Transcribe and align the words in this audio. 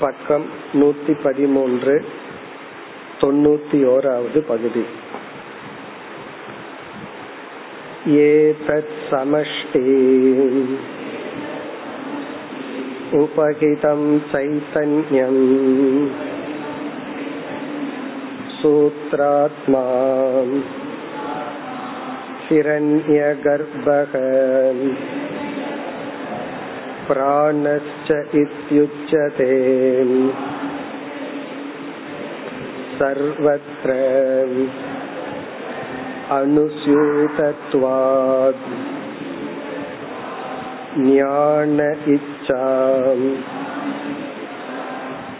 பக்கம் 0.00 0.46
நூத்தி 0.74 1.14
பதிமூன்று 1.22 1.96
தொண்ணூத்தி 3.20 3.80
ஓராவது 3.86 4.40
பகுதி 4.42 4.84
ஏதத் 8.24 8.94
சமஷ்டி 9.10 9.86
उपहितं 13.14 14.00
चैतन्यम् 14.30 15.42
सूत्रात्मा 18.56 19.82
हिरण्यगर्भः 22.46 24.14
प्राणश्च 27.08 28.10
इत्युच्यते 28.42 29.52
सर्वत्र 32.98 33.96
अनुस्यूतत्वात् 36.38 37.42
ज्ञान 40.98 41.80
इच्छा 42.14 42.62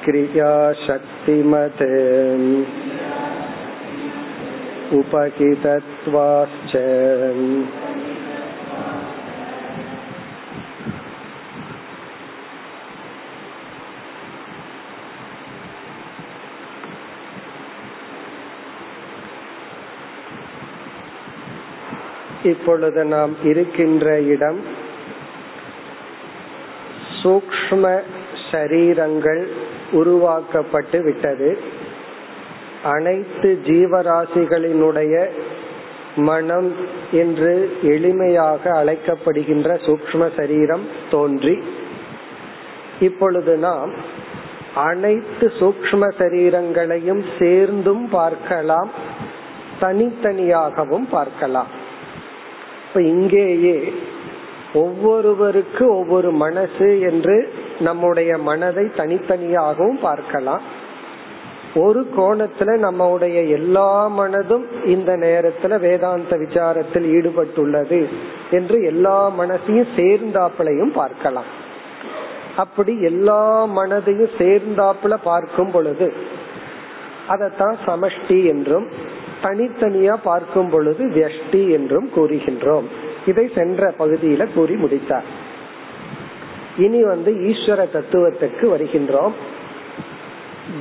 क्रियाशक्तिमत् 0.05 1.83
उपहितत्वाश्च 4.99 6.75
இப்பொழுது 22.44 23.04
நாம் 23.06 23.36
இருக்கின்ற 23.44 24.20
இடம் 24.22 24.60
சூக்ம 27.24 28.02
சரீரங்கள் 28.52 29.48
உருவாக்கப்பட்டு 29.92 31.04
விட்டது. 31.04 31.60
அனைத்து 32.84 33.60
ஜீவராசிகளினுடைய 33.66 35.28
மனம் 36.16 36.76
என்று 37.12 37.78
எளிமையாக 37.82 38.72
அழைக்கப்படுகின்ற 38.72 39.80
சூக்ம 39.86 40.30
சரீரம் 40.36 40.88
தோன்றி 41.12 41.64
இப்பொழுது 43.00 43.58
நாம் 43.58 43.94
அனைத்து 44.74 45.54
சூக்ம 45.60 46.12
சரீரங்களையும் 46.18 47.24
சேர்ந்தும் 47.40 48.10
பார்க்கலாம் 48.10 48.90
தனித்தனியாகவும் 49.80 51.08
பார்க்கலாம். 51.10 51.79
இப்ப 52.90 53.02
இங்கேயே 53.02 53.94
ஒவ்வொருவருக்கு 54.74 55.84
ஒவ்வொரு 55.96 56.32
மனசு 56.32 57.00
என்று 57.00 57.54
நம்முடைய 57.80 58.38
மனதை 58.38 58.86
தனித்தனியாகவும் 58.86 60.00
பார்க்கலாம். 60.02 60.62
ஒரு 61.76 62.02
கோணத்துல 62.18 62.78
நம்முடைய 62.78 63.42
எல்லா 63.42 64.10
மனதும் 64.20 64.66
இந்த 64.86 65.12
நேரத்துல 65.18 65.80
வேதாந்த 65.80 66.38
விசாரத்தில் 66.38 67.08
ஈடுபட்டுள்ளது 67.18 68.02
என்று 68.52 68.84
எல்லா 68.84 69.32
மனசையும் 69.40 69.94
சேர்ந்தாப்புலையும் 69.96 70.94
பார்க்கலாம். 70.94 71.50
அப்படி 72.56 73.02
எல்லா 73.02 73.68
மனதையும் 73.78 74.36
சேர்ந்தாப்புல 74.38 75.18
பார்க்கும் 75.24 75.72
பொழுது 75.72 76.14
அதத்தான் 77.30 77.78
சமஷ்டி 77.86 78.46
என்றும் 78.46 78.90
தனித்தனியா 79.44 80.16
பார்க்கும் 80.24 80.70
பொழுது 80.70 81.06
வியஷ்டி 81.06 81.72
என்றும் 81.72 82.10
கூறுகின்றோம். 82.16 82.84
இதை 83.26 83.52
சென்ற 83.56 83.94
பகுதியில 84.00 84.48
கூறி 84.54 84.76
முடித்தார். 84.76 85.24
இனி 86.78 87.04
வந்து 87.04 87.32
ஈஸ்வர 87.32 87.86
தத்துவத்துக்கு 87.94 88.62
வருகின்றோம். 88.62 89.32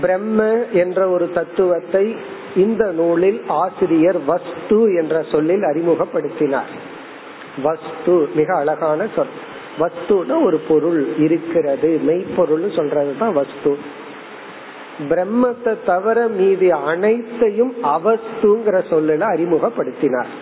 பிரம்ம 0.00 0.54
என்ற 0.72 1.08
ஒரு 1.08 1.30
தத்துவத்தை 1.30 2.16
இந்த 2.56 2.92
நூலில் 2.92 3.42
ஆசிரியர் 3.46 4.24
வஸ்து 4.24 4.94
என்ற 4.94 5.22
சொல்லில் 5.22 5.60
அறிமுகப்படுத்தினார். 5.60 6.70
வஸ்து 7.62 8.28
மிக 8.34 8.56
அழகான 8.56 9.06
சொல். 9.16 9.34
வஸ்துனா 9.78 10.44
ஒரு 10.44 10.60
பொருள் 10.69 11.06
இருக்கிறது 11.19 12.00
மெய்ப்பொருள் 12.06 12.62
சொல்றதுதான் 12.62 13.32
வஸ்து. 13.32 13.78
பிரம்மத்தை 14.98 15.76
தவிர 15.86 16.26
மீதி 16.26 16.70
அனைத்தையும் 16.70 17.75
அவஸ்துங்கிற 17.82 18.81
சொல்லல 18.91 19.25
அறிமுகப்படுத்தினார். 19.34 20.32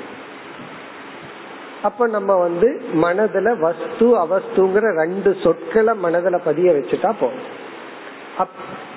அப்ப 1.83 2.07
நம்ம 2.07 2.35
வந்து 2.35 2.83
மனதுல 3.03 3.59
வஸ்து 3.59 4.07
அவஸ்துங்கிற 4.07 4.95
ரெண்டு 4.97 5.37
சொற்களை 5.43 5.95
மனதுல 6.03 6.41
பதிய 6.45 6.73
வச்சுட்டா 6.73 7.13
போதும். 7.21 7.65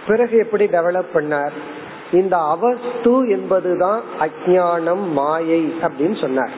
பிறகு 0.07 0.37
எப்படி 0.37 0.65
டெவலப் 0.65 1.11
பண்ணார்? 1.13 1.51
இந்த 2.11 2.37
அவஸ்து 2.37 3.29
என்பதுதான் 3.29 4.01
அஜானம் 4.19 5.11
மாயை 5.11 5.73
அப்படின்னு 5.81 6.21
சொன்னார். 6.21 6.51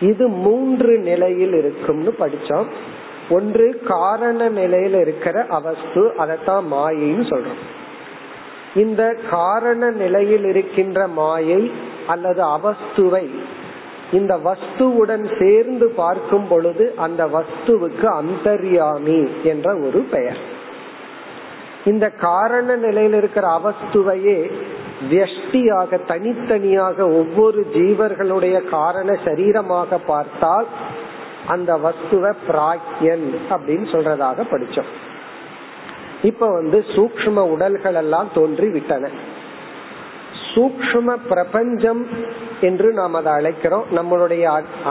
இது 0.00 0.28
மூன்று 0.28 0.98
நிலையில் 0.98 1.52
இருக்கும்னு 1.52 2.14
படிச்சோம். 2.18 2.66
ஒன்று 3.30 3.82
காரண 3.88 4.50
நிலையில 4.50 5.00
இருக்கிற 5.00 5.46
அவஸ்து 5.48 6.14
அதைத்தான் 6.16 6.72
மாயின்னு 6.72 7.26
சொல்றோம். 7.30 7.62
இந்த 8.76 9.02
காரண 9.30 9.90
நிலையில் 9.90 10.44
இருக்கின்ற 10.44 11.06
மாயை 11.18 11.62
அல்லது 12.06 12.42
அவஸ்துவை 12.56 13.26
இந்த 14.12 14.32
வஸ்துவுடன் 14.36 15.24
சேர்ந்து 15.38 15.86
பார்க்கும் 15.96 16.46
பொழுது 16.48 16.84
அந்த 16.96 17.22
வஸ்துவுக்கு 17.26 18.06
அந்தர்யாமி 18.20 19.20
என்ற 19.42 19.76
ஒரு 19.76 20.00
பெயர். 20.10 20.40
இந்த 21.84 22.06
காரண 22.10 22.76
நிலையில் 22.76 23.12
இருக்கிற 23.12 23.46
அவஸ்துவையே 23.58 24.38
வியஷ்டியாக 25.10 25.98
தனித்தனியாக 26.06 27.08
ஒவ்வொரு 27.20 27.66
ஜீவர்களுடைய 27.74 28.56
காரண 28.68 29.18
சரீரமாக 29.24 29.98
பார்த்தால் 30.06 30.68
அந்த 31.46 31.72
வஸ்துவ 31.76 32.30
பிராக்யன் 32.48 33.26
அப்படின்னு 33.50 33.86
சொல்றதாக 33.94 34.46
படிச்சோம். 34.52 34.92
இப்ப 36.30 36.46
வந்து 36.58 36.78
சூக்ம 36.94 37.44
உடல்கள் 37.54 37.98
எல்லாம் 38.02 38.28
தோன்றி 38.34 38.68
விட்டன 38.68 39.10
சூக்ம 40.50 41.14
பிரபஞ்சம் 41.28 42.02
என்று 42.60 42.88
நாம் 42.98 43.16
அதை 43.18 43.32
அழைக்கிறோம். 43.38 43.86
நம்மளுடைய 43.96 44.44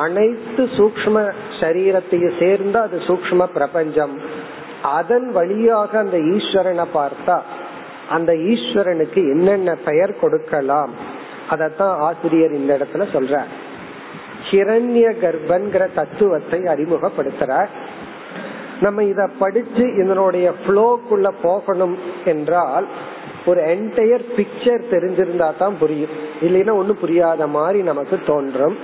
அனைத்து 0.04 0.64
சூக்ம 0.78 1.16
சரீரத்தையும் 1.60 2.36
சேர்ந்து 2.42 2.78
அது 2.80 2.98
சூக்ம 3.08 3.48
பிரபஞ்சம். 3.58 4.16
அதன் 4.98 5.28
வழியாக 5.38 5.92
அந்த 6.00 6.18
ஈஸ்வரனை 6.34 6.86
பார்த்தா 6.98 7.38
அந்த 8.10 8.32
ஈஸ்வரனுக்கு 8.52 9.22
என்னென்ன 9.34 9.70
பெயர் 9.88 10.20
கொடுக்கலாம்? 10.20 10.94
அதத்தான் 11.54 11.96
ஆசிரியர் 12.08 12.54
இந்த 12.54 12.72
இடத்துல 12.78 13.06
சொல்ற 13.16 13.36
ஹிரண்ய 14.50 15.08
கர்ப்பன்கிற 15.24 15.84
தத்துவத்தை 15.96 16.60
அறிமுகப்படுத்துறார். 16.74 17.72
நம்ம 18.82 19.04
இத 19.04 19.30
படிச்சு 19.40 19.94
இதனுடைய 20.04 20.54
ஃப்ளோக்குள்ள 20.68 21.32
போகணும் 21.42 21.98
என்றால் 22.26 22.88
ஒரு 23.46 23.62
என்டையர் 23.62 24.24
பிக்சர் 24.38 24.84
தெரிஞ்சிருந்தா 24.92 25.58
தான் 25.58 25.78
புரியும். 25.80 26.10
இல்லைன்னா 26.42 26.74
ஒன்னும் 26.74 27.00
புரியாத 27.00 27.48
மாதிரி 27.48 27.82
நமக்கு 27.82 28.20
தோன்றும். 28.26 28.78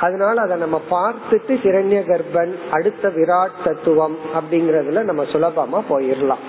அதனால 0.00 0.40
அதை 0.42 0.56
நம்ம 0.58 0.80
பார்த்துட்டு 0.90 1.52
சிரண்ய 1.64 2.00
கர்ப்பன் 2.10 2.54
அடுத்த 2.70 3.08
விராட் 3.08 3.62
தத்துவம் 3.64 4.16
அப்படிங்கறதுல 4.34 5.02
நம்ம 5.02 5.22
சுலபமா 5.22 5.80
போயிடலாம். 5.90 6.44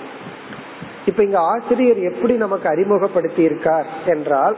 இப்ப 1.06 1.22
இங்க 1.24 1.38
ஆசிரியர் 1.38 1.98
எப்படி 1.98 2.34
நமக்கு 2.34 2.68
அறிமுகப்படுத்தி 2.68 3.42
இருக்கார் 3.42 3.86
என்றால் 4.06 4.56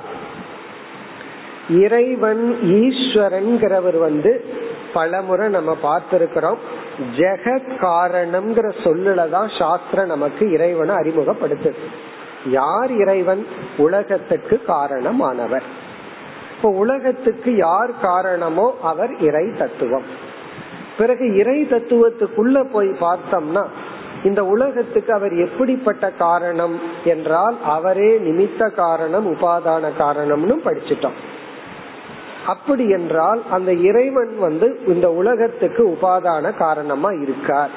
இறைவன் 1.69 2.58
ஈஸ்வரன்கிறவர் 2.62 3.99
வந்து 3.99 4.44
பலமுறை 4.94 5.49
நம்ம 5.49 5.77
பார்த்திருக்கிறோம். 5.83 6.56
ஜெகத் 7.17 7.73
காரணம்ங்கிற 7.81 8.73
சொல்லுலதான் 8.85 9.59
சாஸ்திரம் 9.59 10.06
நமக்கு 10.06 10.50
இறைவனை 10.50 10.94
அறிமுகப்படுத்துது. 10.94 11.75
யார் 12.47 12.93
இறைவன்? 12.93 13.47
உலகத்துக்கு 13.77 14.61
காரணமானவர். 14.69 15.62
இப்போ 16.56 16.71
உலகத்துக்கு 16.71 17.56
யார் 17.56 18.00
காரணமோ 18.00 18.77
அவர் 18.83 19.19
இறை 19.19 19.53
தத்துவம். 19.59 20.05
பிறகு 20.99 21.37
இறை 21.37 21.62
தத்துவத்துக்குள்ள 21.62 22.71
போய் 22.71 22.89
பார்த்தோம்னா 22.89 23.67
இந்த 24.25 24.44
உலகத்துக்கு 24.44 25.12
அவர் 25.12 25.33
எப்படிப்பட்ட 25.33 26.11
காரணம் 26.11 26.81
என்றால் 27.05 27.56
அவரே 27.65 28.19
நிமித்த 28.19 28.75
காரணம் 28.75 29.35
உபாதான 29.35 29.91
காரணம்னு 29.99 30.56
படிச்சிட்டோம். 30.65 31.19
அப்படி 32.47 32.89
என்றால் 32.89 33.43
அந்த 33.50 33.73
இறைவன் 33.73 34.39
வந்து 34.39 34.81
இந்த 34.87 35.11
உலகத்துக்கு 35.11 35.89
உபாதான 35.89 36.56
காரணமா 36.56 37.11
இருக்கார். 37.11 37.71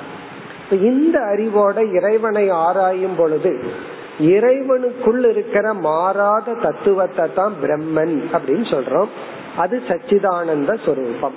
இந்த 0.71 1.19
அறிவோட 1.19 1.93
இறைவனை 1.93 2.49
ஆராயும் 2.49 3.15
பொழுது 3.17 3.59
இறைவனுக்குள் 4.19 5.29
இருக்கிற 5.29 5.73
மாறாத 5.73 6.53
தத்துவத்தை 6.53 7.33
தான் 7.33 7.53
பிரம்மன் 7.63 8.15
அப்படின்னு 8.33 8.65
சொல்றோம். 8.73 9.07
அது 9.57 9.81
சச்சிதானந்த 9.87 10.85
சொரூபம். 10.85 11.33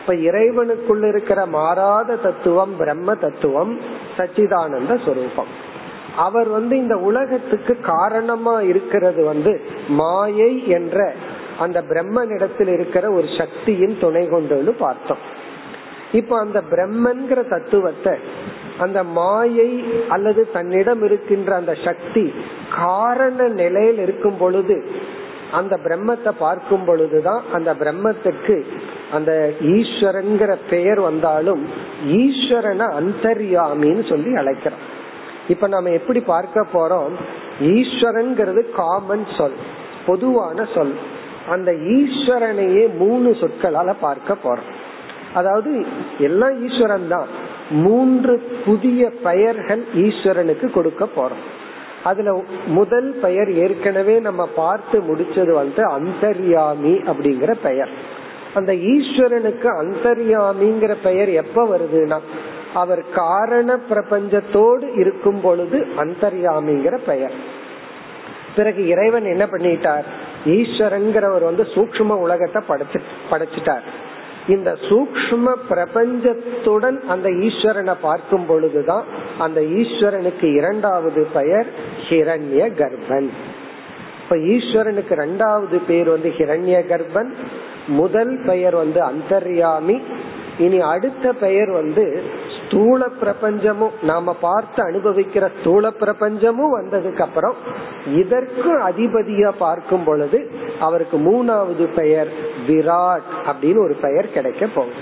இப்ப 0.00 0.14
இறைவனுக்குள் 0.14 1.08
இருக்கிற 1.08 1.46
மாறாத 1.46 2.16
தத்துவம் 2.16 2.76
பிரம்ம 2.76 3.14
தத்துவம் 3.14 3.80
சச்சிதானந்த 4.16 5.04
சொரூபம். 5.04 5.70
அவர் 6.16 6.48
வந்து 6.48 6.76
இந்த 6.76 6.96
உலகத்துக்கு 6.96 7.80
காரணமா 7.80 8.60
இருக்கிறது 8.60 9.24
வந்து 9.24 9.60
மாயை 9.88 10.68
என்ற 10.68 11.14
அந்த 11.64 11.78
பிரம்மனிடத்தில் 11.90 12.72
இருக்கிற 12.76 13.04
ஒரு 13.10 13.28
சக்தியின் 13.38 13.96
துணை 14.00 14.24
கொண்டு 14.28 14.74
பார்த்தோம். 14.78 15.22
இப்ப 16.12 16.38
அந்த 16.38 16.58
பிரம்மன்கிற 16.70 17.40
தத்துவத்தை 17.50 18.14
அந்த 18.78 18.98
மாயை 19.16 19.70
அல்லது 20.08 20.42
தன்னிடம் 20.52 21.02
இருக்கின்ற 21.04 21.50
அந்த 21.54 21.72
சக்தி 21.84 22.24
காரண 22.76 23.48
நிலையில் 23.60 24.00
இருக்கும் 24.06 24.38
பொழுது 24.38 24.76
அந்த 25.52 25.74
பிரம்மத்தை 25.84 26.32
பார்க்கும் 26.38 26.84
பொழுதுதான் 26.84 27.42
அந்த 27.52 27.70
பிரம்மத்துக்கு 27.80 28.56
அந்த 29.16 29.32
ஈஸ்வரன்கிற 29.76 30.52
பெயர் 30.70 31.00
வந்தாலும் 31.00 31.62
ஈஸ்வரனை 32.20 32.86
அந்தர்யாமின்னு 33.00 34.04
சொல்லி 34.10 34.30
அழைக்கிறோம். 34.42 34.84
இப்ப 35.48 35.68
நாம 35.74 35.90
எப்படி 35.98 36.20
பார்க்க 36.32 36.66
போறோம்? 36.72 37.16
ஈஸ்வரன்கிறது 37.74 38.62
காமன் 38.76 39.26
சொல் 39.38 39.58
பொதுவான 40.06 40.66
சொல். 40.74 40.94
அந்த 41.48 41.72
ஈஸ்வரனையே 41.72 42.96
மூணு 42.96 43.30
சொற்களால 43.30 43.94
பார்க்க 44.00 44.36
போறோம். 44.44 44.70
அதாவது 45.34 45.86
எல்லாம் 46.18 46.68
ஈஸ்வரன் 46.68 47.08
தான். 47.08 47.26
மூன்று 47.70 48.42
புதிய 48.64 49.10
பெயர்கள் 49.10 49.84
ஈஸ்வரனுக்கு 49.94 50.70
கொடுக்க 50.70 51.08
போறோம். 51.16 51.42
அதுல 52.04 52.42
முதல் 52.66 53.10
பெயர் 53.10 53.52
ஏற்கனவே 53.52 54.18
நம்ம 54.18 54.46
பார்த்து 54.46 55.00
முடிச்சது 55.00 55.52
வந்து 55.52 55.82
அந்தர்யாமி 55.86 56.94
அப்படிங்கிற 57.06 57.54
பெயர். 57.62 57.88
அந்த 58.54 58.72
ஈஸ்வரனுக்கு 58.72 59.68
அந்தர்யாமிங்கிற 59.82 60.96
பெயர் 61.02 61.28
எப்ப 61.28 61.64
வருதுன்னா 61.64 62.18
அவர் 62.74 63.04
காரண 63.14 63.78
பிரபஞ்சத்தோடு 63.90 64.98
இருக்கும் 64.98 65.40
பொழுது 65.40 65.86
அந்தர்யாமிங்கிற 65.98 66.98
பெயர். 67.06 67.32
பிறகு 68.56 68.86
இறைவன் 68.86 69.24
என்ன 69.24 69.44
பண்ணிட்டார்? 69.44 70.04
ஈஸ்வரங்கிறவர் 70.44 71.44
வந்து 71.44 71.62
சூக்ம 71.74 72.16
உலகத்தை 72.16 72.62
படைச்சு 72.68 73.00
படைச்சிட்டார். 73.30 73.80
இந்த 74.48 74.76
சூக்ம 74.88 75.52
பிரபஞ்சத்துடன் 75.70 77.00
அந்த 77.06 77.28
ஈஸ்வரனை 77.28 77.94
பார்க்கும் 78.00 78.46
பொழுதுதான் 78.46 79.04
அந்த 79.38 79.60
ஈஸ்வரனுக்கு 79.60 80.44
இரண்டாவது 80.56 81.26
பெயர் 81.32 81.66
ஹிரண்ய 82.08 82.62
கர்ப்பன் 82.80 83.28
இப்ப 84.22 84.36
ஈஸ்வரனுக்கு 84.36 85.12
இரண்டாவது 85.12 85.78
பேர் 85.78 86.08
வந்து 86.08 86.28
ஹிரண்ய 86.28 86.78
கர்ப்பன் 86.90 87.30
முதல் 87.86 88.44
பெயர் 88.46 88.74
வந்து 88.74 89.00
அந்தர்யாமி 89.02 90.02
இனி 90.58 90.80
அடுத்த 90.80 91.32
பெயர் 91.32 91.70
வந்து 91.70 92.22
ஸ்தூல 92.72 93.06
பிரபஞ்சமும் 93.20 93.90
நாம 94.02 94.34
பார்த்து 94.40 94.84
அனுபவிக்கிற 94.84 95.50
ஸ்தூல 95.60 95.88
பிரபஞ்சமும் 96.00 96.74
வந்ததுக்கு 96.76 97.20
அப்புறம் 97.20 97.54
இதற்கும் 98.06 98.80
அதிபதியா 98.80 99.50
பார்க்கும் 99.58 100.04
பொழுது 100.04 100.50
அவருக்கு 100.80 101.18
மூணாவது 101.18 101.84
பெயர் 101.96 102.28
விராட் 102.66 103.28
அப்படின்னு 103.46 103.78
ஒரு 103.78 103.96
பெயர் 104.00 104.32
கிடைக்க 104.32 104.66
போகுது. 104.66 104.94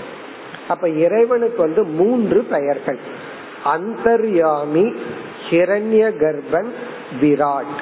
அப்ப 0.67 0.89
இறைவனுக்கு 0.89 1.61
வந்து 1.61 1.83
மூன்று 1.83 2.43
பெயர்கள். 2.43 2.99
அந்தர்யாமி 3.65 4.95
ஹிரண்ய 5.49 6.11
கர்ப்பன் 6.19 6.71
விராட். 7.21 7.75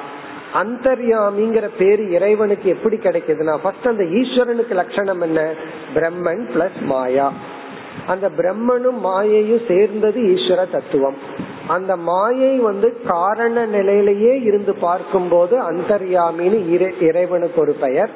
அந்தர்யாமிங்கிற 0.54 1.68
பேரு 1.78 2.10
இறைவனுக்கு 2.10 2.70
எப்படி 2.70 2.96
கிடைக்குதுன்னா 2.96 3.58
ஃபர்ஸ்ட் 3.62 3.88
அந்த 3.88 4.02
ஈஸ்வரனுக்கு 4.02 4.70
லட்சணம் 4.70 5.20
என்ன? 5.20 5.52
பிரம்மன் 5.94 6.44
பிளஸ் 6.54 6.80
மாயா. 6.80 7.32
அந்த 8.06 8.30
பிரம்மனும் 8.36 9.00
மாயையும் 9.04 9.66
சேர்ந்தது 9.68 10.20
ஈஸ்வர 10.20 10.70
தத்துவம். 10.70 11.14
அந்த 11.66 11.96
மாயை 11.96 12.58
வந்து 12.58 13.02
காரண 13.06 13.66
நிலையிலேயே 13.66 14.40
இருந்து 14.40 14.74
பார்க்கும் 14.74 15.28
போது 15.28 15.72
அந்தர்யாமின்னு 15.72 17.02
இறைவனுக்கு 17.02 17.60
ஒரு 17.60 17.72
பெயர். 17.72 18.10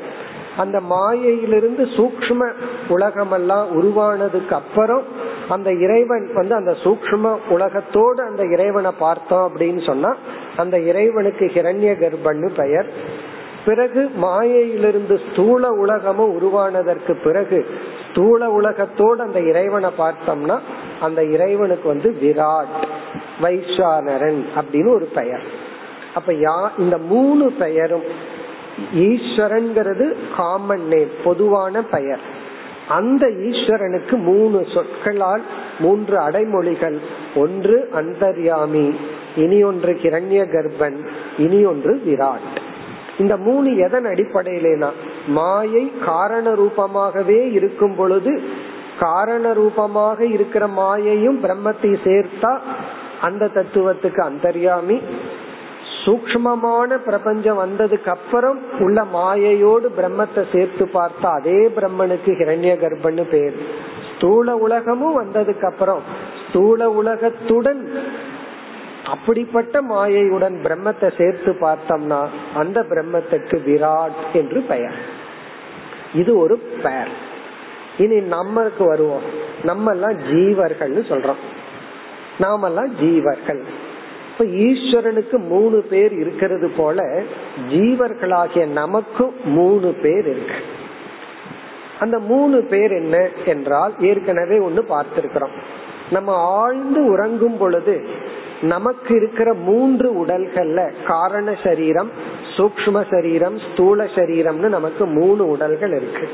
அந்த 0.56 0.81
மாயையிலிருந்து 0.81 1.85
சூக்ம 1.85 2.50
உலகமெல்லாம் 2.88 3.82
உருவானதுக்கு 3.82 4.53
அப்புறம் 4.53 5.03
அந்த 5.49 5.73
இறைவன் 5.73 6.31
வந்து 6.35 6.55
அந்த 6.55 6.76
சூக்ம 6.85 7.37
உலகத்தோடு 7.49 8.23
அந்த 8.23 8.43
இறைவனை 8.53 8.91
பார்த்தோம் 8.99 9.53
அப்படின்னு 9.53 9.87
சொன்னா 9.87 10.16
அந்த 10.57 10.78
இறைவனுக்கு 10.81 11.47
ஹிரண்ய 11.47 11.95
கர்ப்பன்னு 12.02 12.49
பெயர். 12.57 12.87
பிறகு 13.64 14.11
மாயையிலிருந்து 14.16 15.21
ஸ்தூல 15.31 15.69
உலகமும் 15.69 16.33
உருவானதற்கு 16.33 17.12
பிறகு 17.25 17.66
ஸ்தூல 18.14 18.50
உலகத்தோடு 18.50 19.23
அந்த 19.23 19.40
இறைவனை 19.40 19.90
பார்த்தோம்னா 19.99 20.59
அந்த 21.00 21.25
இறைவனுக்கு 21.25 21.88
வந்து 21.88 22.16
விராட் 22.23 22.75
வைஸ்வானரன் 23.42 24.44
அப்படின்னு 24.56 24.94
ஒரு 24.94 25.09
பெயர். 25.14 25.42
அப்ப 26.14 26.33
யா 26.33 26.68
இந்த 26.78 26.99
மூணு 26.99 27.52
பெயரும் 27.52 28.02
ஈஸ்வரன்கிறது 28.94 30.14
காமன் 30.37 30.87
நேம் 30.87 31.11
பொதுவான 31.25 31.83
பெயர். 31.83 32.21
அந்த 32.88 33.26
ஈஸ்வரனுக்கு 33.26 34.16
மூணு 34.16 34.66
சொற்களால் 34.75 35.42
மூன்று 35.78 36.18
அடைமொழிகள். 36.18 36.99
ஒன்று 37.35 37.88
அந்தர்யாமி 37.94 38.97
இனி 39.37 39.62
ஒன்று 39.62 39.99
கிரண்ய 40.02 40.44
கர்ப்பன் 40.54 41.06
இனி 41.38 41.64
ஒன்று 41.64 42.02
விராட். 42.06 42.63
இந்த 43.18 43.37
மூணு 43.37 43.76
எதன் 43.76 44.04
அடிப்படையிலேனா? 44.04 44.90
மாயை 45.26 45.92
காரண 46.04 46.50
ரூபமாகவே 46.50 47.52
இருக்கும் 47.52 47.94
பொழுது 47.97 48.42
காரண 48.99 49.52
ரூபமாக 49.52 50.26
இருக்கிற 50.26 50.66
மாயையும் 50.66 51.38
பிரம்மத்தை 51.42 51.92
சேர்த்தா 52.04 52.59
அந்த 53.21 53.50
தத்துவத்துக்கு 53.54 54.21
அந்தர்யாமி. 54.21 55.02
சூக்மமான 56.04 56.97
பிரபஞ்சம் 56.97 57.59
வந்ததுக்கு 57.59 58.09
அப்புறம் 58.09 58.59
உள்ள 58.78 59.04
மாயையோடு 59.04 59.88
பிரம்மத்தை 59.99 60.42
சேர்த்து 60.52 60.88
பார்த்தா 60.94 61.28
அதே 61.30 61.71
பிரம்மனுக்கு 61.76 62.33
ஹிரண்ய 62.40 62.73
கர்ப்பன்னு 62.83 63.25
பேர். 63.30 63.56
ஸ்தூல 64.16 64.56
உலகமும் 64.56 65.18
வந்ததுக்கு 65.23 65.64
அப்புறம் 65.64 66.02
ஸ்தூல 66.49 66.90
உலகத்துடன் 66.90 67.90
அப்படிப்பட்ட 69.04 69.82
மாயையுடன் 69.82 70.56
பிரம்மத்தை 70.64 71.16
சேர்த்து 71.18 71.56
பார்த்தோம்னா 71.61 72.28
அந்த 72.54 72.80
பிரம்மத்துக்கு 72.80 73.58
விராட் 73.66 74.32
என்று 74.32 74.61
பெயர். 74.61 74.94
இது 76.14 76.38
ஒரு 76.38 76.56
பெயர். 76.56 77.08
இனி 77.99 78.16
நம்மளுக்கு 78.16 78.87
வருவோம். 78.87 79.23
நம்ம 79.62 79.90
எல்லாம் 79.90 80.18
ஜீவர்கள்னு 80.18 81.04
சொல்றோம். 81.08 81.42
நாமெல்லாம் 82.38 82.96
ஜீவர்கள். 82.96 83.62
இப்ப 84.32 84.44
ஈஸ்வரனுக்கு 84.44 85.46
மூணு 85.49 85.80
பேர் 85.90 86.12
இருக்கிறது 86.12 86.70
போல 86.70 87.23
ஜீவர்களாகிய 87.70 88.66
நமக்கும் 88.66 89.34
மூணு 89.44 89.92
பேர் 90.02 90.28
இருக்கு. 90.28 90.54
அந்த 92.00 92.18
மூணு 92.18 92.62
பேர் 92.62 92.92
என்ன 92.92 93.28
என்றால் 93.46 93.94
ஏற்கனவே 94.00 94.58
ஒன்னு 94.58 94.84
பார்த்திருக்கிறோம். 94.88 95.56
நம்ம 96.11 96.32
ஆழ்ந்து 96.34 97.04
உறங்கும் 97.04 97.56
பொழுது 97.56 98.06
நமக்கு 98.64 99.12
இருக்கிற 99.16 99.54
மூன்று 99.54 100.09
உடல்கள்ல 100.25 100.80
காரண 101.06 101.56
சரீரம் 101.64 102.11
சூக்ம 102.56 103.04
சரீரம் 103.11 103.56
ஸ்தூல 103.59 104.04
சரீரம்னு 104.04 104.68
நமக்கு 104.76 105.06
மூணு 105.06 105.42
உடல்கள் 105.49 105.94
இருக்கு. 105.97 106.28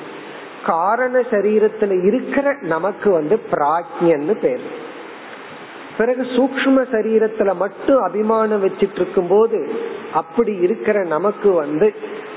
காரண 0.66 1.20
சரீரத்துல 1.30 2.04
இருக்கிற 2.06 2.56
நமக்கு 2.60 3.10
வந்து 3.10 3.40
பிராஜ்யன்னு 3.50 4.34
பேர். 4.34 4.64
பிறகு 5.99 6.22
சூக்ம 6.22 6.84
சரீரத்துல 6.92 7.54
மட்டும் 7.54 8.00
அபிமானம் 8.02 8.62
வச்சிட்டு 8.64 8.99
இருக்கும் 9.00 9.28
போது 9.28 9.58
அப்படி 10.12 10.52
இருக்கிற 10.56 11.04
நமக்கு 11.04 11.52
வந்து 11.52 11.88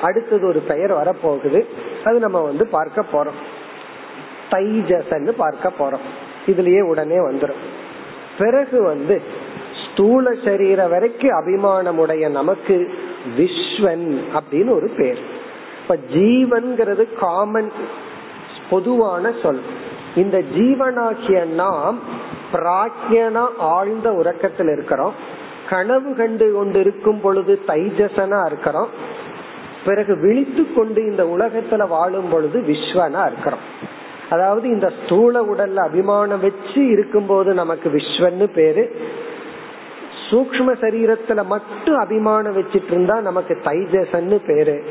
அடுத்தது 0.02 0.48
ஒரு 0.48 0.60
பெயர் 0.60 0.94
வரப்போகுது. 0.94 1.62
அது 2.04 2.20
நம்ம 2.20 2.42
வந்து 2.42 2.68
பார்க்க 2.68 3.06
போறோம். 3.14 3.40
தைஜசன்னு 4.52 5.32
பார்க்க 5.44 5.72
போறோம். 5.80 6.06
இதுலயே 6.46 6.82
உடனே 6.82 7.16
வந்துடும் 7.16 7.64
பிறகு 8.38 8.84
வந்து 8.84 9.16
ஸ்தூல 9.94 10.34
சரீர 10.46 10.88
வரைக்கும் 10.88 11.30
அபிமானமுடைய 11.30 12.30
நமக்கு 12.30 12.94
விஸ்வன் 13.38 14.22
அப்படின்னு 14.34 14.70
ஒரு 14.70 14.90
பேர். 14.98 15.20
இப்ப 15.82 15.98
ஜீவன்கிறது 16.14 17.08
காமன் 17.20 17.72
பொதுவான 18.70 19.34
சொல். 19.42 19.60
இந்த 20.16 20.42
ஜீவனாகிய 20.58 21.46
நாம் 21.46 22.00
பிராக்யனா 22.54 23.46
ஆழ்ந்த 23.58 24.12
உறக்கத்தில் 24.14 24.68
இருக்கிறோம். 24.68 25.14
கனவு 25.70 26.16
கண்டு 26.16 26.54
கொண்டு 26.54 26.80
இருக்கும் 26.80 27.22
பொழுது 27.22 27.60
தைஜசனா 27.68 28.46
இருக்கிறோம். 28.46 28.88
பிறகு 29.86 30.20
விழித்து 30.20 30.74
கொண்டு 30.74 31.06
இந்த 31.06 31.24
உலகத்துல 31.24 31.88
வாழும் 31.88 32.30
பொழுது 32.30 32.62
விஸ்வனா 32.62 33.32
இருக்கிறோம். 33.32 33.92
அதாவது 34.30 34.70
இந்த 34.70 34.92
ஸ்தூல 35.04 35.42
உடல்ல 35.44 35.76
அபிமானம் 35.76 36.40
வச்சு 36.40 36.88
இருக்கும்போது 36.88 37.54
நமக்கு 37.54 37.90
விஸ்வன்னு 37.90 38.44
பேரு. 38.44 38.96
சூக்ம 40.30 40.70
சரீரத்துல 40.82 41.46
மட்டும் 41.46 41.98
அபிமானம் 41.98 42.58
வச்சிட்டு 42.58 42.92
இருந்தா 42.92 43.22
நமக்கு 43.22 43.58
தைஜசன்னு 43.64 44.40
பேரு. 44.48 44.84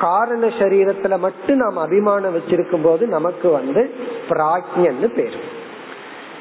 காரண 0.00 0.46
சரீரத்துல 0.46 1.18
மட்டும் 1.18 1.56
நாம் 1.56 1.76
அபிமானம் 1.76 2.36
வச்சிருக்கும் 2.36 2.82
போது 2.82 3.06
நமக்கு 3.06 3.50
வந்து 3.50 3.90
பிராஜ்யன்னு 4.28 5.08
பேரு. 5.14 5.40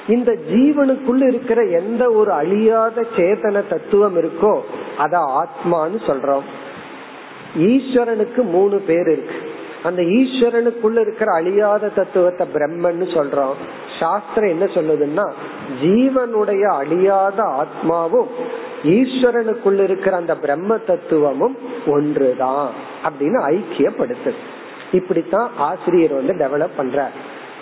இந்த 0.07 0.31
ஜீவனுக்குள்ள 0.51 1.27
இருக்கிற 1.27 1.63
எந்த 1.63 2.11
ஒரு 2.11 2.31
அழியாத 2.31 3.05
சேதன 3.15 3.63
தத்துவம் 3.67 4.17
இருக்கோ 4.17 4.59
அத 4.97 5.17
ஆத்மான்னு 5.39 5.99
சொல்றோம். 6.07 6.47
ஈஸ்வரனுக்கு 7.57 8.41
மூணு 8.43 8.77
பேர் 8.79 9.09
இருக்கு. 9.11 9.35
அந்த 9.83 10.01
ஈஸ்வரனுக்குள்ள 10.01 10.99
இருக்கிற 10.99 11.33
அழியாத 11.33 11.87
தத்துவத்தை 11.87 12.47
பிரம்மன்னு 12.53 13.07
சொல்றோம். 13.17 13.59
சாஸ்திரம் 13.99 14.49
என்ன 14.49 14.65
சொல்லுதுன்னா 14.65 15.31
ஜீவனுடைய 15.83 16.61
அழியாத 16.61 17.43
ஆத்மாவும் 17.43 18.27
ஈஸ்வரனுக்குள்ள 18.83 19.83
இருக்கிற 19.83 20.15
அந்த 20.15 20.35
பிரம்ம 20.35 20.77
தத்துவமும் 20.77 21.57
ஒன்றுதான் 21.87 22.69
அப்படின்னு 23.03 23.59
ஐக்கியப்படுத்துது. 23.59 24.33
இப்படித்தான் 24.91 25.51
ஆசிரியர் 25.57 26.13
வந்து 26.13 26.33
டெவலப் 26.33 26.77
பண்ற 26.77 27.09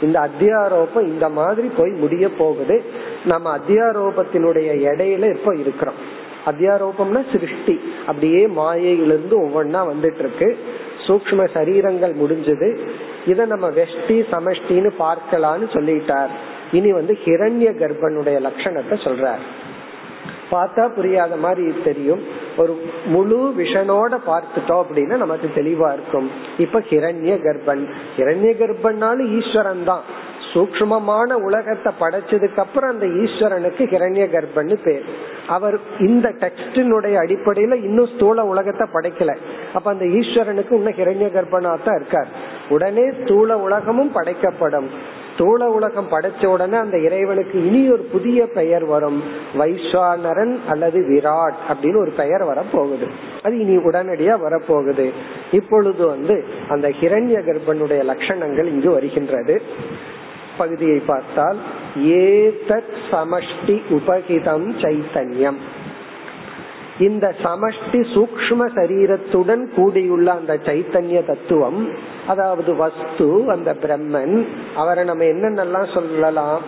இந்த 0.02 0.20
அத்தியாரோபம் 0.20 1.02
இந்த 1.02 1.30
மாதிரி 1.30 1.72
போய் 1.78 1.92
முடிய 1.92 2.30
போகுது. 2.30 2.84
நம்ம 3.26 3.58
அத்தியாரோபத்தினுடைய 3.58 4.92
இடையில 4.94 5.36
இப்ப 5.36 5.56
இருக்கிறோம். 5.56 6.14
அத்தியாரோபம்னா 6.46 7.32
சிருஷ்டி. 7.32 7.94
அப்படியே 8.08 8.48
மாயையிலிருந்து 8.48 9.42
ஒவ்வொன்னா 9.42 9.78
வந்துட்டு 9.78 10.20
இருக்கு. 10.20 10.58
சூக்ம 11.08 11.48
சரீரங்கள் 11.54 12.14
முடிஞ்சது. 12.14 12.88
இத 13.26 13.46
நம்ம 13.46 13.68
வெஷ்டி 13.70 14.18
சமஷ்டின்னு 14.32 14.90
பார்க்கலான்னு 15.00 15.68
சொல்லிட்டார். 15.74 16.34
இனி 16.72 16.92
வந்து 16.94 17.14
ஹிரண்ய 17.26 17.70
கர்ப்பனுடைய 17.82 18.38
லட்சணத்தை 18.48 18.96
சொல்றார். 19.08 19.44
பார்த்தா 20.52 20.84
புரியாத 20.96 21.36
மாதிரி 21.36 21.74
தெரியும். 21.84 22.22
ஒரு 22.58 22.74
முழு 23.06 23.54
விஷனோட 23.58 24.14
பார்த்துட்டோம் 24.28 24.82
அப்படின்னா 24.84 25.18
நமக்கு 25.18 25.48
தெளிவா 25.56 25.90
இருக்கும். 25.94 26.28
இப்ப 26.58 26.80
ஹிரண்ய 26.90 27.34
கர்ப்பன். 27.48 27.84
ஹிரண்ய 28.18 28.52
கர்ப்பன்னாலும் 28.62 29.32
ஈஸ்வரன் 29.40 29.84
தான் 29.84 30.04
சூக்மமான 30.56 31.34
உலகத்தை 31.34 31.94
படைச்சதுக்கு 32.00 32.58
அப்புறம் 32.58 32.90
அந்த 32.90 33.06
ஈஸ்வரனுக்கு 33.06 33.84
ஹிரண்ய 33.94 34.26
கர்ப்பன்னு 34.36 34.78
பேர். 34.84 35.04
அவர் 35.48 35.80
இந்த 36.00 36.30
டெக்ஸ்டினுடைய 36.30 37.16
அடிப்படையில 37.24 37.84
இன்னும் 37.84 38.10
ஸ்தூல 38.16 38.46
உலகத்தை 38.46 38.88
படைக்கல. 38.94 39.38
அப்ப 39.74 39.92
அந்த 39.92 40.06
ஈஸ்வரனுக்கு 40.06 40.72
இன்னும் 40.72 40.94
ஹிரண்ய 40.94 41.30
கர்ப்பனா 41.38 41.78
தான் 41.84 41.96
இருக்கார். 41.96 42.28
உடனே 42.70 43.12
ஸ்தூல 43.24 43.58
உலகமும் 43.58 44.12
படைக்கப்படும். 44.12 44.90
ஸ்தூல 45.34 45.70
உலகம் 45.70 46.10
படைச்ச 46.12 46.46
உடனே 46.46 46.78
அந்த 46.78 46.98
இறைவனுக்கு 46.98 47.66
இனி 47.66 47.92
ஒரு 47.92 48.02
புதிய 48.02 48.48
பெயர் 48.48 48.86
வரும். 48.86 49.24
வைஸ்வானரன் 49.58 50.60
அல்லது 50.70 51.00
விராட் 51.02 51.58
அப்படின்னு 51.70 51.98
ஒரு 51.98 52.12
பெயர் 52.12 52.44
வரப்போகுது. 52.44 53.08
அது 53.44 53.60
இனி 53.60 53.78
உடனடியா 53.78 54.38
வரப்போகுது. 54.46 55.12
இப்பொழுது 55.52 56.08
வந்து 56.08 56.46
அந்த 56.70 56.90
ஹிரண்ய 56.90 57.42
கர்ப்பனுடைய 57.50 58.04
லட்சணங்கள் 58.04 58.66
இங்கு 58.66 58.92
வருகின்றது. 58.92 59.62
பகுதியை 60.58 61.00
பார்த்தால் 61.00 61.58
ஏதத் 61.96 62.96
சமஷ்டி 63.12 63.82
உபகிதம் 63.90 64.68
சைத்தன்யம். 64.82 65.60
இந்த 67.00 67.34
சமஷ்டி 67.44 68.02
சூக்ம 68.16 68.68
சரீரத்துடன் 68.76 69.64
கூடியுள்ள 69.76 70.32
அந்த 70.32 70.60
சைத்தன்ய 70.66 71.26
தத்துவம் 71.26 71.90
அதாவது 72.28 72.76
வஸ்து 72.76 73.46
அந்த 73.48 73.76
பிரம்மன் 73.84 74.46
அவரை 74.76 75.04
நம்ம 75.04 75.24
என்னென்னலாம் 75.24 75.94
சொல்லலாம்? 75.94 76.62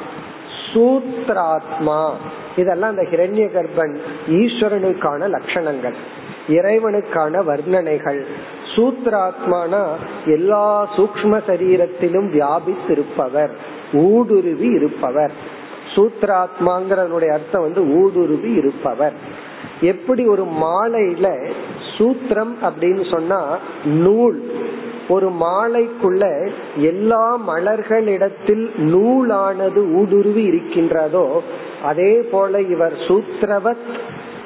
சூத்ராத்மா. 0.74 2.10
இதெல்லாம் 2.56 2.90
அந்த 2.90 3.02
ஹிரண்ய 3.02 3.48
கர்ப்பன் 3.56 3.98
ஈஸ்வரனுக்கான 4.28 5.30
லட்சணங்கள் 5.30 5.98
இறைவனுக்கான 6.48 7.44
வர்ணனைகள். 7.46 8.26
சூத்ராத்மானா 8.76 9.84
எல்லா 10.26 10.90
சூக்ம 10.98 11.42
சரீரத்திலும் 11.48 12.28
வியாபித்திருப்பவர். 12.36 13.50
ஊடுருவி 13.94 14.68
இருப்பவர். 14.68 15.32
சூத்ராத்மாங்கிறனுடைய 15.96 17.32
அர்த்தம் 17.32 17.62
வந்து 17.62 18.02
ஊடுருவி 18.02 18.52
இருப்பவர். 18.52 19.14
எப்படி 19.82 20.26
ஒரு 20.26 20.44
மாலையில 20.44 21.54
சூத்திரம் 21.98 22.54
அப்படின்னு 22.62 23.12
சொன்னா 23.12 23.58
நூல். 23.86 24.52
ஒரு 25.10 25.30
மாலைக்குள்ள 25.30 26.50
எல்லா 26.76 27.40
மலர்களிடத்தில் 27.48 28.70
நூலானது 28.78 29.94
ஊடுருவி 29.94 30.44
இருக்கின்றதோ 30.44 31.44
அதே 31.84 32.22
போல 32.32 32.62
இவர் 32.62 32.94
சூத்திரவத் 32.94 33.86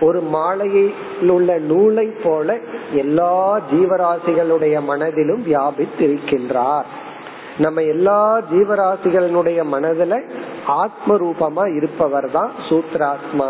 ஒரு 0.01 0.21
மாலையில் 0.21 0.93
உள்ள 1.27 1.57
நூலை 1.57 2.07
போல 2.23 2.57
எல்லா 2.93 3.59
ஜீவராசிகளுடைய 3.71 4.83
மனதிலும் 4.83 5.43
வியாபித்திருக்கின்றார். 5.45 6.83
நம்ம 7.57 7.81
எல்லா 7.81 8.41
ஜீவராசிகளினுடைய 8.51 9.63
மனதுல 9.71 10.23
ஆத்ம 10.65 11.15
ரூபமா 11.15 11.75
இருப்பவர் 11.75 12.31
தான் 12.31 12.51
சூத்ராத்மா. 12.69 13.47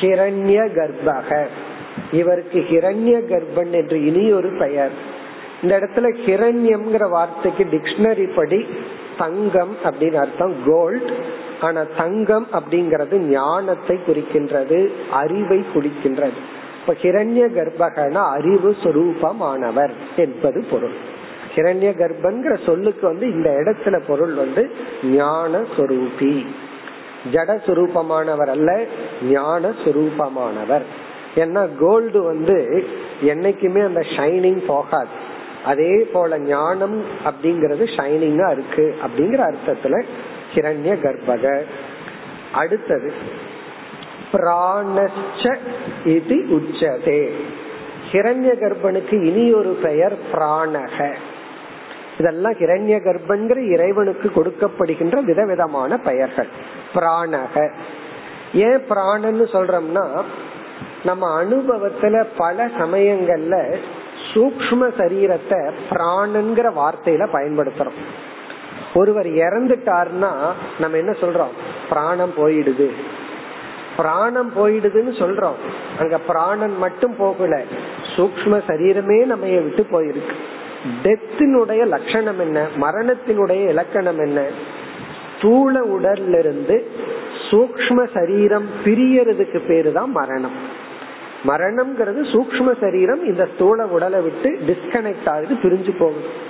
ஹிரண்ய 0.00 0.68
கர்ப்பக. 0.72 1.46
இவருக்கு 2.12 2.64
ஹிரண்ய 2.70 3.20
கர்ப்பன் 3.30 3.70
என்று 3.70 4.06
இனி 4.06 4.32
ஒரு 4.32 4.56
பெயர். 4.58 4.90
இந்த 5.62 5.78
இடத்துல 5.78 6.16
ஹிரண்யம்ங்கிற 6.26 7.08
வார்த்தைக்கு 7.08 7.64
டிக்ஷனரி 7.64 8.34
படி 8.34 8.66
தங்கம் 9.18 9.76
அப்படின்னு 9.84 10.14
அர்த்தம் 10.14 10.54
கோல்ட் 10.66 11.10
ஆனா 11.60 11.84
தங்கம் 11.96 12.46
அப்படிங்கறது 12.52 13.16
ஞானத்தை 13.16 13.98
குறிக்கின்றது 14.06 14.90
அறிவை 15.10 15.64
குறிக்கின்றது 15.74 16.38
இப்ப 16.80 16.92
ஹிரண்ய 17.02 17.42
கர்ப்பகன 17.56 18.12
அறிவு 18.12 18.76
சுரூபமானவர் 18.82 19.90
என்பது 20.16 20.64
பொருள். 20.70 21.18
ஹிரண்ய 21.54 21.90
கர்ப்பங்கிற 22.00 22.64
சொல்லுக்கு 22.66 23.06
வந்து 23.06 23.26
இந்த 23.32 23.50
இடத்துல 23.50 24.02
பொருள் 24.06 24.32
வந்து 24.32 24.70
ஞான 25.04 25.60
சொரூபி. 25.76 26.46
ஜட 27.32 27.50
சுரூபமானவர் 27.66 28.50
அல்ல 28.56 28.84
ஞான 29.30 29.72
சுரூபமானவர். 29.84 30.86
ஏன்னா 31.34 31.68
கோல்டு 31.80 32.22
வந்து 32.22 32.84
என்னைக்குமே 33.22 33.84
அந்த 33.86 34.00
ஷைனிங் 34.00 34.62
போகாது. 34.66 35.28
அதே 35.64 36.08
போல 36.12 36.38
ஞானம் 36.38 37.02
அப்படிங்கறது 37.24 37.84
ஷைனிங்கா 37.96 38.50
இருக்கு 38.50 38.96
அப்படிங்கிற 39.06 39.40
அர்த்தத்துல 39.50 40.02
ஹிரண்ய 40.54 40.94
கர்ப்பக 41.02 41.62
அடுத்தது 42.52 43.12
பிராணச்ச 44.32 45.56
இது 46.04 46.36
உச்சதே. 46.56 47.30
ஹிரண்ய 48.12 48.50
கர்ப்பனுக்கு 48.62 49.16
இனி 49.24 49.52
ஒரு 49.52 49.78
பெயர் 49.82 50.16
பிராணக. 50.32 51.10
இதெல்லாம் 52.20 52.52
ஹிரண்ய 52.52 52.98
கர்ப்பங்கிற 53.00 53.70
இறைவனுக்கு 53.70 54.30
கொடுக்கப்படுகின்ற 54.34 55.20
விதவிதமான 55.20 55.98
பெயர்கள். 55.98 56.48
பிராணக. 56.94 57.72
ஏன் 58.54 58.84
பிராணன்னு 58.88 59.46
சொல்றோம்னா 59.52 60.22
நம்ம 61.04 61.44
அனுபவத்துல 61.44 62.24
பல 62.36 62.66
சமயங்கள்ல 62.66 63.76
சூக்ம 64.34 64.90
சரீரத்தை 64.98 65.72
பிராணங்கிற 65.90 66.72
வார்த்தையில 66.76 67.28
பயன்படுத்துறோம். 67.32 67.98
ஒருவர் 68.94 69.26
இறந்துட்டாருன்னா 69.26 70.32
நம்ம 70.78 70.96
என்ன 70.96 71.10
சொல்றோம்? 71.10 71.54
பிராணம் 71.88 72.32
போயிடுது. 72.36 72.90
பிராணம் 73.96 74.52
போயிடுதுன்னு 74.56 75.12
சொல்றோம். 75.18 75.58
அங்க 75.98 76.18
பிராணன் 76.18 76.76
மட்டும் 76.78 77.16
போகல. 77.16 77.62
சூக்ம 78.16 78.60
சரீரமே 78.66 79.24
நம்ம 79.24 79.46
விட்டு 79.46 79.86
போயிருக்கு. 79.90 80.34
டெத்தினுடைய 81.02 81.86
லட்சணம் 81.86 82.38
என்ன? 82.38 82.66
மரணத்தினுடைய 82.80 83.68
இலக்கணம் 83.68 84.18
என்ன? 84.18 84.44
ஸ்தூல 85.36 85.80
உடல்ல 85.80 86.38
இருந்து 86.38 86.90
சூக்ம 87.50 88.08
சரீரம் 88.14 88.66
பிரியறதுக்கு 88.84 89.66
பேரு 89.66 89.92
தான் 89.92 90.10
மரணம். 90.10 90.78
மரணம்ங்கிறது 91.46 92.20
சூக்ம 92.32 92.80
சரீரம் 92.80 93.24
இந்த 93.24 93.48
ஸ்தூல 93.54 93.86
உடலை 93.86 94.20
விட்டு 94.20 94.58
டிஸ்கனெக்ட் 94.66 95.28
ஆகுது 95.28 95.54
பிரிஞ்சு 95.54 95.94
போகுது. 95.98 96.48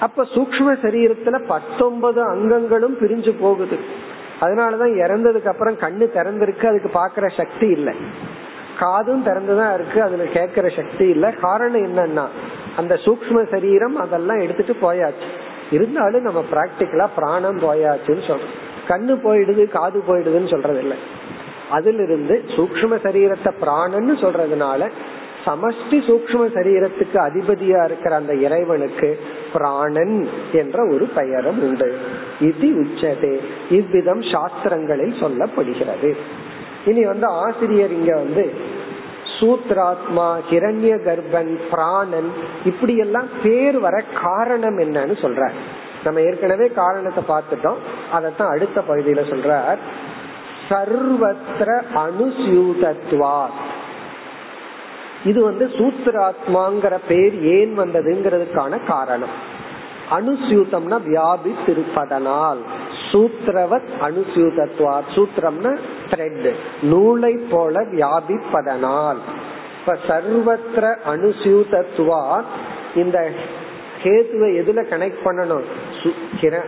அப்ப 0.00 0.26
சூக்ம 0.34 0.76
சரீரத்துல 0.82 1.46
பத்தொன்பது 1.46 2.22
அங்கங்களும் 2.22 2.96
பிரிஞ்சு 3.00 3.34
போகுது. 3.40 3.76
அதனாலதான் 4.40 4.94
இறந்ததுக்கு 5.04 5.46
அப்புறம் 5.46 5.74
கண்ணு 5.74 6.04
திறந்திருக்கு 6.04 6.66
அதுக்கு 6.66 6.90
பாக்குற 6.94 7.36
சக்தி 7.36 7.66
இல்லை. 7.66 7.94
காதும் 8.78 9.24
திறந்துதான் 9.24 9.74
இருக்கு 9.74 10.02
அதுல 10.02 10.24
கேட்கிற 10.24 10.68
சக்தி 10.68 11.08
இல்ல. 11.08 11.30
காரணம் 11.30 11.84
என்னன்னா 11.84 12.26
அந்த 12.76 12.94
சூக்ம 12.94 13.50
சரீரம் 13.50 13.96
அதெல்லாம் 13.96 14.40
எடுத்துட்டு 14.40 14.92
போயாச்சு. 14.92 15.28
இருந்தாலும் 15.70 16.22
நம்ம 16.22 16.44
பிராக்டிக்கலா 16.52 17.08
பிராணம் 17.16 17.58
போயாச்சுன்னு 17.58 18.26
சொல்றோம். 18.28 18.54
கண்ணு 18.88 19.18
போயிடுது 19.24 19.68
காது 19.68 20.02
போயிடுதுன்னு 20.08 20.50
சொல்றது 20.50 20.78
இல்லை 20.78 20.96
அதுல 21.70 22.02
இருந்து 22.02 22.44
சூக்ம 22.46 22.98
சரீரத்தை 23.02 23.52
பிராணன்னு 23.60 24.14
சொல்றதுனால 24.24 24.90
சமஷ்டி 25.46 25.90
சூக்ம 25.90 26.46
சரீரத்துக்கு 26.54 27.14
அதிபதியா 27.14 27.84
இருக்கிற 27.84 28.14
அந்த 28.14 28.34
இறைவனுக்கு 28.34 29.20
பிராணன் 29.52 30.28
என்ற 30.52 30.86
ஒரு 30.86 31.08
பெயரும் 31.14 31.62
உண்டு. 31.62 31.98
இது 32.40 32.68
உச்சதே. 32.68 33.38
இவ்விதம் 33.70 34.20
சாஸ்திரங்களில் 34.20 35.20
சொல்லப்படுகிறது. 35.20 36.16
இனி 36.86 37.04
வந்து 37.04 37.26
ஆசிரியர் 37.26 37.92
இங்க 37.92 38.14
வந்து 38.14 38.44
சூத்ராத்மா 39.40 40.26
ஹிரண்ய 40.50 40.92
கர்ப்பன் 41.06 41.58
பிராணன் 41.70 42.30
இப்படி 42.64 42.96
எல்லாம் 42.96 43.28
பேர் 43.42 43.78
வர 43.78 44.04
காரணம் 44.22 44.78
என்னன்னு 44.78 45.16
சொல்ற 45.24 45.50
நம்ம 46.04 46.20
ஏற்கனவே 46.20 46.66
காரணத்தை 46.66 47.22
பார்த்துட்டோம். 47.28 47.80
அதத்தான் 48.12 48.52
அடுத்த 48.54 48.82
பகுதியில 48.88 49.22
சொல்றார். 49.32 49.80
சர்வத்திர 50.68 51.70
அனுசூதத்வா 51.94 53.40
இது 55.24 55.42
வந்து 55.42 55.66
சூத்திராத்மாங்கிற 55.66 56.98
பேர் 57.08 57.42
ஏன் 57.42 57.78
வந்ததுங்கிறதுக்கான 57.78 58.80
காரணம். 58.86 59.34
அனுசியூத்தம்னா 60.10 60.98
வியாபித்திருப்பதனால். 61.06 62.62
சூத்திரவத் 63.12 63.90
அனுசூதத்வா 64.06 64.94
சூத்திரம்னா 65.14 65.72
த்ரெட் 66.10 66.48
நூலை 66.82 67.34
போல 67.50 67.80
வியாபிப்பதனால். 67.80 69.20
இப்ப 69.80 69.98
சர்வத்திர 70.08 70.84
அனுசூதத்வா 71.06 72.42
இந்த 72.94 73.30
கேதுவை 74.02 74.48
எதுல 74.60 74.80
கனெக்ட் 74.92 75.24
பண்ணணும்? 75.24 75.66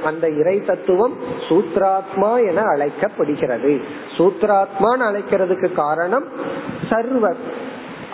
அந்த 0.04 0.28
இறை 0.30 0.64
தத்துவம் 0.64 1.14
சூத்ராத்மா 1.48 2.30
என 2.48 2.62
அழைக்கப்படுகிறது. 2.62 3.80
சூத்ராத்மான்னு 4.18 5.06
அழைக்கிறதுக்கு 5.08 5.72
காரணம் 5.72 6.26
சர்வ 6.90 7.34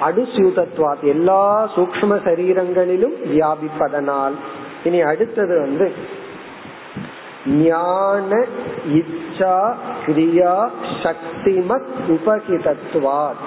அனுசியூதத்வாத் 0.01 1.03
எல்லா 1.03 1.71
சூக்ம 1.77 2.19
சரீரங்களிலும் 2.27 3.17
வியாபிப்பதனால். 3.33 4.37
இனி 4.85 5.01
அடுத்தது 5.01 5.61
வந்து 5.61 5.87
ஞான 7.47 8.47
இச்சா 8.87 9.75
கிரியா 10.07 10.71
சக்திமத் 11.03 11.93
உபகிதத்துவார் 12.09 13.41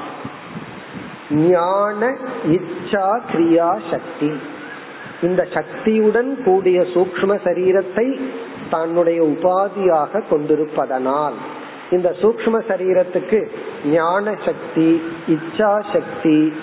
ஞான 1.32 2.16
இச்சா 2.48 3.20
கிரியா 3.32 3.78
சக்தி. 3.92 4.32
இந்த 5.22 5.48
சக்தியுடன் 5.54 6.44
கூடிய 6.44 6.82
சூக்ம 6.82 7.40
சரீரத்தை 7.44 8.20
தன்னுடைய 8.70 9.24
உபாதியாக 9.24 10.28
கொண்டிருப்பதனால் 10.30 11.34
இந்த 11.90 12.16
சூக்ம 12.22 12.62
சரீரத்துக்கு 12.68 13.50
ஞான 13.86 14.36
சக்தி 14.46 15.02
இச்சா 15.28 15.82
சக்தி 15.94 16.54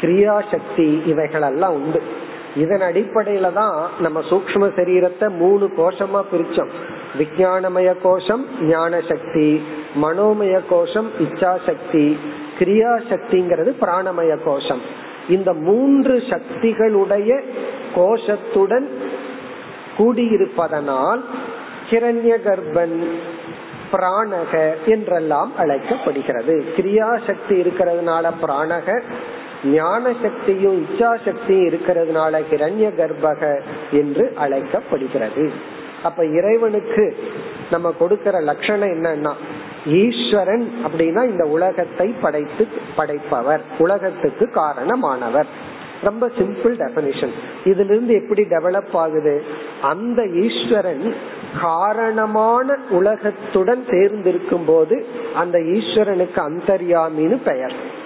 கிரியா 0.00 0.42
சக்தி 0.50 1.02
இவைகளெல்லாம் 1.06 1.72
உண்டு. 1.72 2.02
இதன் 2.56 2.80
அடிப்படையில 2.80 3.52
தான் 3.52 3.76
நம்ம 3.98 4.20
சூக்ம 4.20 4.64
சரீரத்தை 4.78 5.26
மூணு 5.36 5.66
கோஷமா 5.76 6.20
பிரிச்சோம். 6.32 6.72
விஜயானமய 7.18 7.94
கோஷம் 8.02 8.46
ஞான 8.60 9.00
சக்தி 9.08 9.62
மனோமய 10.02 10.60
கோஷம் 10.68 11.08
இச்சா 11.20 11.52
சக்தி 11.66 12.18
கிரியா 12.58 12.92
சக்திங்கிறது 13.10 13.70
பிராணமய 13.80 14.32
கோஷம். 14.44 14.80
இந்த 15.28 15.52
மூன்று 15.52 16.22
சக்திகளுடைய 16.30 17.42
கோஷத்துடன் 17.94 18.88
கூடியிருப்பதனால் 19.98 21.22
கிரண்ய 21.90 22.34
கர்ப்பன் 22.46 22.96
பிராணக 23.92 24.52
என்றெல்லாம் 24.86 25.52
அழைக்கப்படுகிறது. 25.56 26.64
கிரியா 26.76 27.20
சக்தி 27.26 27.54
இருக்கிறதுனால 27.62 28.32
பிராணக 28.42 29.02
ஞான 29.64 30.12
சக்தியும் 30.22 30.86
இச்சா 30.86 31.16
சக்தியும் 31.24 31.64
இருக்கிறதுனால 31.64 32.42
கிரண்ய 32.50 32.88
கர்ப்பக 33.00 33.60
என்று 33.90 34.32
அழைக்கப்படுகிறது. 34.36 35.50
அப்ப 36.02 36.24
இறைவனுக்கு 36.24 37.16
நம்ம 37.70 37.92
கொடுக்கிற 37.98 38.40
லட்சணம் 38.40 38.88
என்னன்னா 38.88 39.32
ஈஸ்வரன் 39.86 40.72
அப்படின்னா 40.84 41.28
இந்த 41.28 41.44
உலகத்தை 41.44 42.14
படைத்து 42.20 42.68
படைப்பவர் 42.96 43.60
உலகத்துக்கு 43.78 44.50
காரணமானவர். 44.54 45.44
ரொம்ப 46.02 46.30
சிம்பிள் 46.38 46.74
டெபனிஷன் 46.74 47.32
இதுல 47.64 47.84
இருந்து 47.84 48.14
எப்படி 48.14 48.42
டெவலப் 48.42 48.92
ஆகுது? 48.92 49.42
அந்த 49.82 50.26
ஈஸ்வரன் 50.26 51.14
காரணமான 51.60 52.76
உலகத்துடன் 52.90 53.84
சேர்ந்திருக்கும் 53.88 54.64
போது 54.66 55.06
அந்த 55.34 55.58
ஈஸ்வரனுக்கு 55.58 56.40
அந்தர்யாமின்னு 56.48 57.38
பெயர். 57.44 58.00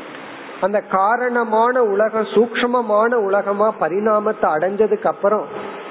அந்த 0.60 0.80
காரணமான 0.80 1.82
உலகம் 1.82 2.24
சூக்மமான 2.24 3.14
உலகமா 3.14 3.74
பரிணாமத்தை 3.80 4.50
அடைஞ்சதுக்கு 4.50 5.06
அப்புறம் 5.06 5.44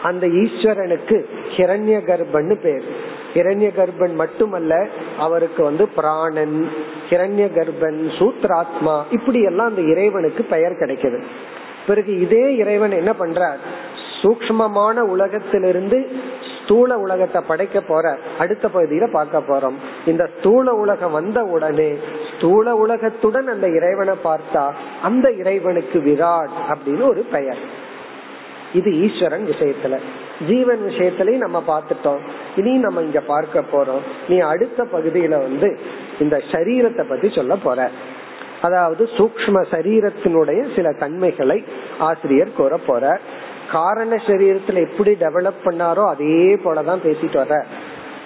அந்த 0.04 0.28
ஈஸ்வரனுக்கு 0.28 1.26
ஹிரண்ய 1.58 1.98
கர்ப்பன்னு 2.02 2.56
பேர். 2.56 2.84
ஹிரண்ய 3.34 3.70
கர்ப்பன் 3.78 4.14
மட்டுமல்ல 4.14 4.88
அவருக்கு 5.20 5.64
வந்து 5.64 5.88
பிராணன் 5.88 6.70
ஹிரண்ய 7.10 7.46
கர்ப்பன் 7.58 8.00
சூத்ராத்மா 8.20 9.02
இப்படி 9.12 9.42
எல்லாம் 9.42 9.68
அந்த 9.68 9.82
இறைவனுக்கு 9.82 10.44
பெயர் 10.44 10.72
கிடைக்குது. 10.72 11.24
பிறகு 11.88 12.20
இதே 12.20 12.56
இறைவன் 12.56 12.92
என்ன 12.92 13.14
பண்றார்? 13.20 13.58
சூக்மமான 14.22 15.00
உலகத்திலிருந்து 15.00 16.10
ஸ்தூல 16.64 16.98
உலகத்தை 16.98 17.42
படைக்க 17.48 17.82
போற 17.82 18.18
அடுத்த 18.40 18.70
பகுதியில 18.74 19.12
பார்க்க 19.12 19.40
போறோம். 19.40 19.74
இந்த 20.06 20.30
ஸ்தூல 20.38 20.74
உலகம் 20.74 21.12
வந்த 21.12 21.44
உடனே 21.44 21.98
ஸ்தூல 22.46 22.76
உலகத்துடன் 22.76 23.48
அந்த 23.48 23.68
இறைவனை 23.68 24.16
பார்த்தா 24.24 24.74
அந்த 25.02 25.32
இறைவனுக்கு 25.32 26.00
விராட் 26.00 26.50
அப்படின்னு 26.70 27.02
ஒரு 27.02 27.26
பெயர். 27.32 27.58
இது 28.74 28.92
ஈஸ்வரன் 28.94 29.48
விஷயத்துல. 29.48 30.00
ஜீவன் 30.48 30.80
விஷயத்திலையும் 30.90 31.48
நம்ம 31.48 31.64
பார்த்துட்டோம். 31.68 32.20
இனி 32.56 32.78
நம்ம 32.78 33.02
இங்க 33.02 33.20
பார்க்க 33.20 33.64
போறோம். 33.72 34.02
நீ 34.28 34.38
அடுத்த 34.38 34.84
பகுதியில 34.84 35.30
வந்து 35.30 35.80
இந்த 36.20 36.42
சரீரத்தை 36.52 37.10
பத்தி 37.10 37.30
சொல்ல 37.30 37.56
போற. 37.56 37.90
அதாவது 38.62 39.10
சூக்ம 39.18 39.66
சரீரத்தினுடைய 39.72 40.76
சில 40.76 40.94
தன்மைகளை 40.94 41.64
ஆசிரியர் 42.00 42.54
கூற 42.54 42.78
போற. 42.78 43.20
காரண 43.72 44.16
சரீரத்துல 44.16 44.90
எப்படி 44.90 45.12
டெவலப் 45.12 45.64
பண்ணாரோ 45.64 46.08
அதே 46.08 46.56
போலதான் 46.56 47.06
பேசிட்டு 47.06 47.44
வர்ற. 47.44 47.64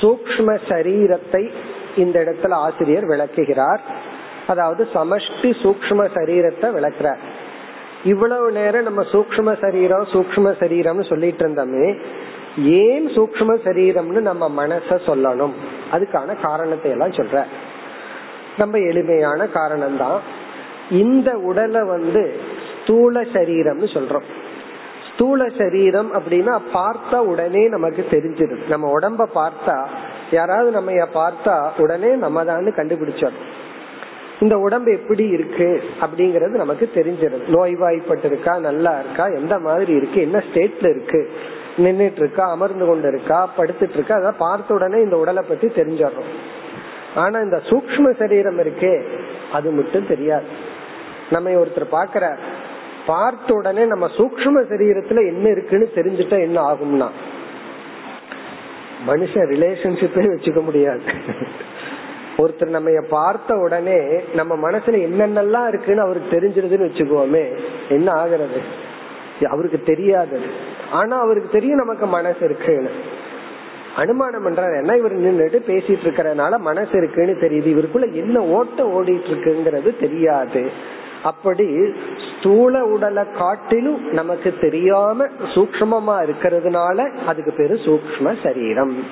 சூக்ம 0.00 0.48
சரீரத்தை 0.70 1.42
இந்த 2.02 2.16
இடத்துல 2.24 2.56
ஆசிரியர் 2.66 3.06
விளக்குகிறார். 3.12 3.82
அதாவது 4.52 4.82
சமஷ்டி 4.94 5.50
சூக்ம 5.62 6.06
சரீரத்தை 6.16 6.68
விளக்குறார். 6.76 7.22
இவ்வளவு 8.12 8.46
நேரம் 8.58 8.86
நம்ம 8.88 9.02
சூக்ம 9.14 9.48
சரீரம் 9.64 10.04
சூக்ம 10.12 10.52
சரீரம்னு 10.60 11.04
சொல்லிட்டு 11.10 11.42
இருந்தோமே 11.44 11.88
ஏன் 12.84 13.06
சூக்ம 13.16 13.56
சரீரம்னு 13.66 14.20
நம்ம 14.28 14.44
மனச 14.60 14.98
சொல்லணும்? 15.08 15.54
அதுக்கான 15.94 16.36
காரணத்தை 16.46 16.90
எல்லாம் 16.94 17.18
சொல்ற 17.18 17.44
ரொம்ப 18.62 18.76
எளிமையான 18.90 19.40
காரணம் 19.58 19.98
தான் 20.04 20.20
இந்த 21.02 21.30
உடலை 21.50 21.82
வந்து 21.94 22.22
ஸ்தூல 22.78 23.20
சரீரம்னு 23.34 23.88
சொல்றோம். 23.96 24.26
ஸ்தூல 25.20 25.46
சரீரம் 25.56 26.10
அப்படின்னா 26.16 26.52
பார்த்தா 26.74 27.16
உடனே 27.30 27.62
நமக்கு 27.68 28.02
தெரிஞ்சிடும். 28.10 28.62
நம்ம 28.68 28.98
உடம்ப 28.98 29.26
பார்த்தா 29.34 29.74
யாராவது 30.30 30.70
நம்ம 30.70 30.92
பார்த்தா 31.16 31.56
உடனே 31.78 32.10
நம்ம 32.22 32.44
தான் 32.44 32.68
கண்டுபிடிச்சிடும் 32.78 33.40
இந்த 34.40 34.58
உடம்பு 34.58 34.90
எப்படி 34.92 35.24
இருக்கு 35.28 35.82
அப்படிங்கறது 36.04 36.62
நமக்கு 36.62 36.86
தெரிஞ்சிடும். 36.94 37.44
நோய்வாய்ப்பட்டிருக்கா 37.56 38.54
நல்லா 38.68 38.92
இருக்கா 38.98 39.26
எந்த 39.40 39.58
மாதிரி 39.58 39.92
இருக்கு 39.92 40.20
என்ன 40.20 40.42
ஸ்டேட்ல 40.46 40.90
இருக்கு 40.94 41.20
நின்றுட்டு 41.78 42.22
இருக்கா 42.24 42.46
அமர்ந்து 42.50 42.86
கொண்டு 42.86 43.08
இருக்கா 43.08 43.40
படுத்துட்டு 43.58 43.98
இருக்கா 44.00 44.16
அதான் 44.20 44.42
பார்த்த 44.46 44.74
உடனே 44.74 45.00
இந்த 45.00 45.16
உடலை 45.16 45.44
பத்தி 45.48 45.66
தெரிஞ்சிடறோம். 45.66 46.32
ஆனா 47.14 47.40
இந்த 47.40 47.60
சூக்ம 47.70 48.14
சரீரம் 48.22 48.58
இருக்கே 48.58 48.94
அது 49.52 49.70
மட்டும் 49.70 50.06
தெரியாது. 50.06 50.50
நம்ம 51.30 51.50
ஒருத்தர் 51.50 51.94
பாக்குற 51.98 52.36
பார்த்த 53.06 53.54
உடனே 53.54 53.84
நம்ம 53.84 54.06
சூக்ம 54.06 54.64
சரீரத்துல 54.70 55.26
என்ன 55.26 55.48
இருக்குன்னு 55.48 55.90
தெரிஞ்சுட்டா 55.94 56.40
என்ன 56.40 56.72
ஆகும்னா 56.72 57.08
மனுஷன் 59.06 59.50
ரிலேஷன்ஷிப்பே 59.52 60.24
வச்சுக்க 60.24 60.62
முடியாது. 60.62 61.02
ஒருத்தர் 62.38 62.66
நம்ம 62.66 62.90
பார்த்த 63.08 63.54
உடனே 63.54 63.98
நம்ம 64.34 64.70
மனசுல 64.70 64.98
என்னென்னலாம் 65.06 65.68
இருக்குன்னு 65.68 66.00
அவருக்கு 66.00 66.40
தெரிஞ்சிருதுன்னு 66.40 66.88
வச்சுக்கோமே 66.90 67.58
என்ன 67.88 68.10
ஆகிறது? 68.10 68.60
அவருக்கு 69.50 69.82
தெரியாது. 69.82 70.40
ஆனா 70.90 71.20
அவருக்கு 71.20 71.50
தெரியும் 71.50 71.78
நமக்கு 71.78 72.06
மனசு 72.06 72.44
இருக்குன்னு. 72.44 72.90
அனுமானம் 73.96 74.46
பண்றாரு 74.46 74.78
என்ன 74.78 74.96
இவர் 74.96 75.20
நின்றுட்டு 75.20 75.70
பேசிட்டு 75.70 76.04
இருக்கிறதுனால 76.04 76.58
மனசு 76.58 76.90
இருக்குன்னு 76.92 77.36
தெரியுது. 77.40 77.74
இவருக்குள்ள 77.74 78.12
என்ன 78.12 78.40
ஓட்டம் 78.40 78.92
ஓடிட்டு 78.94 79.24
இருக்குங்கிறது 79.32 80.00
தெரியாது. 80.00 80.70
அப்படி 81.24 81.94
ஸ்தூல 82.38 82.84
உடலை 82.84 83.24
காட்டிலும் 83.38 84.12
நமக்கு 84.12 84.54
தெரியாம 84.60 85.26
சூக்மமா 85.54 86.28
இருக்கிறதுனால 86.28 87.16
அதுக்கு 87.26 87.52
பேரு 87.52 87.74
சூக்ம 87.74 88.36
சரீரம். 88.42 89.04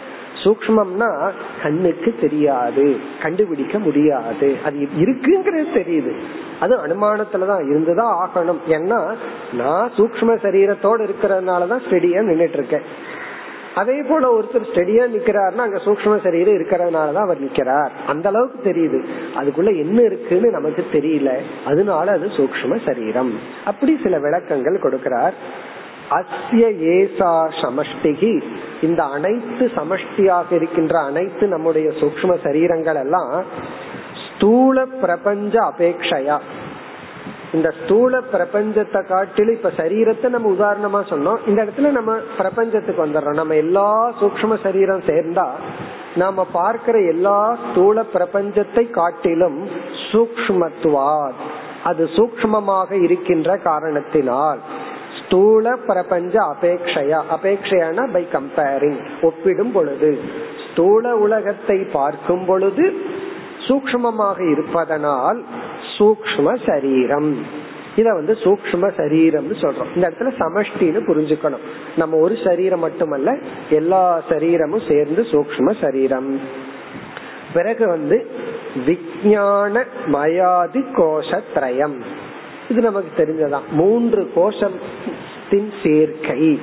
சூக்மம்னா 0.45 1.31
கண்ணுக்கு 1.63 2.15
தெரியாது 2.21 2.97
கண்டுபிடிக்க 3.23 3.79
முடியாது. 3.79 4.57
அது 4.65 4.89
இருக்குங்கிறது 4.99 5.69
தெரியுது. 5.75 6.17
அது 6.61 6.77
அனுமானத்துலதான் 6.87 7.69
இருந்துதான் 7.71 8.29
ஆகணும். 8.29 8.59
ஏன்னா 8.69 9.15
நான் 9.53 9.91
சூக்ம 9.97 10.37
சரீரத்தோட 10.37 11.09
இருக்கிறதுனாலதான் 11.09 11.81
ஸ்டெடியா 11.89 12.21
நின்றுட்டு 12.21 12.53
இருக்கேன். 12.53 13.17
அதே 13.75 14.03
போல 14.03 14.39
ஒருத்தர் 14.39 14.67
ஸ்டெடியா 14.73 15.03
நிக்கிறாருன்னா 15.17 15.57
அங்க 15.57 15.77
சூக்ம 15.77 16.23
சரீரம் 16.23 16.55
இருக்கிறதுனாலதான் 16.55 17.15
அவர் 17.15 17.45
நிக்கிறார். 17.45 17.89
அந்த 18.07 18.29
அளவுக்கு 18.29 18.71
தெரியுது. 18.71 19.05
அதுக்குள்ள 19.39 19.77
என்ன 19.77 20.03
இருக்குன்னு 20.03 20.51
நமக்கு 20.51 20.87
தெரியல. 20.93 21.39
அதனால 21.65 22.13
அது 22.13 22.27
சூக்ம 22.27 22.79
சரீரம். 22.85 23.39
அப்படி 23.65 24.01
சில 24.03 24.19
விளக்கங்கள் 24.19 24.81
கொடுக்கிறார். 24.81 25.33
அஸ்ய 26.11 26.79
ஏசா 26.79 27.47
சமஷ்டிகி. 27.47 28.43
இந்த 28.83 29.05
அனைத்து 29.05 29.71
சமஷ்டியாக 29.77 30.53
இருக்கின்ற 30.53 31.01
அனைத்து 31.01 31.47
நம்முடைய 31.47 31.89
சூக்ம 31.89 32.37
சரீரங்கள் 32.43 33.01
எல்லாம் 33.01 33.45
ஸ்தூல 34.37 34.85
பிரபஞ்ச 34.85 35.59
அபேக்ஷையா. 35.59 36.39
இந்த 37.53 37.75
ஸ்தூல 37.85 38.21
பிரபஞ்சத்தை 38.33 39.07
காட்டிலும் 39.07 39.55
இப்ப 39.55 39.71
சரீரத்தை 39.77 40.29
நம்ம 40.29 40.51
உதாரணமா 40.51 41.01
சொன்னோம். 41.13 41.39
இந்த 41.47 41.65
இடத்துல 41.65 41.91
நம்ம 41.91 42.15
பிரபஞ்சத்துக்கு 42.37 43.07
வந்துடுறோம். 43.07 43.41
நம்ம 43.43 43.55
எல்லா 43.55 44.13
சூக்ம 44.21 44.63
சரீரம் 44.63 45.01
சேர்ந்தா 45.01 45.47
நாம 46.17 46.47
பார்க்கிற 46.53 46.99
எல்லா 47.01 47.57
ஸ்தூல 47.71 48.05
பிரபஞ்சத்தை 48.13 48.91
காட்டிலும் 48.91 49.69
சூக்மத்துவாத் 50.11 51.41
அது 51.85 52.05
சூக்மமாக 52.05 53.03
இருக்கின்ற 53.03 53.57
காரணத்தினால். 53.57 54.59
ஸ்தூல 55.19 55.77
பிரபஞ்ச 55.87 56.55
அபேக்ஷையா. 56.55 57.21
அபேக்ஷையான 57.31 58.13
பை 58.13 58.27
கம்பேரிங் 58.33 59.01
ஒப்பிடும் 59.23 59.73
பொழுது. 59.73 60.21
ஸ்தூல 60.71 61.17
உலகத்தை 61.17 61.79
பார்க்கும் 61.93 62.45
பொழுது 62.45 62.97
சூக்மமாக 63.69 64.53
இருப்பதனால் 64.53 65.45
சூக்ம 65.99 66.59
சரீரம். 66.67 67.47
இத 67.97 68.13
வந்து 68.13 68.33
சூக்ம 68.33 68.91
சரீரம்னு 68.97 69.57
சொல்றோம். 69.61 69.97
இந்த 69.97 70.11
இடத்துல 70.11 70.33
சமஷ்டின்னு 70.39 71.03
புரிஞ்சுக்கணும். 71.07 71.65
நம்ம 71.97 72.17
ஒரு 72.17 72.39
சரீரம் 72.45 72.81
மட்டுமல்ல 72.81 73.39
எல்லா 73.71 74.23
சரீரமும் 74.29 74.83
சேர்ந்து 74.89 75.23
சூக்ம 75.23 75.75
சரீரம். 75.81 76.41
பிறகு 77.53 77.89
வந்து 77.89 78.27
விஜயான 78.87 79.85
மயாதி 80.07 80.85
கோஷத்ரயம். 80.97 82.01
இது 82.69 82.81
நமக்கு 82.81 83.25
தெரிஞ்சதான் 83.25 83.69
மூன்று 83.71 84.31
கோஷத்தின் 84.37 85.73
சேர்க்கை. 85.85 86.61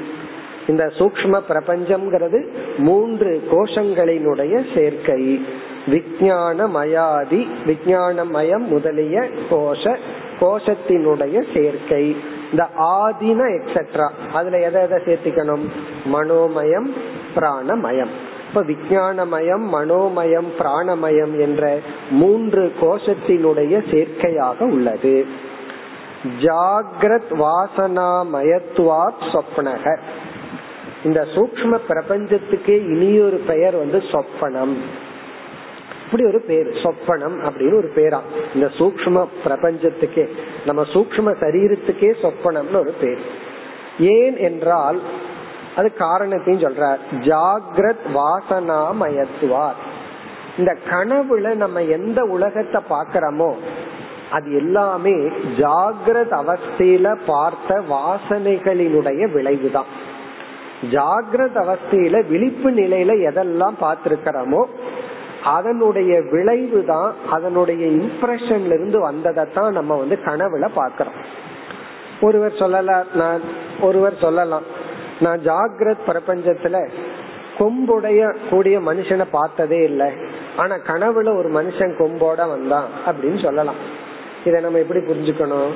இந்த 0.67 0.91
சூக்ம 0.97 1.41
பிரபஞ்சம்ங்கிறது 1.49 2.47
மூன்று 2.77 3.43
கோஷங்களினுடைய 3.51 4.65
சேர்க்கை. 4.75 5.45
விஜயானமயாதி 5.85 7.47
விஜயானமயம் 7.65 8.57
முதலிய 8.57 9.29
கோஷ 9.51 9.97
கோஷத்தினுடைய 10.39 11.43
சேர்க்கை. 11.53 12.15
இந்த 12.51 12.67
ஆதின 12.79 13.59
எக்ஸெட்ரா 13.59 14.09
அதுல 14.33 14.59
எதை 14.59 14.81
எதை 14.81 14.97
சேர்த்திக்கணும்? 14.97 15.63
மனோமயம் 16.13 16.93
பிராணமயம். 17.35 18.09
இப்ப 18.47 18.63
விஜயானமயம் 18.63 19.73
மனோமயம் 19.73 20.47
பிராணமயம் 20.59 21.39
என்ற 21.39 21.79
மூன்று 22.09 22.73
கோஷத்தினுடைய 22.81 23.83
சேர்க்கையாக 23.91 24.59
உள்ளது. 24.59 25.25
ஜாகிரத் 26.41 27.29
வாசனாமயத்துவாத் 27.29 29.23
சொப்னக. 29.33 29.97
இந்த 31.03 31.27
சூக்ம 31.35 31.79
பிரபஞ்சத்துக்கே 31.87 32.67
இனியொரு 32.67 33.41
பெயர் 33.47 33.75
வந்து 33.75 33.97
சொப்பனம். 33.97 34.75
அப்படி 36.15 36.33
ஒரு 36.33 36.45
பேர். 36.47 36.67
சொப்பனம் 36.67 37.43
அப்படின்னு 37.43 37.75
ஒரு 37.75 37.91
பேரா. 37.95 38.19
இந்த 38.53 38.67
சூக்ம 38.77 39.25
பிரபஞ்சத்துக்கே 39.43 40.27
நம்ம 40.65 40.81
சூக்ம 40.81 41.35
சரீரத்துக்கே 41.39 42.13
சொப்பனம்னு 42.21 42.79
ஒரு 42.79 42.93
பேர். 43.01 43.19
ஏன் 43.99 44.37
என்றால் 44.37 45.01
அது 45.75 45.93
காரணத்தையும் 45.93 46.71
சொல்றார். 46.71 46.97
ஜாகிரத் 47.11 48.05
வாசனாமயத்துவார். 48.13 49.79
இந்த 50.57 50.77
கனவுல 50.89 51.55
நம்ம 51.55 51.81
எந்த 51.81 52.23
உலகத்தை 52.23 52.81
பாக்கிறோமோ 52.89 53.55
அது 54.31 54.55
எல்லாமே 54.55 55.13
ஜாகிரத 55.57 56.43
அவஸ்தையில 56.43 57.19
பார்த்த 57.25 57.81
வாசனைகளினுடைய 57.89 59.31
விளைவுதான். 59.31 59.91
ஜாகிரத 60.91 61.55
அவஸ்தையில 61.55 62.27
விழிப்பு 62.27 62.71
நிலையில 62.71 63.11
எதெல்லாம் 63.29 63.73
பார்த்திருக்கிறோமோ 63.81 64.65
அதனுடைய 65.45 66.21
விளைவு 66.31 66.85
தான் 66.85 67.13
அதனுடைய 67.31 67.87
இம்ப்ரெஷன்ல 67.87 68.65
இருந்து 68.65 69.11
வந்ததைத்தான் 69.11 69.71
நம்ம 69.71 69.95
வந்து 69.95 70.19
கனவுல 70.25 70.67
பாக்கிறோம் 70.75 71.23
ஒருவர் 72.21 72.53
சொல்லலாம் 72.59 73.03
நான் 73.13 73.41
ஒருவர் 73.81 74.17
சொல்லலாம். 74.21 74.61
நான் 75.19 75.39
ஜாகிரத் 75.39 76.05
பிரபஞ்சத்துல 76.07 76.89
கொம்புடைய 77.57 78.35
கூடிய 78.49 78.79
மனுஷனை 78.79 79.25
பார்த்ததே 79.31 79.83
இல்லை. 79.83 80.11
ஆனா 80.57 80.75
கனவுல 80.75 81.37
ஒரு 81.37 81.49
மனுஷன் 81.49 81.95
கொம்போட 81.99 82.47
வந்தான் 82.47 82.85
அப்படின்னு 83.05 83.43
சொல்லலாம். 83.43 83.75
இதை 84.45 84.61
நம்ம 84.61 84.77
எப்படி 84.77 84.99
புரிஞ்சுக்கணும்? 84.99 85.71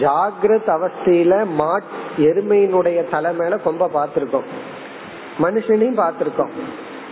ஜாகிரத் 0.00 0.66
அவஸ்தையில 0.66 1.46
மா 1.46 1.80
எருமையினுடைய 2.18 3.10
தலை 3.10 3.34
மேல 3.34 3.56
கொம்ப 3.56 3.88
பார்த்திருக்கோம். 3.94 4.44
மனுஷனையும் 5.42 6.02
பார்த்திருக்கோம். 6.02 6.50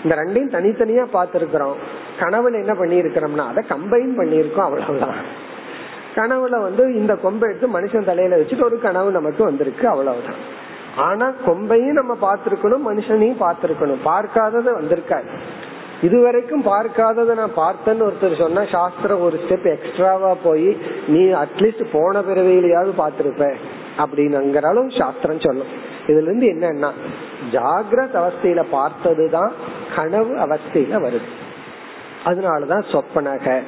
இந்த 0.07 0.17
ரெண்டையும் 0.17 0.55
தனித்தனியா 0.57 1.05
பார்த்திருக்கிறோம். 1.13 1.77
கனவுல 2.21 2.53
என்ன 2.53 2.73
பண்ணிருக்கிறோம்னா 2.73 3.47
அதை 3.47 3.65
கம்பைன் 3.69 4.15
பண்ணிருக்கோம் 4.19 4.67
அவ்வளவுதான். 4.69 5.19
கனவுல 6.15 6.63
வந்து 6.63 6.95
இந்த 6.95 7.17
கொம்பை 7.17 7.49
எடுத்து 7.49 7.81
மனுஷன் 7.81 8.05
தலையில 8.05 8.37
வச்சுட்டு 8.37 8.65
ஒரு 8.65 8.81
கனவு 8.81 9.11
நமக்கு 9.11 9.45
வந்திருக்கு 9.45 9.89
அவ்வளவுதான். 9.89 10.41
ஆனா 10.97 11.33
கொம்பையும் 11.47 11.99
நம்ம 12.01 12.17
பார்த்திருக்கணும் 12.27 12.87
மனுஷனையும் 12.91 13.41
பார்த்திருக்கணும். 13.41 14.03
பார்க்காதது 14.03 14.81
வந்திருக்காது 14.81 15.25
இதுவரைக்கும் 16.03 16.65
பார்க்காதத 16.65 17.35
நான் 17.35 17.57
பார்த்தேன்னு 17.57 18.07
ஒருத்தர் 18.07 18.39
சொன்னா 18.39 18.65
சாஸ்திரம் 18.65 19.21
ஒரு 19.21 19.41
ஸ்டெப் 19.49 19.69
எக்ஸ்ட்ராவா 19.73 20.35
போய் 20.45 20.77
நீ 21.09 21.23
அட்லீஸ்ட் 21.25 21.87
போன 21.93 22.21
பிறவையிலையாவது 22.21 22.93
பார்த்திருப்ப. 22.99 23.55
அப்படின்னுங்கிறாலும் 23.99 24.99
சாஸ்திரம் 24.99 25.41
சொல்லும். 25.41 25.71
இதுல 26.07 26.23
இருந்து 26.23 26.47
என்னன்னா 26.47 26.91
ஜாகிரத 27.53 28.15
அவஸ்தையில 28.15 28.65
பார்த்ததுதான் 28.71 29.53
கனவு 29.97 30.37
அவஸ்தையில 30.37 31.09
வருது. 31.09 31.29
அதனாலதான் 32.25 32.85
சொப்பனக. 32.93 33.63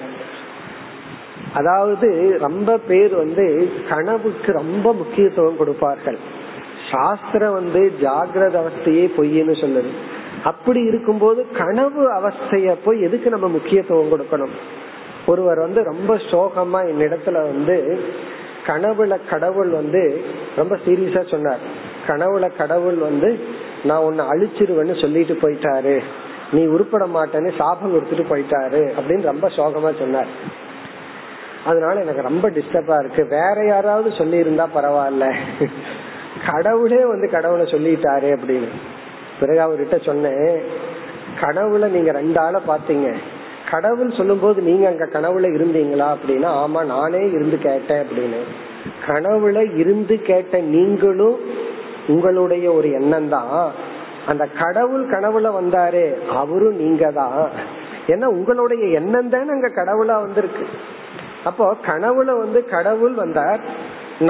அதாவது 1.52 2.38
ரொம்ப 2.40 2.78
பேர் 2.78 3.16
வந்து 3.16 3.70
கனவுக்கு 3.88 4.52
ரொம்ப 4.52 4.92
முக்கியத்துவம் 4.92 5.56
கொடுப்பார்கள். 5.56 6.18
சாஸ்திரம் 6.90 7.52
வந்து 7.52 7.92
ஜாகிரத 8.00 8.60
அவஸ்தையே 8.60 9.10
பொய்ன்னு 9.16 9.56
சொல்லுது. 9.60 9.88
அப்படி 10.44 10.80
இருக்கும்போது 10.80 11.46
கனவு 11.50 12.12
அவஸ்தைய 12.12 12.76
போய் 12.84 13.02
எதுக்கு 13.02 13.30
நம்ம 13.30 13.48
முக்கியத்துவம் 13.48 14.12
கொடுக்கணும்? 14.12 14.54
ஒருவர் 15.26 15.58
வந்து 15.58 15.82
ரொம்ப 15.82 16.14
சோகமா 16.14 16.86
என்னிடத்துல 16.86 17.32
வந்து 17.32 18.04
கனவுல 18.66 19.18
கடவுள் 19.30 19.68
வந்து 19.68 20.24
ரொம்ப 20.56 20.78
சீரியஸா 20.86 21.28
சொன்னார். 21.28 21.58
கனவுல 22.06 22.56
கடவுள் 22.56 22.94
வந்து 22.94 23.56
நான் 23.84 23.98
உன்னை 23.98 24.24
அழிச்சிருவேன்னு 24.24 25.00
சொல்லிட்டு 25.00 25.38
போயிட்டாரு. 25.42 26.02
நீ 26.52 26.66
உருப்பட 26.66 27.06
மாட்டேன்னு 27.16 27.56
சாபம் 27.58 27.94
கொடுத்துட்டு 27.94 28.26
போயிட்டாரு 28.30 28.92
அப்படின்னு 28.98 29.22
ரொம்ப 29.22 29.48
சோகமா 29.48 29.98
சொன்னார். 29.98 30.26
அதனால 31.64 32.00
எனக்கு 32.00 32.22
ரொம்ப 32.22 32.50
டிஸ்டர்பா 32.50 32.98
இருக்கு. 32.98 33.24
வேற 33.24 33.64
யாராவது 33.66 34.12
சொல்லி 34.18 34.36
இருந்தா 34.36 34.68
பரவாயில்ல. 34.74 35.34
கடவுளே 36.52 37.04
வந்து 37.04 37.30
கடவுளை 37.30 37.66
சொல்லிட்டாரு 37.66 38.38
அப்படின்னு. 38.38 38.68
பிறகு 39.40 39.60
அவர்கிட்ட 39.60 40.04
சொன்னேன் 40.04 40.62
கனவுல 41.40 41.88
நீங்க 41.88 42.12
ரெண்டு 42.12 42.40
ஆளை 42.40 42.60
பாத்தீங்க 42.68 43.12
கடவுள் 43.70 44.12
சொல்லும் 44.12 44.40
போது 44.40 44.62
நீங்க 44.62 44.88
அங்க 44.88 45.04
கனவுல 45.04 45.44
இருந்தீங்களா? 45.44 46.16
அப்படின்னா 46.16 46.64
ஆமா 46.64 46.84
நானே 46.84 47.30
இருந்து 47.30 47.58
கேட்டேன் 47.58 48.06
அப்படின்னு. 48.06 48.40
கனவுல 49.06 49.76
இருந்து 49.76 50.22
கேட்ட 50.22 50.60
நீங்களும் 50.60 51.40
உங்களுடைய 52.08 52.66
ஒரு 52.72 52.88
எண்ணம் 52.98 53.28
தான் 53.28 53.52
அந்த 54.30 54.44
கடவுள் 54.62 55.04
கனவுல 55.14 55.50
வந்தாரு 55.58 56.04
அவரும் 56.40 56.80
நீங்க 56.84 57.04
தான் 57.20 57.38
ஏன்னா 58.12 58.26
உங்களுடைய 58.38 58.84
எண்ணம் 58.98 59.30
தானே 59.34 59.50
அங்க 59.54 59.68
கடவுளா 59.80 60.16
வந்திருக்கு. 60.24 60.64
அப்போ 61.44 61.64
கனவுல 61.86 62.30
வந்து 62.38 62.60
கடவுள் 62.74 63.14
வந்தார் 63.14 63.60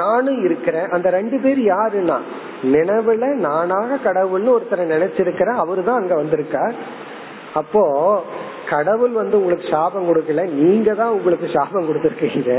நானும் 0.01 0.39
இருக்கிறேன் 0.47 0.89
அந்த 0.95 1.07
ரெண்டு 1.09 1.37
பேர் 1.39 1.61
யாருன்னா? 1.73 2.17
நினைவுல 2.75 3.27
நானாக 3.47 3.99
கடவுள்னு 4.07 4.55
ஒருத்தரை 4.55 4.85
நினைச்சிருக்கிறேன் 4.95 5.61
அவரு 5.63 5.83
தான் 5.83 5.99
அங்க 6.01 6.15
வந்திருக்கார். 6.15 6.75
அப்போ 7.53 7.83
கடவுள் 8.73 9.13
வந்து 9.21 9.35
உங்களுக்கு 9.39 9.67
சாபம் 9.69 10.07
கொடுக்கல 10.09 10.43
நீங்க 10.51 10.89
தான் 10.93 11.15
உங்களுக்கு 11.17 11.47
சாபம் 11.55 11.87
கொடுத்துருக்கீங்க. 11.87 12.51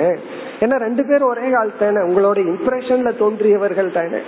ஏன்னா 0.62 0.76
ரெண்டு 0.86 1.02
பேரும் 1.04 1.32
ஒரே 1.34 1.46
கால் 1.50 1.78
தானே 1.82 2.00
உங்களோட 2.08 2.38
இம்ப்ரெஷன்ல 2.52 3.12
தோன்றியவர்கள் 3.24 3.96
தானே. 3.98 4.20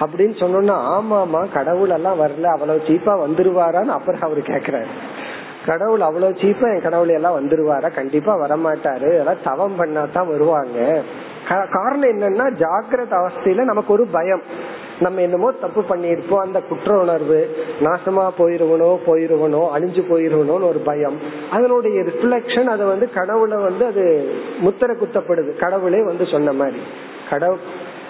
அப்படின்னு 0.00 0.34
சொன்னோம்னா 0.42 0.76
ஆமா 0.96 1.24
ஆமா 1.24 1.52
கடவுள் 1.52 1.90
எல்லாம் 1.90 2.20
வரல 2.20 2.44
அவ்வளவு 2.44 2.82
சீப்பா 2.86 3.12
வந்துருவாரான்னு 3.26 3.94
அப்புறம் 3.98 4.20
அவரு 4.20 4.42
கேக்குறாரு. 4.46 4.86
கடவுள் 5.66 6.00
அவ்வளவு 6.00 6.32
சீப்பா 6.32 6.74
என் 6.74 6.82
கடவுள் 6.82 7.08
எல்லாம் 7.08 7.36
வந்துருவாரா? 7.36 7.94
கண்டிப்பா 7.94 8.32
வரமாட்டாரு. 8.36 9.08
அதெல்லாம் 9.12 9.42
தவம் 9.44 9.78
பண்ணாதான் 9.78 10.26
வருவாங்க. 10.26 11.02
காரணம் 11.48 12.10
என்னன்னா 12.10 12.46
ஜாக்கிரத 12.52 13.12
அவஸ்தையில 13.12 13.64
நமக்கு 13.64 13.92
ஒரு 13.92 14.06
பயம். 14.06 14.42
நம்ம 15.00 15.20
என்னமோ 15.20 15.52
தப்பு 15.52 15.80
பண்ணிருப்போம் 15.80 16.44
அந்த 16.46 16.60
குற்ற 16.60 16.98
உணர்வு 16.98 17.56
நாசமா 17.80 18.30
போயிருவனோ 18.38 18.90
போயிருவனோ 19.06 19.62
அழிஞ்சு 19.76 20.02
போயிருவனோன்னு 20.10 20.68
ஒரு 20.68 20.80
பயம். 20.84 21.18
அதனுடைய 21.50 22.02
ரிஃப்ளெக்ஷன் 22.02 22.64
அது 22.64 22.84
வந்து 22.84 23.10
கடவுளை 23.10 23.56
வந்து 23.56 23.86
அது 23.86 24.04
முத்திர 24.64 24.96
குத்தப்படுது. 24.96 25.58
கடவுளே 25.58 26.02
வந்து 26.02 26.26
சொன்ன 26.26 26.52
மாதிரி. 26.52 26.80
கடவுள் 27.30 27.58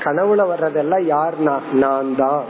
கனவுல 0.04 0.42
வர்றதெல்லாம் 0.52 1.04
யார்னா? 1.14 1.58
நான் 1.72 2.14
தான் 2.16 2.44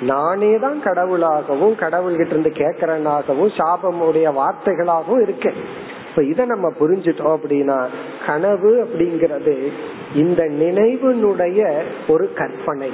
நானே 0.00 0.58
தான் 0.58 0.80
கடவுளாகவும் 0.84 1.74
கடவுள்கிட்ட 1.80 2.26
இருந்து 2.26 2.52
கேட்கறனாகவும் 2.54 3.52
சாபமுடைய 3.58 4.28
வார்த்தைகளாகவும் 4.34 5.22
இருக்கேன். 5.22 5.88
இப்ப 6.08 6.22
இத 6.22 6.44
நம்ம 6.44 6.72
புரிஞ்சுட்டோம் 6.80 7.36
அப்படின்னா 7.36 7.86
கனவு 8.26 8.70
அப்படிங்கிறது 8.84 9.72
இந்த 10.14 10.42
நினைவினுடைய 10.44 11.72
ஒரு 12.08 12.32
கற்பனை. 12.32 12.90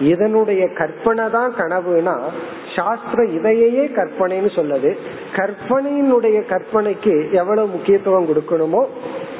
இதனுடைய 0.00 0.72
கற்பனை 0.72 1.30
தான் 1.30 1.54
கனவுனா 1.54 2.14
சாஸ்திரம் 2.76 3.32
இதையே 3.34 3.84
கற்பனைன்னு 3.86 4.50
சொல்லுது. 4.58 4.96
கற்பனையினுடைய 5.36 6.38
கற்பனைக்கு 6.52 7.32
எவ்வளவு 7.32 7.66
முக்கியத்துவம் 7.66 8.28
கொடுக்கணுமோ 8.28 8.82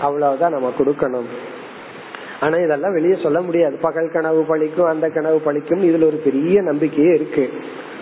அவ்வளவுதான் 0.00 0.52
நம்ம 0.52 0.72
கொடுக்கணும். 0.78 1.30
ஆனா 2.40 2.56
இதெல்லாம் 2.56 2.96
வெளியே 2.98 3.16
சொல்ல 3.22 3.40
முடியாது. 3.40 3.76
பகல் 3.86 4.12
கனவு 4.12 4.40
பழிக்கும் 4.48 4.90
அந்த 4.92 5.06
கனவு 5.08 5.38
பழிக்கும் 5.46 5.82
இதுல 5.88 6.06
ஒரு 6.12 6.18
பெரிய 6.28 6.62
நம்பிக்கையே 6.62 7.12
இருக்கு. 7.14 7.44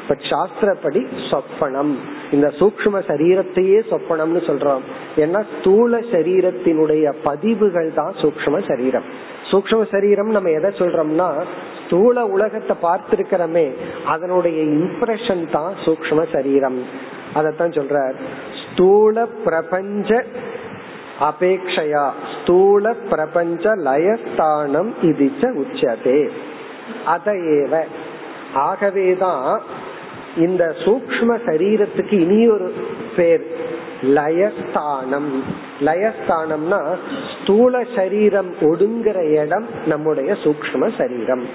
பட் 0.09 0.23
சாஸ்திரப்படி 0.31 1.01
சொப்பனம். 1.31 1.95
இந்த 2.31 2.49
சூக்ம 2.59 3.01
சரீரத்தையே 3.09 3.79
சொப்பனம்னு 3.91 4.43
சொல்றோம். 4.51 4.85
ஏன்னா 5.17 5.41
ஸ்தூல 5.55 5.99
சரீரத்தினுடைய 6.13 7.13
பதிவுகள் 7.23 7.91
தான் 7.95 8.15
சூக்ம 8.23 8.63
சரீரம். 8.69 9.09
சூக்ம 9.51 9.83
சரீரம் 9.91 10.31
நம்ம 10.31 10.51
எதை 10.51 10.71
சொல்றோம்னா 10.79 11.29
ஸ்தூல 11.83 12.25
உலகத்தை 12.27 12.77
பார்த்திருக்கிறோமே 12.83 13.67
அதனுடைய 14.15 14.59
இம்ப்ரெஷன் 14.79 15.45
தான் 15.51 15.73
சூக்ம 15.85 16.25
சரீரம். 16.33 16.79
அதத்தான் 17.35 17.77
சொல்ற 17.79 17.97
ஸ்தூல 18.63 19.27
பிரபஞ்ச 19.45 20.11
அபேக்ஷையா 21.21 22.11
ஸ்தூல 22.43 22.95
பிரபஞ்ச 23.11 23.75
லயஸ்தானம் 23.77 24.91
இதிச்ச 25.03 25.43
உச்சதே. 25.63 26.31
அதையேவ 27.07 27.81
ஆகவேதான் 28.55 29.61
இந்த 30.37 30.75
சூக்ம 30.85 31.39
சரீரத்துக்கு 31.47 32.13
இனி 32.13 32.49
ஒரு 32.49 32.75
பேர் 33.17 33.47
லயஸ்தானம். 34.03 35.43
லயஸ்தானம்னா 35.81 36.97
ஸ்தூல 37.43 37.85
சரீரம் 37.97 38.55
ஒடுங்குற 38.61 39.43
இடம் 39.43 39.67
நம்முடைய 39.87 40.33
சூக்ம 40.33 40.91
சரீரம். 40.99 41.47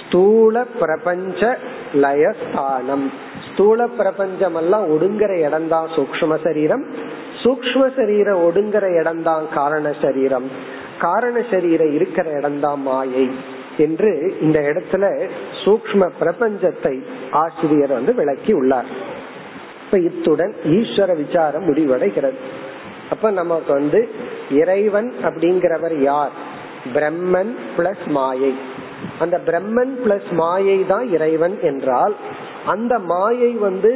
ஸ்தூல 0.00 0.64
பிரபஞ்ச 0.64 1.58
லயஸ்தானம். 1.94 3.12
ஸ்தூல 3.58 3.86
பிரபஞ்சம் 3.86 4.54
எல்லாம் 4.54 4.84
ஒடுங்குற 4.94 5.32
இடம் 5.46 5.68
தான் 5.68 5.86
சூக்ம 5.94 6.34
சரீரம். 6.42 6.82
சூக்ம 7.42 7.80
சரீரம் 7.96 8.40
ஒடுங்குற 8.46 8.84
இடம் 9.00 9.22
தான் 9.22 9.44
காரண 9.54 9.92
சரீரம். 10.02 10.46
காரண 10.98 11.42
சரீரம் 11.50 11.92
இருக்கிற 11.92 12.26
இடம் 12.30 12.60
தான் 12.60 12.82
மாயை 12.82 13.26
என்று 13.76 14.10
இந்த 14.40 14.60
இடத்துல 14.60 15.10
சூக்ம 15.64 16.08
பிரபஞ்சத்தை 16.20 16.94
ஆசிரியர் 17.30 17.96
வந்து 17.98 18.14
விளக்கி 18.14 18.52
உள்ளார். 18.52 18.88
இப்ப 19.82 19.98
இத்துடன் 19.98 20.54
ஈஸ்வர 20.76 21.16
விசாரம் 21.16 21.66
முடிவடைகிறது. 21.68 22.40
அப்ப 23.10 23.30
நமக்கு 23.30 23.72
வந்து 23.72 24.08
இறைவன் 24.50 25.12
அப்படிங்கிறவர் 25.22 25.96
யார்? 26.02 26.34
பிரம்மன் 26.94 27.54
பிளஸ் 27.78 28.06
மாயை. 28.06 28.54
அந்த 29.18 29.40
பிரம்மன் 29.46 29.96
பிளஸ் 30.04 30.30
மாயை 30.30 30.86
தான் 30.86 31.08
இறைவன் 31.10 31.58
என்றால் 31.60 32.16
அந்த 32.68 32.98
மாயை 32.98 33.52
வந்து 33.66 33.92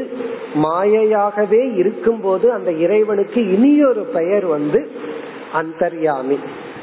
மாயையாகவே 0.55 1.63
இருக்கும்போது 1.75 2.53
அந்த 2.53 2.71
இறைவனுக்கு 2.85 3.41
இனியொரு 3.53 4.03
பெயர் 4.17 4.47
வந்து 4.47 4.81
அந்தர்யாமி. 5.55 6.39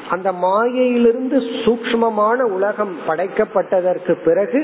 அந்த 0.10 0.32
மாயையிலிருந்து 0.32 1.38
சூக்மமான 1.63 2.39
உலகம் 2.58 2.95
படைக்கப்பட்டதற்கு 3.08 4.13
பிறகு 4.25 4.62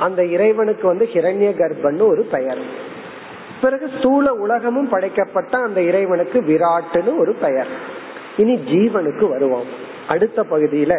அந்த 0.00 0.24
இறைவனுக்கு 0.24 0.86
வந்து 0.86 1.08
ஹிரண்ய 1.14 1.50
கர்ப்பன்னு 1.58 2.06
ஒரு 2.06 2.22
பெயர். 2.32 2.62
பிறகு 3.60 3.90
ஸ்தூல 3.98 4.32
உலகமும் 4.32 4.88
படைக்கப்பட்ட 4.88 5.58
அந்த 5.58 5.80
இறைவனுக்கு 5.82 6.40
விராட்டுன்னு 6.40 7.18
ஒரு 7.18 7.32
பெயர். 7.40 7.70
இனி 8.36 8.54
ஜீவனுக்கு 8.72 9.28
வருவோம். 9.28 9.88
அடுத்த 10.07 10.39
பகுதியில 10.49 10.93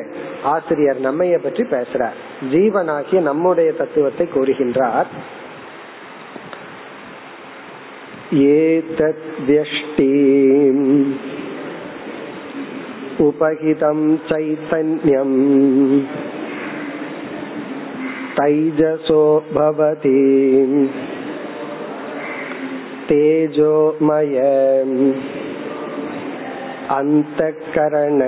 ஆசிரியர் 0.45 1.01
நம்மைய 1.01 1.37
பற்றி 1.39 1.65
பேசுறார் 1.71 2.19
ஜீவனாகிய 2.51 3.21
நம்முடைய 3.21 3.71
தத்துவத்தை 3.73 4.27
கூறுகின்றார் 4.35 5.11
ஏதத் 8.53 9.27
வியஷ்டீம் 9.47 10.85
उपहितं 13.21 14.01
चैतन्यम् 14.29 15.37
तैजसो 18.37 19.23
भवति 19.53 20.23
அந்த 26.92 27.54
கரண 27.76 28.26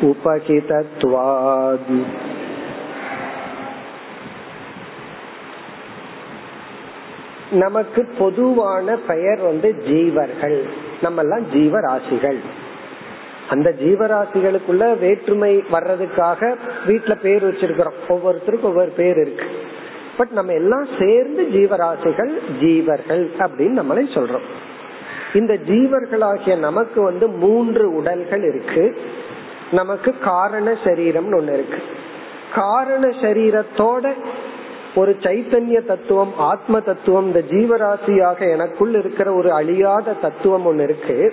உபகிதத்வாத். 0.00 2.04
நமக்கு 7.50 8.08
பொதுவான 8.18 8.96
பெயர் 8.96 9.38
வந்து 9.38 9.82
ஜீவர்கள். 9.88 10.62
நம்ம 11.02 11.20
எல்லாம் 11.20 11.52
ஜீவராசிகள். 11.52 12.38
அந்த 13.48 13.74
ஜீவராசிகளுக்குள்ள 13.80 14.98
வேற்றுமை 14.98 15.64
வர்றதுக்காக 15.72 16.56
வீட்டுல 16.86 17.14
பேர் 17.14 17.44
வச்சிருக்கிறோம். 17.44 17.94
ஒவ்வொருத்தருக்கும் 18.08 18.60
ஒவ்வொரு 18.60 18.92
பேர் 18.96 19.16
இருக்கு. 19.16 19.44
பட் 20.16 20.30
நம்ம 20.30 20.52
எல்லாம் 20.52 20.86
சேர்ந்து 20.98 21.42
ஜீவராசிகள் 21.42 22.38
ஜீவர்கள் 22.60 23.28
அப்படின்னு 23.38 23.58
நம்மளை 23.58 23.90
சொல்றோம். 23.90 24.68
இந்த 25.34 25.54
ஜீவர்களாகிய 25.54 26.58
நமக்கு 26.58 27.02
வந்து 27.02 27.28
மூன்று 27.28 27.94
உடல்கள் 27.94 28.42
இருக்கு. 28.42 29.00
நமக்கு 29.70 30.18
காரண 30.18 30.72
சரீரம்னு 30.84 31.38
ஒண்ணு 31.38 31.52
இருக்கு. 31.52 31.82
காரண 32.54 33.08
சரீரத்தோட 33.08 34.12
ஒரு 34.94 35.16
சைத்தன்ய 35.20 35.84
தத்துவம் 35.84 36.32
ஆத்ம 36.36 36.80
தத்துவம் 36.80 37.26
இந்த 37.26 37.42
ஜீவராசியாக 37.50 38.50
எனக்குள் 38.50 38.94
இருக்கிற 38.94 39.32
ஒரு 39.32 39.52
அழியாத 39.52 40.12
தத்துவம் 40.12 40.66
ஒண்ணு 40.66 40.82
இருக்கு. 40.82 41.32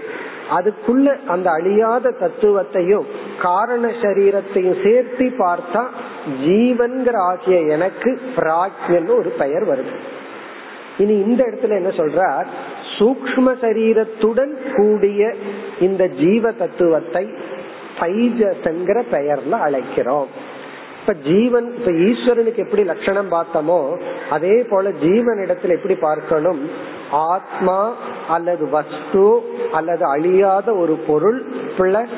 அதுக்குள்ள 0.50 1.26
அந்த 1.28 1.52
அழியாத 1.52 2.14
தத்துவத்தையும் 2.20 3.06
காரண 3.42 3.88
சரீரத்தையும் 3.88 4.84
சேர்த்து 4.84 5.26
பார்த்தா 5.26 5.86
ஜீவன்கிற 6.42 7.16
ஆகிய 7.16 7.60
எனக்கு 7.60 8.22
பிராஜ்யன்னு 8.36 9.18
ஒரு 9.18 9.30
பெயர் 9.30 9.68
வருது. 9.68 9.96
இனி 10.98 11.14
இந்த 11.18 11.44
இடத்துல 11.44 11.70
என்ன 11.70 11.90
சொல்றார்? 11.90 12.46
சூக்ம 12.98 13.48
சரீரத்துடன் 13.64 14.54
கூடிய 14.76 15.22
இந்த 15.80 16.04
ஜீவ 16.22 16.52
தத்துவத்தை 16.52 17.26
பைஜசங்கிற 18.00 18.98
பெயர்ல 19.14 19.56
அழைக்கிறோம். 19.68 20.30
இப்ப 21.00 21.14
ஜீவன் 21.28 21.68
இப்ப 21.78 21.92
ஈஸ்வரனுக்கு 22.08 22.64
எப்படி 22.66 22.84
லட்சணம் 22.84 23.30
பார்த்தோமோ 23.32 23.80
அதே 24.30 24.56
போல 24.70 24.92
ஜீவன் 25.04 25.42
இடத்துல 25.46 25.76
எப்படி 25.78 25.96
பார்க்கணும்? 25.96 26.62
ஆத்மா 27.12 27.80
அல்லது 28.30 28.66
வஸ்து 28.70 29.28
அல்லது 29.72 30.04
அழியாத 30.06 30.68
ஒரு 30.74 30.96
பொருள் 31.08 31.40
பிளஸ் 31.78 32.18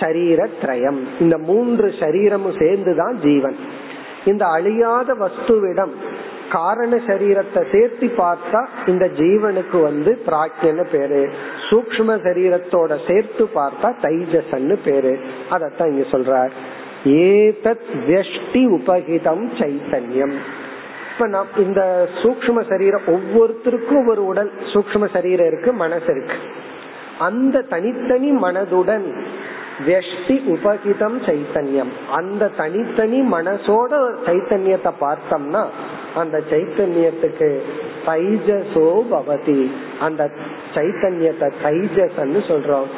சரீரத்ரயம். 0.00 1.00
இந்த 1.20 1.36
மூன்று 1.38 1.88
சரீரமும் 2.00 2.58
சேர்ந்துதான் 2.58 3.16
ஜீவன். 3.22 3.56
இந்த 4.24 4.44
அழியாத 4.46 5.10
வஸ்துவிடம் 5.14 5.94
காரண 6.52 6.96
சரீரத்தை 6.96 7.64
சேர்த்து 7.72 8.06
பார்த்தா 8.18 8.66
இந்த 8.86 9.10
ஜீவனுக்கு 9.16 9.82
வந்து 9.82 10.22
பிராக்கியன்னு 10.26 10.84
பேரு. 10.90 11.30
சூக்ம 11.70 12.08
சரீரத்தோட 12.08 13.10
சேர்த்து 13.10 13.48
பார்த்தா 13.54 13.94
தைஜசன்னு 14.02 14.78
பேரு. 14.84 15.18
அதத்தான் 15.50 15.86
இங்க 15.86 16.06
சொல்றார். 16.10 16.50
ஏதத் 17.04 17.86
வெஷ்டி 18.08 18.62
உபகிதம் 18.68 19.48
சைத்தன்யம். 19.58 20.34
இப்ப 21.12 21.26
நாம் 21.26 21.46
இந்த 21.56 22.08
சூக்ம 22.22 22.68
சரீரம் 22.68 23.02
ஒவ்வொருத்தருக்கும் 23.06 24.06
ஒரு 24.06 24.26
உடல் 24.26 24.52
சூக்ம 24.72 25.08
சரீரம் 25.12 25.46
இருக்கு 25.46 25.72
மனசு 25.72 26.04
இருக்கு. 26.04 26.34
அந்த 27.18 27.60
தனித்தனி 27.60 28.32
மனதுடன் 28.32 29.14
வெஷ்டி 29.86 30.36
உபகிதம் 30.54 31.16
சைத்தன்யம். 31.26 31.92
அந்த 32.10 32.48
தனித்தனி 32.48 33.20
மனசோட 33.32 34.14
சைத்தன்யத்தை 34.26 34.90
பார்த்தோம்னா 35.00 35.64
அந்த 36.16 36.42
சைத்தன்யத்துக்கு 36.50 37.48
தைஜசோ 38.06 38.90
பவதி. 39.12 39.70
அந்த 40.00 40.30
சைத்தன்யத்தை 40.74 41.50
தைஜசன்னு 41.64 42.40
சொல்றோம். 42.50 42.90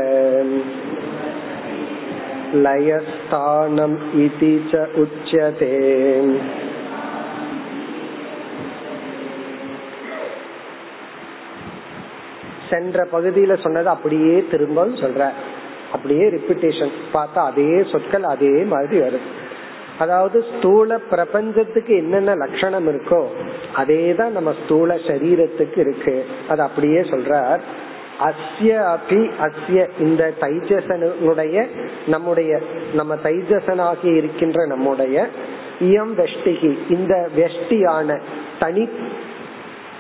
लयस्थानम् 2.56 3.96
इति 4.20 4.52
च 4.70 4.72
उच्यते 4.98 5.72
சென்ற 12.70 13.00
பகுதியில 13.12 13.54
சொன்னது 13.64 13.88
அப்படியே 13.92 14.36
திரும்ப 14.52 14.86
சொல்ற 15.02 15.22
அப்படியே 15.94 16.24
ரிப்பிட்டேஷன் 16.34 16.94
பார்த்தா 17.12 17.40
அதே 17.50 17.72
சொற்கள் 17.92 18.24
அதே 18.32 18.54
மாதிரி 18.72 18.96
வரும் 19.00 19.26
அதாவது 20.00 20.38
ஸ்தூல 20.48 20.96
பிரபஞ்சத்துக்கு 21.12 21.92
என்னென்ன 21.96 22.32
லட்சணம் 22.42 22.88
இருக்கோ 22.92 23.20
அதே 23.82 24.02
தான் 24.18 24.34
நம்ம 24.36 24.50
ஸ்தூல 24.58 24.96
சரீரத்துக்கு 25.06 25.78
இருக்கு 25.84 26.14
அது 26.50 26.62
அப்படியே 26.62 27.02
சொல்றார் 27.12 27.62
அஸ்ய 28.21 28.71
அபி 28.95 29.21
அஸ்ய. 29.45 29.89
இந்த 29.99 30.33
தைஜசனுடைய 30.41 31.67
நம்முடைய 32.07 32.59
நம்ம 32.93 33.15
தைஜசனாகி 33.23 34.15
இருக்கின்ற 34.15 34.65
நம்முடைய 34.65 35.27
இயம் 35.81 36.13
வெஷ்டிகி. 36.17 36.71
இந்த 36.89 37.29
வெஷ்டியான 37.37 38.21
தனி 38.59 38.89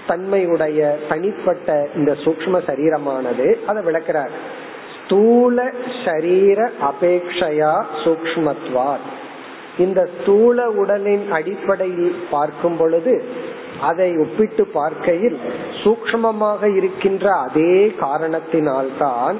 தன்மையுடைய 0.07 0.97
தனிப்பட்ட 1.09 1.87
இந்த 1.95 2.11
சூக்ம 2.11 2.61
சரீரமானது 2.67 3.47
அதை 3.65 3.83
விளக்கிறார். 3.83 4.33
ஸ்தூல 5.05 5.71
சரீர 6.05 6.71
அபேக்ஷையா 6.81 7.73
சூக்மத்வார் 8.03 9.03
இந்த 9.77 10.09
ஸ்தூல 10.21 10.69
உடலின் 10.69 11.31
அடிப்படையில் 11.31 12.15
பார்க்கும் 12.31 12.77
பொழுது 12.77 13.23
அதை 13.81 14.07
ஒப்பிட்டு 14.17 14.63
பார்க்கையில் 14.77 15.37
சூக்மமாக 15.81 16.75
இருக்கின்ற 16.75 17.25
அதே 17.45 17.73
காரணத்தினால்தான் 17.99 19.37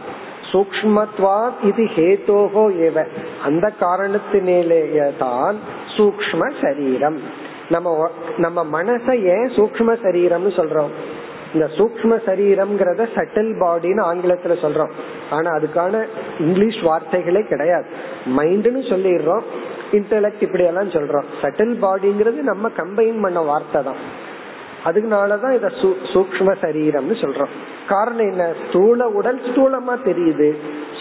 சூக்மத்வா 0.51 1.37
இது 1.63 1.83
ஹேதோகோ 1.95 2.63
ஏவ. 2.87 3.05
அந்த 3.43 3.65
காரணத்தினேலேயே 3.79 5.07
தான் 5.17 5.57
சூக்ம 5.95 6.51
சரீரம். 6.61 7.19
நம்ம 7.69 8.09
நம்ம 8.37 8.63
மனசை 8.77 9.15
ஏன் 9.35 9.49
சூக்ம 9.57 9.95
சரீரம்னு 10.03 10.51
சொல்றோம்? 10.59 10.93
இந்த 11.53 11.65
சூக்ம 11.77 12.11
சரீரம்ங்கிறத 12.27 13.05
சட்டில் 13.15 13.51
பாடின்னு 13.61 14.01
ஆங்கிலத்துல 14.11 14.55
சொல்றோம். 14.63 14.93
ஆனா 15.29 15.49
அதுக்கான 15.51 16.03
இங்கிலீஷ் 16.39 16.81
வார்த்தைகளே 16.81 17.43
கிடையாது. 17.43 17.85
மைண்டுன்னு 18.37 18.83
சொல்லிடுறோம் 18.91 19.45
இன்டலெக்ட் 19.91 20.45
இப்படி 20.47 20.63
எல்லாம் 20.63 20.89
சொல்றோம். 20.89 21.29
சட்டில் 21.41 21.73
பாடிங்கிறது 21.85 22.39
நம்ம 22.51 22.69
கம்பைன் 22.77 23.21
பண்ண 23.21 23.39
வார்த்தை 23.41 23.81
தான். 23.83 24.01
அதனாலதான் 24.86 25.55
இத 25.55 25.71
சூக்ம 26.13 26.55
சரீரம்னு 26.61 27.15
சொல்றோம். 27.21 27.53
காரணம் 27.88 28.32
என்ன? 28.32 28.53
ஸ்தூல 28.67 29.07
உடல் 29.09 29.41
ஸ்தூலமா 29.41 29.95
தெரியுது. 30.05 30.55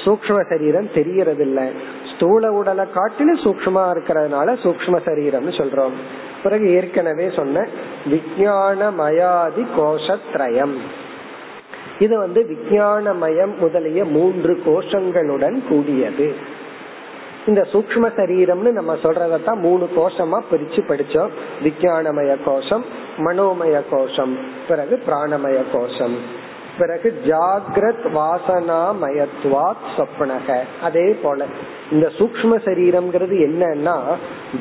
சூக்ம 0.05 0.49
சரீரம் 0.49 0.93
தெரியறது 0.95 1.43
இல்ல 1.43 1.70
ஸ்தூல 2.14 2.53
உடலை 2.53 2.85
காட்டிலும் 2.95 3.41
சூக்மமா 3.41 3.85
இருக்கிறதுனால 3.91 4.49
சூக்ம 4.62 4.99
சரீரம்னு 5.07 5.53
சொல்றோம். 5.61 5.97
பிறகு 6.43 6.70
ஏற்கனவே 6.70 7.31
சொன்ன 7.37 7.66
விஜயானமயாதி 8.07 9.66
கோஷத்ரயம். 9.78 10.76
இது 11.99 12.18
வந்து 12.18 12.47
விஜயானமயம் 12.51 13.57
முதலிய 13.59 14.05
மூன்று 14.05 14.62
கோஷங்களுடன் 14.66 15.68
கூடியது. 15.68 16.59
இந்த 17.47 17.66
சூக்ம 17.72 18.09
சரீரம்னு 18.16 18.70
நம்ம 18.70 18.95
சொல்றதான் 18.95 19.61
மூணு 19.61 19.88
கோஷமா 19.97 20.41
பிரிச்சு 20.51 20.80
படிச்சோம். 20.88 21.28
விஜயானமய 21.64 22.36
கோஷம் 22.45 22.84
மனோமய 23.18 23.80
கோஷம் 23.91 24.38
பிறகு 24.68 25.03
பிராணமய 25.07 25.64
கோஷம். 25.72 26.49
பிறகு 26.78 27.20
ஜாகிரத் 27.24 28.18
வாசனாமயத்வாத் 28.18 29.88
சொப்பனக 29.97 30.61
அதே 30.82 31.12
போல 31.22 31.47
இந்த 31.91 32.11
சூக்ம 32.18 32.59
சரீரம்ங்கிறது 32.64 33.36
என்னன்னா 33.47 33.97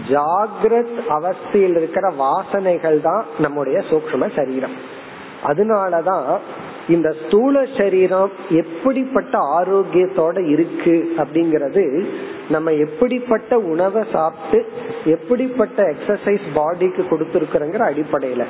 ஜாகிரத் 0.09 0.97
அவஸ்தையில் 1.09 1.77
இருக்கிற 1.77 2.13
வாசனைகள் 2.19 3.01
தான் 3.01 3.25
நம்முடைய 3.39 3.79
சூக்ம 3.79 4.29
சரீரம். 4.35 4.73
அதனாலதான் 5.43 6.37
இந்த 6.89 7.15
ஸ்தூல 7.25 7.65
சரீரம் 7.77 8.31
எப்படிப்பட்ட 8.49 9.37
ஆரோக்கியத்தோட 9.37 10.47
இருக்கு 10.47 11.13
அப்படிங்கறது 11.17 12.05
நம்ம 12.49 12.71
எப்படிப்பட்ட 12.71 13.57
உணவை 13.57 14.03
சாப்பிட்டு 14.11 14.65
எப்படிப்பட்ட 15.05 15.93
எக்ஸசைஸ் 15.93 16.47
பாடிக்கு 16.55 17.01
கொடுத்துருக்கிறோங்கிற 17.11 17.83
அடிப்படையில. 17.91 18.45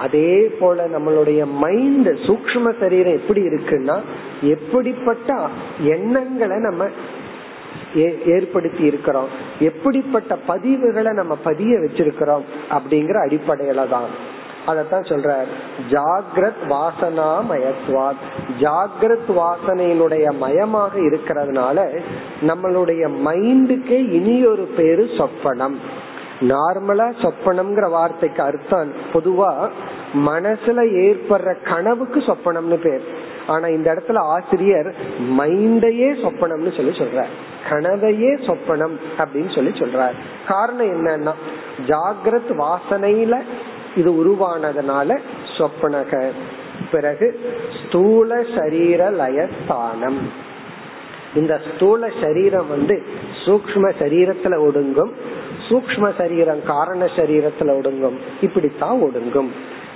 அதே 0.00 0.56
போல 0.60 0.86
நம்மளுடைய 0.86 1.46
மைண்ட் 1.52 2.08
சூக்ம 2.08 2.80
சரீரம் 2.80 3.12
எப்படி 3.12 3.40
இருக்குன்னா 3.42 4.00
எப்படிப்பட்ட 4.40 5.48
எண்ணங்களை 5.80 6.56
நம்ம 6.56 6.86
ஏற்படுத்தி 8.26 8.84
இருக்கிறோம். 8.84 9.28
எப்படிப்பட்ட 9.58 10.38
பதிவுகளை 10.48 11.12
நம்ம 11.12 11.34
பதிய 11.34 11.78
வச்சிருக்கிறோம் 11.78 12.44
அப்படிங்கிற 12.70 13.16
அடிப்படையில 13.26 13.88
தான். 13.88 14.36
அதத்தான் 14.68 15.08
சொல்றார். 15.10 15.50
ஜாகிரத் 15.90 16.62
வாசனா 16.68 17.42
மயத்வாத் 17.50 18.24
ஜாகிரத் 18.60 19.28
வாசனையினுடைய 19.28 20.32
மயமாக 20.40 21.00
இருக்கிறதுனால 21.00 22.00
நம்மளுடைய 22.40 23.10
மைண்டுக்கே 23.24 24.10
இனி 24.10 24.46
ஒரு 24.46 24.62
பேரு 24.76 25.04
சொப்பனம். 25.04 25.74
நார்மலா 26.40 27.12
சொப்பனம்ங்கிற 27.22 27.90
வார்த்தைக்கு 27.90 28.42
அர்த்தம் 28.42 28.92
பொதுவா 29.12 29.68
மனசுல 30.26 30.80
ஏற்படுற 31.04 31.62
கனவுக்கு 31.62 32.20
சொப்பனம்னு 32.20 32.74
பேர். 32.74 33.02
ஆனா 33.46 33.66
இந்த 33.66 33.94
இடத்துல 33.94 34.18
ஆசிரியர் 34.18 34.94
மைண்டையே 35.38 36.10
சொப்பனம்னு 36.22 36.76
சொல்லி 36.76 36.98
சொல்றார். 36.98 37.32
கனவையே 37.70 38.34
சொப்பனம் 38.34 38.96
அப்படின்னு 39.18 39.54
சொல்லி 39.54 39.70
சொல்றார். 39.70 40.14
காரணம் 40.48 41.06
என்னன்னா 41.06 41.32
ஜாகிரத் 41.86 42.52
வாசனையில 42.58 43.40
இது 43.96 44.10
உருவானதுனால 44.10 45.18
சொப்பனக. 45.58 46.28
பிறகு 46.90 47.40
ஸ்தூல 47.84 48.44
சரீர 48.56 49.10
லயஸ்தானம். 49.10 50.18
இந்த 51.34 51.60
ஸ்தூல 51.74 52.10
சரீரம் 52.22 52.68
வந்து 52.68 53.02
சூக்ம 53.44 53.92
சரீரத்துல 53.98 54.56
ஒடுங்கும். 54.58 55.10
சூக்ம 55.68 56.16
சரீரம் 56.18 56.64
காரண 56.66 57.04
சரீரத்துல 57.16 57.72
ஒடுங்கும். 57.80 58.16
இப்படித்தான் 58.40 59.02
ஒடுங்கும். 59.02 59.48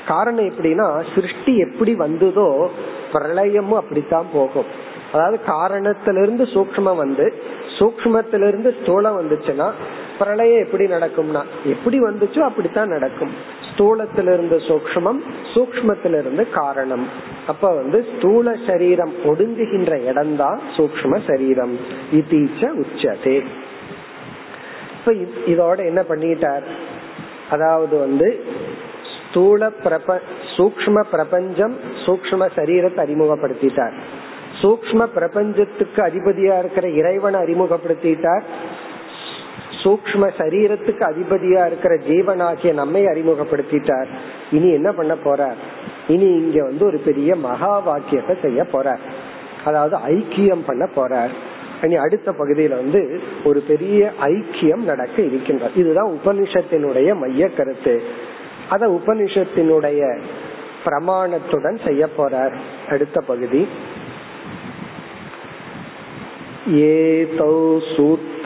காரணம் 0.09 0.49
எப்படின்னா 0.49 1.05
சிருஷ்டி 1.15 1.57
எப்படி 1.57 1.95
வந்ததோ 1.95 2.71
பிரளயமும் 3.13 3.75
அப்படித்தான் 3.75 4.27
போகும். 4.33 4.65
அதாவது 5.13 5.45
காரணத்திலிருந்து 5.45 6.45
சூக்மம் 6.45 6.97
வந்து 6.97 7.43
சூக்மத்திலிருந்து 7.79 8.75
ஸ்தூலம் 8.79 9.17
வந்துச்சுன்னா 9.21 9.71
பிரளயம் 10.19 10.65
எப்படி 10.65 10.85
நடக்கும்னா 10.85 11.43
எப்படி 11.65 12.01
வந்துச்சோ 12.01 12.39
அப்படித்தான் 12.39 12.89
நடக்கும். 12.89 13.61
ஸ்தூலத்திலிருந்து 13.73 14.57
சூக்மம் 14.69 15.21
சூக்மத்திலிருந்து 15.55 16.51
காரணம். 16.51 17.09
அப்ப 17.47 17.75
வந்து 17.75 18.07
ஸ்தூல 18.17 18.57
சரீரம் 18.67 19.13
ஒடுங்குகின்ற 19.25 20.07
இடம்தான் 20.07 20.61
சூக்ம 20.77 21.21
சரீரம். 21.27 21.79
இதீச்ச 22.13 22.85
உச்சதே. 22.85 23.45
இப்ப 24.99 25.13
இதோட 25.47 25.79
என்ன 25.79 26.05
பண்ணிட்டார்? 26.09 26.63
அதாவது 27.51 27.99
வந்து 27.99 28.45
ஸ்தூல 29.31 29.71
பிரப 29.71 30.21
சூக்ம 30.57 31.01
பிரபஞ்சம் 31.11 31.77
சூக்ம 32.07 32.49
சரீரத்தை 32.57 33.01
அறிமுகப்படுத்திட்டார். 33.07 33.97
சூக்ம 34.63 35.07
பிரபஞ்சத்துக்கு 35.07 36.03
அதிபதியா 36.03 36.59
இருக்கிற 36.59 36.89
இறைவனை 36.89 37.41
அறிமுகப்படுத்திட்டார். 37.41 38.43
சூக்ம 39.83 40.31
சரீரத்துக்கு 40.39 41.03
அதிபதியா 41.11 41.67
இருக்கிற 41.67 41.95
ஜீவனாகிய 41.95 42.73
நம்மை 42.73 43.05
அறிமுகப்படுத்திட்டார். 43.05 44.07
இனி 44.51 44.73
என்ன 44.73 44.93
பண்ண 44.93 45.15
போறார்? 45.25 45.59
இனி 46.09 46.27
இங்க 46.27 46.63
வந்து 46.63 46.85
ஒரு 46.85 46.99
பெரிய 46.99 47.37
மகா 47.37 47.79
வாக்கியத்தை 47.79 48.37
செய்ய 48.43 48.67
போறார். 48.73 49.03
அதாவது 49.65 49.97
ஐக்கியம் 49.97 50.63
பண்ண 50.67 50.89
போறார். 50.97 51.31
இனி 51.83 51.97
அடுத்த 51.97 52.35
பகுதியில 52.39 52.69
வந்து 52.69 53.21
ஒரு 53.45 53.61
பெரிய 53.61 54.13
ஐக்கியம் 54.21 54.85
நடக்க 54.85 55.23
இருக்கின்றது. 55.23 55.73
இதுதான் 55.75 56.19
உபனிஷத்தினுடைய 56.25 57.19
மைய 57.19 57.51
கருத்து. 57.51 58.03
அத 58.69 59.01
உபனிஷத்தினுடைய 59.01 60.21
பிரமாணத்துடன் 60.85 61.87
செய்ய 61.87 62.09
போறார் 62.19 62.55
அடுத்த 62.89 63.21
பகுதி. 63.21 63.69
एतौ 66.86 67.54
सूत्रात्मतैजसौ 67.90 68.42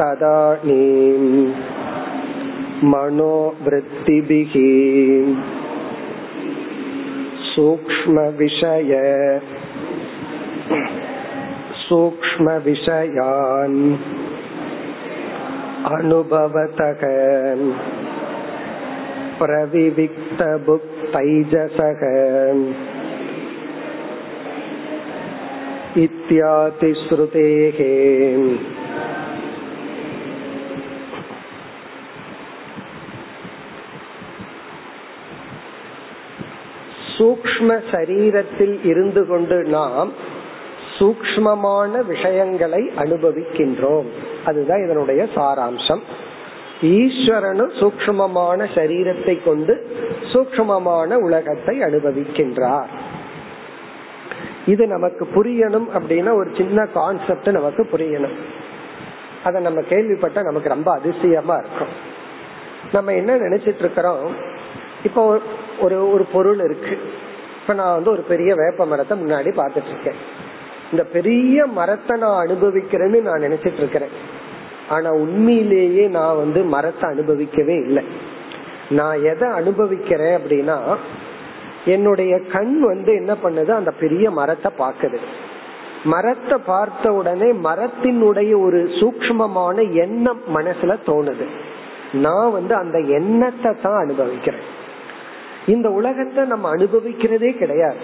तदानीं 0.00 1.46
मनोवृत्तिभिः 2.92 4.54
सूक्ष्मविषय 7.50 8.92
सूक्ष्मविषयान् 11.86 13.80
अनुभवतः 15.96 17.02
प्रविविक्तभुक्तैजसः 19.40 22.00
इत्यादि 25.98 26.94
श्रुतेः 27.02 27.78
சூக்ம 37.12 37.80
சரீரத்தில் 37.92 38.84
இருந்து 38.84 39.26
கொண்டு 39.26 39.68
நாம் 39.68 40.12
சூக்மமான 40.98 42.04
விஷயங்களை 42.04 42.90
அனுபவிக்கின்றோம் 42.98 44.06
அதுதான் 44.44 44.84
இதனுடைய 44.84 45.28
சாராம்சம் 45.34 46.02
ஈஸ்வரனும் 46.81 47.71
சூக்மமான 47.79 48.67
சரீரத்தை 48.75 49.43
கொண்டு 49.43 49.87
சூக்மமான 50.33 51.13
உலகத்தை 51.13 51.79
அனுபவிக்கின்றார். 51.79 52.87
இது 54.65 54.87
நமக்கு 54.87 55.27
புரியணும் 55.35 55.87
அப்படின்னா 55.93 56.33
ஒரு 56.33 56.51
சின்ன 56.57 56.85
கான்செப்ட் 56.85 57.49
நமக்கு 57.49 57.87
புரியணும். 57.91 58.35
அதை 59.43 59.61
நம்ம 59.61 59.81
கேள்விப்பட்ட 59.81 60.41
நமக்கு 60.41 60.69
ரொம்ப 60.69 60.91
அதிசயமா 60.91 61.55
இருக்கும். 61.55 61.93
நம்ம 62.91 63.13
என்ன 63.13 63.35
நினைச்சிட்டு 63.35 63.79
இருக்கிறோம்? 63.79 64.35
இப்போ 65.03 65.39
ஒரு 65.79 66.11
ஒரு 66.11 66.23
பொருள் 66.23 66.59
இருக்கு. 66.59 66.97
இப்ப 67.61 67.73
நான் 67.73 67.93
வந்து 67.93 68.11
ஒரு 68.11 68.21
பெரிய 68.21 68.55
வேப்ப 68.55 68.85
மரத்தை 68.85 69.21
முன்னாடி 69.21 69.49
பாத்துட்டு 69.57 69.87
இருக்கேன். 69.87 70.15
இந்த 70.91 71.03
பெரிய 71.03 71.65
மரத்தை 71.65 72.19
நான் 72.19 72.47
அனுபவிக்கிறேன்னு 72.47 73.21
நான் 73.21 73.41
நினைச்சிட்டு 73.41 73.77
இருக்கிறேன். 73.77 74.09
ஆனா 74.91 75.09
உண்மையிலேயே 75.23 76.05
நான் 76.17 76.41
வந்து 76.43 76.59
மரத்தை 76.73 77.05
அனுபவிக்கவே 77.09 77.75
இல்லை. 77.87 78.03
நான் 78.89 79.17
எதை 79.23 79.47
அனுபவிக்கிறேன் 79.59 80.35
அப்படின்னா 80.39 80.77
என்னுடைய 81.85 82.33
கண் 82.55 82.73
வந்து 82.81 83.11
என்ன 83.13 83.33
பண்ணுது? 83.43 83.71
அந்த 83.71 83.91
பெரிய 84.03 84.25
மரத்தை 84.39 84.71
பாக்குது 84.79 85.19
மரத்தை 86.03 86.57
பார்த்த 86.65 87.05
உடனே 87.13 87.49
மரத்தினுடைய 87.65 88.51
ஒரு 88.65 88.79
சூக்மமான 88.99 89.77
எண்ணம் 90.03 90.41
மனசுல 90.55 90.93
தோணுது. 91.05 91.45
நான் 92.25 92.49
வந்து 92.51 92.73
அந்த 92.75 92.97
எண்ணத்தை 93.17 93.71
தான் 93.83 93.99
அனுபவிக்கிறேன். 94.03 94.67
இந்த 95.65 95.87
உலகத்தை 95.89 96.43
நம்ம 96.43 96.69
அனுபவிக்கிறதே 96.75 97.51
கிடையாது. 97.57 98.01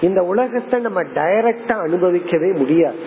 இந்த 0.00 0.20
உலகத்தை 0.32 0.76
நம்ம 0.80 1.00
டைரக்டா 1.18 1.76
அனுபவிக்கவே 1.86 2.50
முடியாது. 2.58 3.00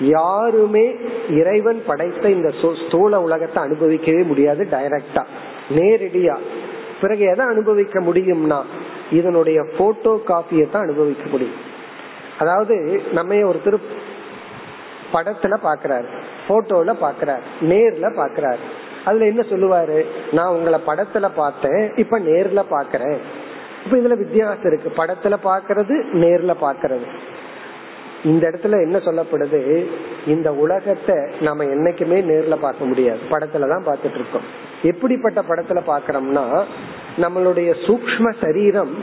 யாருமே 0.00 0.94
இறைவன் 1.30 1.82
படைத்த 1.86 2.30
இந்த 2.30 2.52
ஸ்தூல 2.88 3.20
உலகத்தை 3.20 3.62
அனுபவிக்கவே 3.62 4.24
முடியாது 4.24 4.66
டைரக்டா 4.70 5.24
நேரடியா. 5.70 6.36
பிறகு 7.00 7.24
எதை 7.24 7.46
அனுபவிக்க 7.46 8.00
முடியும்னா 8.00 8.62
இதனுடைய 9.10 9.64
போட்டோ 9.78 10.20
காப்பியை 10.28 10.70
தான் 10.70 10.82
அனுபவிக்க 10.82 11.28
முடியும். 11.30 11.72
அதாவது 12.38 13.02
நம்ம 13.12 13.34
ஒருத்தர் 13.34 13.78
படத்துல 15.12 15.56
பாக்குறாரு 15.64 16.06
போட்டோல 16.48 16.94
பாக்குறாரு 17.02 17.40
நேர்ல 17.60 18.10
பாக்குறாரு. 18.16 18.64
அதுல 19.04 19.24
என்ன 19.24 19.44
சொல்லுவாரு? 19.50 20.06
நான் 20.32 20.48
உங்களை 20.48 20.78
படத்துல 20.86 21.28
பார்த்தேன் 21.34 21.92
இப்ப 21.96 22.18
நேர்ல 22.18 22.64
பாக்குறேன். 22.70 23.18
இப்ப 23.84 23.96
இதுல 23.96 24.16
வித்தியாசம் 24.16 24.64
இருக்கு. 24.64 24.92
படத்துல 24.96 25.36
பாக்குறது 25.44 26.04
நேர்ல 26.12 26.54
பாக்குறது. 26.60 27.06
இந்த 28.24 28.48
இடத்துல 28.48 28.70
என்ன 28.70 28.96
சொல்லப்படுது? 28.96 29.84
இந்த 30.26 30.52
உலகத்தை 30.54 31.16
நாம 31.40 31.64
என்னைக்குமே 31.64 32.18
நேர்ல 32.30 32.56
பார்க்க 32.60 32.84
முடியாது. 32.84 33.18
படத்துலதான் 33.30 33.86
பார்த்துட்டு 33.86 34.14
இருக்கோம். 34.14 34.72
எப்படிப்பட்ட 34.82 35.42
படத்துல 35.48 35.80
பாக்கிறோம்னா 35.86 36.62
நம்மளுடைய 37.16 37.74
சூக்ம 37.86 38.32
சரீரம் 38.40 38.94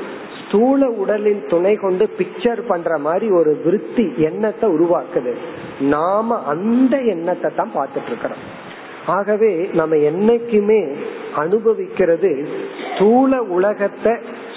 ஸ்தூல 0.48 0.88
உடலின் 0.88 1.44
துணை 1.48 1.76
கொண்டு 1.76 2.10
பிக்சர் 2.18 2.62
பண்ற 2.68 2.98
மாதிரி 2.98 3.32
ஒரு 3.32 3.62
விருத்தி 3.66 4.14
எண்ணத்தை 4.18 4.70
உருவாக்குது. 4.70 5.34
நாம 5.80 6.44
அந்த 6.44 6.98
எண்ணத்தை 6.98 7.52
தான் 7.56 7.72
பார்த்துட்டு 7.76 8.08
இருக்கிறோம். 8.08 8.60
ஆகவே 9.06 9.70
நம்ம 9.74 9.96
என்னைக்குமே 9.96 10.96
அனுபவிக்கிறது 11.36 12.48
ஸ்தூல 12.96 13.42
உலகத்தை 13.42 14.14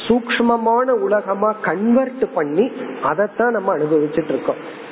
சூக்மமான 0.09 0.90
உலகமா 0.90 1.52
கன்வெர்ட் 1.52 2.32
பண்ணி 2.34 2.72
அதைத்தான் 3.02 3.52
நம்ம 3.52 3.76
அனுபவிச்சுட்டு 3.78 4.28
இருக்கோம். 4.28 4.82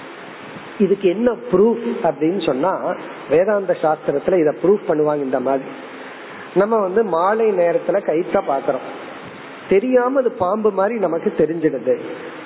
இதுக்கு 0.79 1.09
என்ன 1.09 1.33
ப்ரூஃப் 1.53 1.97
அப்படின்னு 2.03 2.47
சொன்னா 2.47 2.95
வேதாந்த 3.31 3.77
சாஸ்திரத்துல 3.83 4.41
இத 4.41 4.55
ப்ரூஃப் 4.63 4.91
பண்ணுவாங்க 4.91 5.17
இந்த 5.17 5.41
மாதிரி. 5.41 5.69
நம்ம 6.55 6.77
வந்து 6.77 7.05
மாலை 7.05 7.51
நேரத்துல 7.51 8.01
கைத்த 8.07 8.41
பாக்குறோம். 8.49 8.87
தெரியாம 9.69 10.21
அது 10.21 10.31
பாம்பு 10.31 10.71
மாதிரி 10.71 10.99
நமக்கு 10.99 11.35
தெரிஞ்சிடுது. 11.37 12.01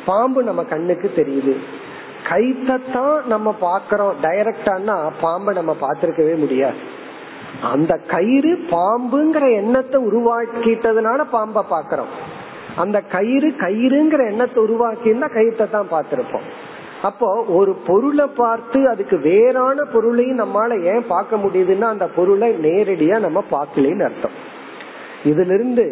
பாம்பு 0.07 0.43
நம்ம 0.43 0.65
கண்ணுக்கு 0.65 1.13
தெரியுது. 1.17 1.57
கைத்தான் 2.29 3.25
நம்ம 3.25 3.55
பாக்கிறோம். 3.61 4.13
டைரக்டானா 4.23 5.11
பாம்பை 5.21 5.55
நம்ம 5.55 5.77
பார்த்திருக்கவே 5.81 6.37
முடியாது. 6.37 6.95
அந்த 7.63 7.97
கயிறு 7.97 8.67
பாம்புங்கிற 8.71 9.55
எண்ணத்தை 9.55 10.07
உருவாக்கிட்டதுனால 10.07 11.25
பாம்பை 11.31 11.63
பாக்கிறோம். 11.71 12.13
அந்த 12.77 13.01
கயிறு 13.01 13.49
கயிறுங்கிற 13.61 14.23
எண்ணத்தை 14.33 14.65
உருவாக்கியிருந்தா 14.65 15.29
கயிற்றை 15.33 15.67
தான் 15.71 15.93
பார்த்திருப்போம். 15.93 16.47
அப்போ 17.03 17.29
ஒரு 17.59 17.73
பொருளை 17.87 18.27
பார்த்து 18.37 18.79
அதுக்கு 18.89 19.17
வேறான 19.19 19.85
பொருளையும் 19.85 20.41
நம்மால 20.41 20.79
ஏன் 20.93 21.05
பார்க்க 21.09 21.37
முடியுதுன்னா 21.37 21.89
அந்த 21.95 22.07
பொருளை 22.07 22.49
நேரடியா 22.67 23.19
நம்ம 23.19 23.43
பார்க்கலன்னு 23.51 24.07
அர்த்தம். 24.09 24.37
இதுல 25.25 25.55
இருந்து 25.59 25.85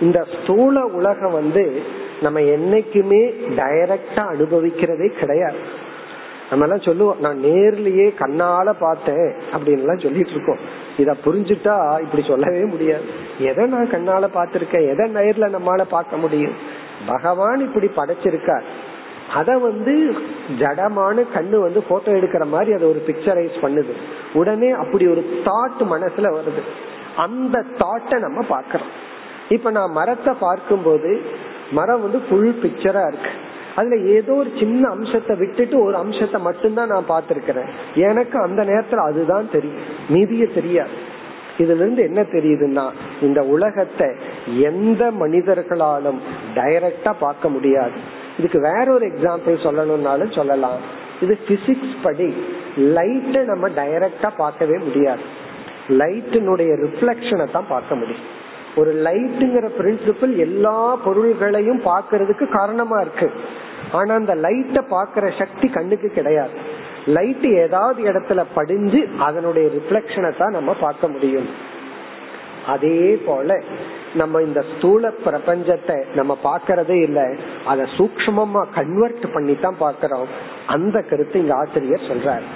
இந்த 0.00 0.18
ஸ்தூல 0.34 0.84
உலகம் 0.98 1.32
வந்து 1.32 1.64
நம்ம 2.22 2.40
என்னைக்குமே 2.54 3.22
டைரக்டா 3.60 4.22
அனுபவிக்கிறதே 4.34 5.08
கிடையாது. 5.20 5.60
நம்ம 6.50 6.64
எல்லாம் 6.64 6.86
சொல்லுவோம் 6.88 7.20
நான் 7.20 7.38
நேர்லயே 7.38 8.06
கண்ணால 8.20 8.72
பார்த்தேன் 8.80 9.28
அப்படின்னு 9.54 9.84
எல்லாம் 9.84 10.04
சொல்லிட்டு 10.04 10.30
இருக்கோம். 10.30 10.62
இத 10.98 11.16
புரிஞ்சுட்டா 11.24 11.74
இப்படி 12.00 12.22
சொல்லவே 12.26 12.62
முடியாது. 12.64 13.06
எதை 13.38 13.64
நான் 13.66 13.90
கண்ணால 13.90 14.28
பாத்திருக்கேன் 14.34 14.88
எதை 14.88 15.04
நேர்ல 15.14 15.48
நம்மால 15.56 15.82
பார்க்க 15.88 16.16
முடியும்? 16.16 16.56
பகவான் 17.06 17.60
இப்படி 17.60 17.88
படைச்சிருக்கார். 17.96 18.66
அத 19.34 19.58
வந்து 19.58 19.94
ஜடமான 20.58 21.24
கண்ணு 21.34 21.56
வந்து 21.58 21.80
போட்டோ 21.82 22.10
எடுக்கிற 22.12 22.44
மாதிரி 22.46 22.72
அதை 22.72 22.88
ஒரு 22.88 23.00
பிக்சரைஸ் 23.06 23.56
பண்ணுது. 23.62 23.94
உடனே 24.32 24.70
அப்படி 24.70 25.06
ஒரு 25.06 25.22
தாட் 25.44 25.82
மனசுல 25.94 26.30
வருது. 26.38 26.62
அந்த 27.16 27.64
தாட்டை 27.78 28.18
நம்ம 28.18 28.44
பாக்கிறோம் 28.50 28.94
இப்ப 29.48 29.70
நான் 29.70 29.90
மரத்தை 29.90 30.34
பார்க்கும்போது 30.40 31.12
மரம் 31.70 32.02
வந்து 32.02 32.18
ஃபுல் 32.28 32.58
பிக்சரா 32.62 33.02
இருக்கு. 33.08 33.32
அதுல 33.78 33.96
ஏதோ 34.16 34.32
ஒரு 34.34 34.50
சின்ன 34.60 34.82
அம்சத்தை 34.88 35.34
விட்டுட்டு 35.42 35.76
ஒரு 35.86 35.96
அம்சத்தை 35.96 36.38
மட்டும்தான் 36.46 36.92
நான் 36.94 37.10
பார்த்திருக்கிறேன். 37.10 37.70
எனக்கு 38.08 38.36
அந்த 38.46 38.60
நேரத்துல 38.70 39.04
அதுதான் 39.10 39.48
தெரியும். 39.54 39.86
மீதிய 40.14 40.46
தெரியாது. 40.54 40.96
இதுல 41.62 41.82
இருந்து 41.82 42.02
என்ன 42.08 42.20
தெரியுதுன்னா 42.32 42.84
இந்த 43.26 43.40
உலகத்தை 43.54 44.08
எந்த 44.68 45.02
மனிதர்களாலும் 45.22 46.20
டைரக்டா 46.54 47.12
பார்க்க 47.20 47.48
முடியாது. 47.48 47.98
இதுக்கு 48.38 48.58
வேற 48.60 48.86
ஒரு 48.92 49.06
எக்ஸாம்பிள் 49.06 49.64
சொல்லணும்னாலும் 49.66 50.32
சொல்லலாம். 50.38 50.80
இது 51.24 51.34
பிசிக்ஸ் 51.48 51.96
படி 52.02 52.28
லைட்டை 52.96 53.42
நம்ம 53.52 53.68
டைரக்டா 53.80 54.30
பார்க்கவே 54.36 54.78
முடியாது. 54.86 55.24
லைட்டினுடைய 56.00 56.72
ரிஃப்ளெக்ஷனை 56.84 57.46
தான் 57.50 57.72
பார்க்க 57.74 58.00
முடியும். 58.00 58.26
ஒரு 58.80 58.92
லைட்டுங்கிற 59.06 59.66
பிரின்சிபிள் 59.78 60.32
எல்லா 60.46 60.78
பொருள்களையும் 61.06 61.80
பார்க்கறதுக்கு 61.90 62.46
காரணமா 62.58 62.98
இருக்கு. 63.04 63.28
ஆனா 63.98 64.12
அந்த 64.20 64.34
லைட்டை 64.44 64.82
பாக்குற 64.96 65.24
சக்தி 65.40 65.66
கண்ணுக்கு 65.76 66.08
கிடையாது. 66.18 66.56
லைட் 67.16 67.46
ஏதாவது 67.64 68.00
இடத்துல 68.10 68.40
படிஞ்சு 68.56 69.00
அதனுடைய 69.26 69.66
ரிஃப்ளெக்ஷனை 69.76 70.30
தான் 70.40 70.56
நம்ம 70.58 70.70
பார்க்க 70.84 71.14
முடியும். 71.14 71.48
அதே 72.74 72.98
போல 73.26 73.56
நம்ம 74.20 74.40
இந்த 74.46 74.60
ஸ்தூல 74.70 75.10
பிரபஞ்சத்தை 75.26 75.96
நம்ம 76.18 76.32
பாக்கிறதே 76.46 76.98
இல்லை 77.06 77.26
அத 77.70 77.86
சூக்மமா 77.96 78.62
கன்வெர்ட் 78.78 79.26
பண்ணி 79.34 79.54
தான் 79.64 79.78
பாக்கிறோம் 79.84 80.28
அந்த 80.74 80.96
கருத்து 81.10 81.36
இங்க 81.42 81.54
ஆசிரியர் 81.62 82.08
சொல்றார். 82.10 82.46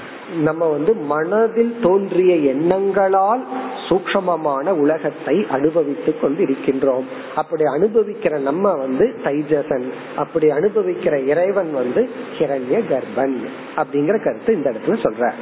நம்ம 0.41 0.67
வந்து 0.67 0.95
மனதில் 0.95 1.77
தோன்றிய 1.83 2.55
எண்ணங்களால் 2.55 3.41
சூக்ஷமமான 3.89 4.69
உலகத்தை 4.69 5.47
அனுபவித்துக் 5.51 6.21
கொண்டு 6.21 6.45
இருக்கின்றோம் 6.45 7.05
அப்படி 7.35 7.63
அனுபவிக்கிற 7.63 8.41
நம்ம 8.41 8.73
வந்து 8.73 9.15
தைஜசன் 9.25 9.93
அப்படி 10.17 10.49
அனுபவிக்கிற 10.49 11.27
இறைவன் 11.27 11.73
வந்து 11.73 12.11
ஹிரண்ய 12.39 12.83
கர்ப்பன் 12.91 13.37
அப்படிங்கிற 13.77 14.25
கருத்து 14.25 14.55
இந்த 14.55 14.71
இடத்துல 14.71 14.99
சொல்ற. 15.03 15.33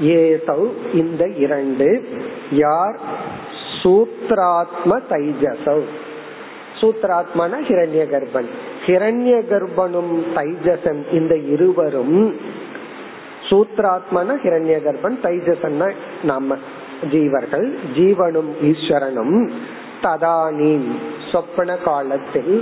ஏதௌ 0.00 0.68
இந்த 0.92 1.28
இரண்டு 1.28 2.08
யார்? 2.52 3.00
சூத்ராத்ம 3.82 5.00
தைஜசவ் 5.10 5.84
சூத்ராத்மன 6.80 7.58
ஹிரண்ய 7.68 8.04
கர்ப்பன் 8.12 8.48
ஹிரண்ய 8.86 9.42
கர்ப்பனும் 9.50 10.22
தைஜசன் 10.34 11.12
இந்த 11.12 11.36
இருவரும் 11.36 12.36
சூத்ராத்மன 13.48 14.36
ஹிரண்ய 14.42 14.76
கர்ப்பன் 14.84 15.18
தைஜசன்னா 15.24 15.88
நாம 16.24 16.56
ஜீவர்கள் 17.12 17.66
ஜீவனும் 17.96 18.50
ஈஸ்வரனும் 18.68 19.36
ததானீம் 20.04 20.88
சொப்பன 21.30 21.76
காலத்தில் 21.84 22.54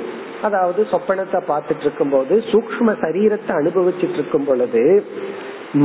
அதாவது 0.42 0.80
சொப்பனத்தை 0.90 1.40
பார்த்துட்டு 1.48 1.84
இருக்கும் 1.84 2.12
போது 2.12 2.34
சூக்ம 2.50 2.94
சரீரத்தை 3.02 3.52
அனுபவிச்சுட்டு 3.56 4.18
இருக்கும் 4.18 4.46
பொழுது 4.46 4.84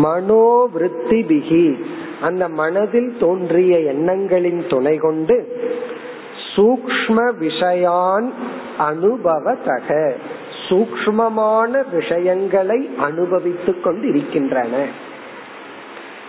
மனோவிருத்தி 0.03 1.19
பிகி 1.27 1.65
அந்த 2.21 2.43
மனதில் 2.59 3.11
தோன்றிய 3.19 3.73
எண்ணங்களின் 3.91 4.61
துணை 4.67 4.95
கொண்டு 4.97 5.35
சூக்ம 6.53 7.17
விஷயான் 7.41 8.27
அனுபவத்தக 8.87 9.89
சூக்மமான 10.69 11.89
விஷயங்களை 11.91 12.89
அனுபவித்துக் 12.97 13.83
கொண்டு 13.83 14.07
இருக்கின்றன 14.07 14.85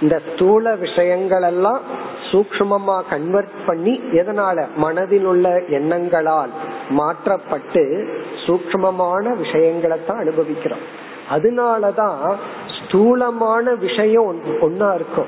இந்த 0.01 0.21
ஸ்தூல 0.33 0.75
விஷயங்கள் 0.75 1.43
எல்லாம் 1.43 1.81
சூக்மமா 2.31 3.03
கன்வெர்ட் 3.11 3.57
பண்ணி 3.67 4.01
எதனால? 4.13 4.67
மனதில் 4.77 5.25
உள்ள 5.25 5.63
எண்ணங்களால் 5.69 6.49
மாற்றப்பட்டு 6.91 8.09
சூக்மமான 8.47 9.37
விஷயங்களை 9.37 9.99
தான் 10.07 10.19
அனுபவிக்கிறோம். 10.19 10.85
அதனாலதான் 11.31 12.35
ஸ்தூலமான 12.79 13.75
விஷயம் 13.75 14.41
ஒன்னா 14.61 14.95
இருக்கும். 14.95 15.27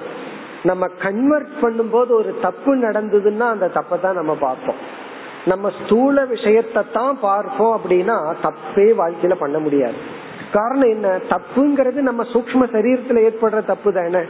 நம்ம 0.63 0.87
கன்வெர்ட் 0.87 1.53
பண்ணும்போது 1.63 2.11
ஒரு 2.11 2.39
தப்பு 2.43 2.77
நடந்ததுன்னா 2.77 3.49
அந்த 3.49 3.67
தப்பை 3.67 4.01
தான் 4.01 4.15
நம்ம 4.15 4.35
பார்ப்போம். 4.35 4.99
நம்ம 5.45 5.73
ஸ்தூல 5.85 6.25
விஷயத்தை 6.25 6.83
தான் 6.93 7.19
பார்ப்போம் 7.21 7.81
அப்படின்னா 7.81 8.35
தப்பே 8.43 8.89
வாழ்க்கையில 8.93 9.35
பண்ண 9.35 9.59
முடியாது. 9.59 9.95
காரணம் 10.53 10.89
என்ன? 10.89 11.21
தப்புங்கிறது 11.29 11.93
நம்ம 11.93 12.23
சூக்ம 12.23 12.63
சரீரத்துல 12.73 13.31
ஏற்படுற 13.31 13.65
தப்பு 13.65 13.93
தானே 13.93 14.23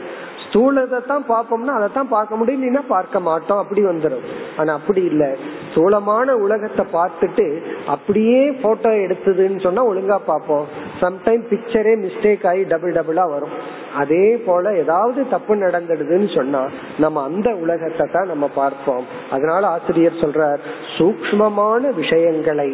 ஸ்தூலத்தை 0.51 0.99
தான் 1.07 1.25
பார்ப்போம்னா 1.29 1.73
அதை 1.79 1.87
தான் 1.97 2.09
பார்க்க 2.13 2.37
முடியும். 2.39 2.57
இல்லைன்னா 2.59 2.81
பார்க்க 2.87 3.19
மாட்டோம். 3.27 3.59
அப்படி 3.63 3.81
வந்துடும் 3.85 4.23
ஆனா 4.59 4.71
அப்படி 4.79 5.01
இல்ல. 5.11 5.25
ஸ்தூலமான 5.71 6.33
உலகத்தை 6.45 6.83
பார்த்துட்டு 6.95 7.45
அப்படியே 7.93 8.41
போட்டோ 8.63 8.89
எடுத்ததுன்னு 9.03 9.59
சொன்னா 9.65 9.83
ஒழுங்கா 9.91 10.17
பார்ப்போம். 10.31 10.65
சம்டைம் 11.01 11.43
பிக்சரே 11.51 11.93
மிஸ்டேக் 12.05 12.47
ஆகி 12.51 12.63
டபுள் 12.73 12.97
டபுளா 12.97 13.25
வரும். 13.35 13.53
அதே 14.01 14.25
போல 14.47 14.73
ஏதாவது 14.81 15.21
தப்பு 15.35 15.53
நடந்துடுதுன்னு 15.63 16.29
சொன்னா 16.35 16.61
நம்ம 17.03 17.23
அந்த 17.29 17.49
உலகத்தை 17.63 18.07
தான் 18.15 18.31
நம்ம 18.33 18.49
பார்ப்போம். 18.55 19.05
அதனால 19.35 19.67
ஆசிரியர் 19.67 20.21
சொல்றார் 20.23 20.61
சூக்மமான 20.97 21.93
விஷயங்களை 22.01 22.69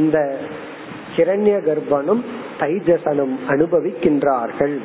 இந்த 0.00 0.18
கிரண்ய 1.16 1.54
கர்ப்பனும் 1.68 2.24
தைஜசனும் 2.60 3.36
அனுபவிக்கின்றார்கள். 3.52 4.76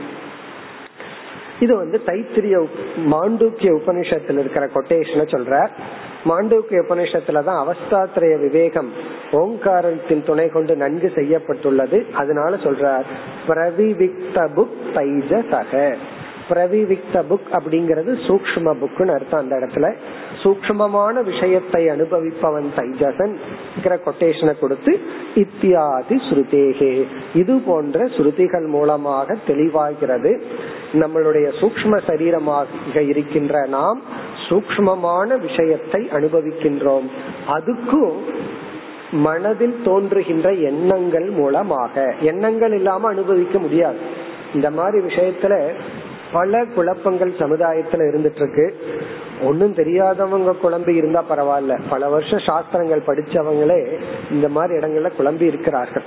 இது 1.60 1.76
வந்து 1.76 2.02
தைத்திரிய 2.06 2.68
மாண்டூக்கிய 3.12 3.80
உபனிஷத்துல 3.80 4.38
இருக்கிற 4.38 4.66
கொட்டேஷனை 4.66 5.26
சொல்ற. 5.34 5.68
மாண்டூக்கிய 6.26 6.84
உபனிஷத்துலதான் 6.90 7.64
அவஸ்தாத்திரைய 7.64 8.40
விவேகம் 8.40 8.92
ஓங்காரத்தின் 9.32 10.24
துணை 10.24 10.50
கொண்டு 10.50 10.76
நன்கு 10.76 11.12
செய்யப்பட்டுள்ளது. 11.16 12.06
அதனால 12.14 12.56
சொல்றார் 12.56 13.04
பிரவிவிக்த 13.48 14.50
புக் 14.56 14.76
தைஜசக 14.94 15.96
பிரவிவிக்த 16.50 17.14
புக் 17.14 17.48
அப்படிங்கிறது 17.52 18.12
சூக்ம 18.28 18.76
புக்னு 18.82 19.14
அர்த்தம் 19.14 19.40
அந்த 19.40 19.56
இடத்துல. 19.56 19.94
சூக்மமான 20.44 21.24
விஷயத்தை 21.24 21.88
அனுபவிப்பவன் 21.88 22.66
தைஜசன் 22.76 23.36
கொட்டேஷனை 23.84 24.60
கொடுத்து 24.60 25.00
இத்தியாதி 25.36 26.16
ஸ்ருதேகே. 26.30 27.06
இது 27.34 27.60
போன்ற 27.60 28.06
ஸ்ருதிகள் 28.06 28.68
மூலமாக 28.68 29.38
தெளிவாகிறது. 29.48 30.42
நம்மளுடைய 30.94 31.48
சூக்ம 31.60 31.94
சரீரமாக 32.08 33.00
இருக்கின்ற 33.02 33.66
நாம் 33.68 34.02
சூக்மமான 34.48 35.38
விஷயத்தை 35.40 36.02
அனுபவிக்கின்றோம். 36.14 37.08
அதுக்கும் 37.48 38.14
மனதில் 39.12 39.82
தோன்றுகின்ற 39.86 40.52
எண்ணங்கள் 40.52 41.30
மூலமாக. 41.30 42.16
எண்ணங்கள் 42.22 42.74
இல்லாம 42.74 43.08
அனுபவிக்க 43.08 43.60
முடியாது. 43.60 43.98
இந்த 44.54 44.72
மாதிரி 44.72 45.06
விஷயத்துல 45.06 45.56
பல 46.32 46.66
குழப்பங்கள் 46.76 47.32
சமுதாயத்துல 47.40 48.06
இருந்துட்டு 48.10 48.36
இருக்கு 48.36 48.80
ஒன்னும் 49.44 49.74
தெரியாதவங்க 49.74 50.52
குழம்பி 50.64 50.94
இருந்தா 50.96 51.24
பரவாயில்ல. 51.30 51.82
பல 51.90 52.10
வருஷம் 52.10 52.40
சாஸ்திரங்கள் 52.40 53.08
படிச்சவங்களே 53.08 54.00
இந்த 54.32 54.50
மாதிரி 54.50 54.80
இடங்கள்ல 54.80 55.12
குழம்பி 55.20 55.42
இருக்கிறார்கள். 55.42 56.04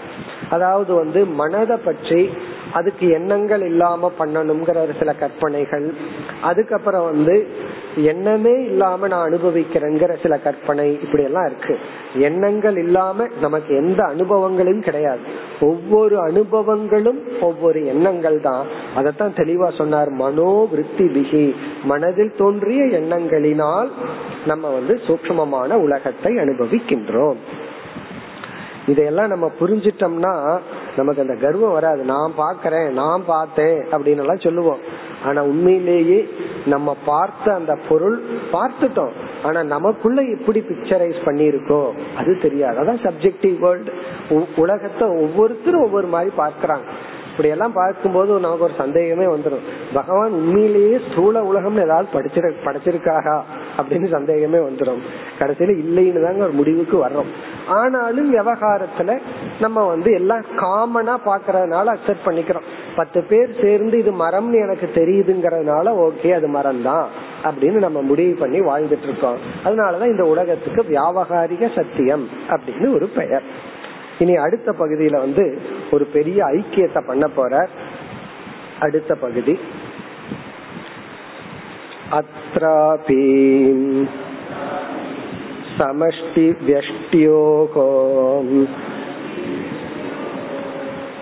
அதாவது 0.51 0.95
வந்து 0.95 1.25
மனதை 1.25 1.77
பற்றி 1.77 2.31
அதுக்கு 2.79 3.07
எண்ணங்கள் 3.09 3.65
இல்லாம 3.71 4.11
பண்ணணுங்கிற 4.19 4.77
ஒரு 4.85 4.95
சில 4.99 5.11
கற்பனைகள். 5.13 5.87
அதுக்கப்புறம் 6.41 7.07
வந்து 7.11 7.37
எண்ணமே 8.05 8.55
இல்லாம 8.65 9.09
நான் 9.09 9.27
அனுபவிக்கிறேங்கிற 9.29 10.15
சில 10.23 10.35
கற்பனை 10.39 10.87
இப்படி 11.05 11.23
எல்லாம் 11.23 11.47
இருக்கு. 11.47 11.75
எண்ணங்கள் 12.29 12.77
இல்லாம 12.77 13.27
நமக்கு 13.41 13.73
எந்த 13.77 14.01
அனுபவங்களும் 14.05 14.83
கிடையாது. 14.89 15.25
ஒவ்வொரு 15.61 16.17
அனுபவங்களும் 16.29 17.21
ஒவ்வொரு 17.41 17.81
எண்ணங்கள் 17.87 18.39
தான். 18.41 18.65
அதைத்தான் 18.97 19.39
தெளிவா 19.39 19.69
சொன்னார் 19.77 20.13
மனோவிருத்தி 20.23 21.07
பிகி 21.17 21.47
மனதில் 21.85 22.37
தோன்றிய 22.39 22.83
எண்ணங்களினால் 23.01 23.91
நம்ம 24.47 24.69
வந்து 24.69 24.97
சூக்மமான 25.07 25.73
உலகத்தை 25.87 26.33
அனுபவிக்கின்றோம். 26.35 27.41
இதையெல்லாம் 28.87 29.29
நம்ம 29.29 29.47
புரிஞ்சிட்டோம்னா 29.61 30.35
நமக்கு 30.97 31.23
அந்த 31.23 31.35
கர்வம் 31.35 31.73
வராது. 31.73 32.03
நான் 32.05 32.33
பாக்கிறேன் 32.39 32.91
நான் 32.91 33.23
பார்த்தேன் 33.27 33.79
அப்படின்னு 33.93 34.25
எல்லாம் 34.25 34.45
சொல்லுவோம். 34.47 34.79
ஆனா 35.25 35.43
உண்மையிலேயே 35.43 36.29
நம்ம 36.67 36.97
பார்த்த 37.05 37.55
அந்த 37.55 37.79
பொருள் 37.89 38.23
பார்த்துட்டோம். 38.53 39.15
ஆனா 39.43 39.63
நமக்குள்ள 39.63 40.23
எப்படி 40.23 40.61
பிக்சரைஸ் 40.61 41.19
பண்ணிருக்கோம் 41.25 41.91
அது 42.17 42.39
தெரியாது. 42.43 42.81
அதான் 42.83 43.05
சப்ஜெக்டிவ் 43.07 43.59
வேர்ல்டு 43.59 43.93
உலகத்தை 44.57 45.09
ஒவ்வொருத்தரும் 45.09 45.83
ஒவ்வொரு 45.83 46.07
மாதிரி 46.07 46.31
பார்க்கறாங்க. 46.39 46.89
இப்படி 47.37 47.55
எல்லாம் 47.55 47.73
பார்க்கும்போது 47.73 48.41
நமக்கு 48.41 48.65
ஒரு 48.65 48.73
சந்தேகமே 48.79 49.25
வந்துடும் 49.25 49.65
பகவான் 49.95 50.31
உண்மையிலேயே 50.31 51.01
ஸ்தூல 51.11 51.43
உலகம் 51.43 51.77
ஏதாவது 51.77 52.09
படிச்சிரு 52.13 52.53
படைச்சிருக்காரா? 52.65 53.41
அப்படின்னு 53.79 54.11
சந்தேகமே 54.11 54.59
வந்துடும் 54.59 54.99
கடைசியில 55.39 55.73
இல்லைன்னு 55.79 56.25
தாங்க 56.25 56.43
ஒரு 56.43 56.53
முடிவுக்கு 56.53 57.07
வர்றோம். 57.07 57.31
ஆனாலும் 57.69 58.35
விவகாரத்துல 58.35 59.19
நம்ம 59.61 59.87
வந்து 59.87 60.13
எல்லாம் 60.13 60.43
காமனா 60.57 61.19
பாக்குறதுனால 61.27 61.97
அக்செப்ட் 61.97 62.27
பண்ணிக்கிறோம். 62.27 62.67
பத்து 62.97 63.23
பேர் 63.23 63.57
சேர்ந்து 63.63 63.99
இது 63.99 64.11
மரம்னு 64.11 64.53
எனக்கு 64.53 64.91
தெரியுதுங்கிறதுனால 64.95 66.09
ஓகே 66.09 66.33
அது 66.33 66.49
மரம் 66.49 66.83
தான் 66.83 67.09
அப்படின்னு 67.45 67.79
நம்ம 67.79 68.03
முடிவு 68.03 68.37
பண்ணி 68.39 68.61
வாழ்ந்துட்டு 68.61 69.03
இருக்கோம். 69.03 69.39
அதனாலதான் 69.65 70.11
இந்த 70.11 70.25
உலகத்துக்கு 70.25 70.83
வியாபகாரிக 70.83 71.75
சத்தியம் 71.75 72.29
அப்படின்னு 72.49 72.95
ஒரு 72.95 73.07
பெயர். 73.07 73.43
இனி 74.19 74.35
அடுத்த 74.37 74.75
பகுதியில 74.79 75.19
வந்து 75.19 75.59
ஒரு 75.91 76.05
பெரிய 76.05 76.45
ஐக்கியத்தை 76.45 77.07
பண்ண 77.07 77.29
போற 77.29 77.69
அடுத்த 78.81 79.15
பகுதி. 79.15 79.59
அத்ராபி 82.11 83.23
சமஷ்டி 85.79 86.47
வியஷ்டியோகோ 86.67 87.89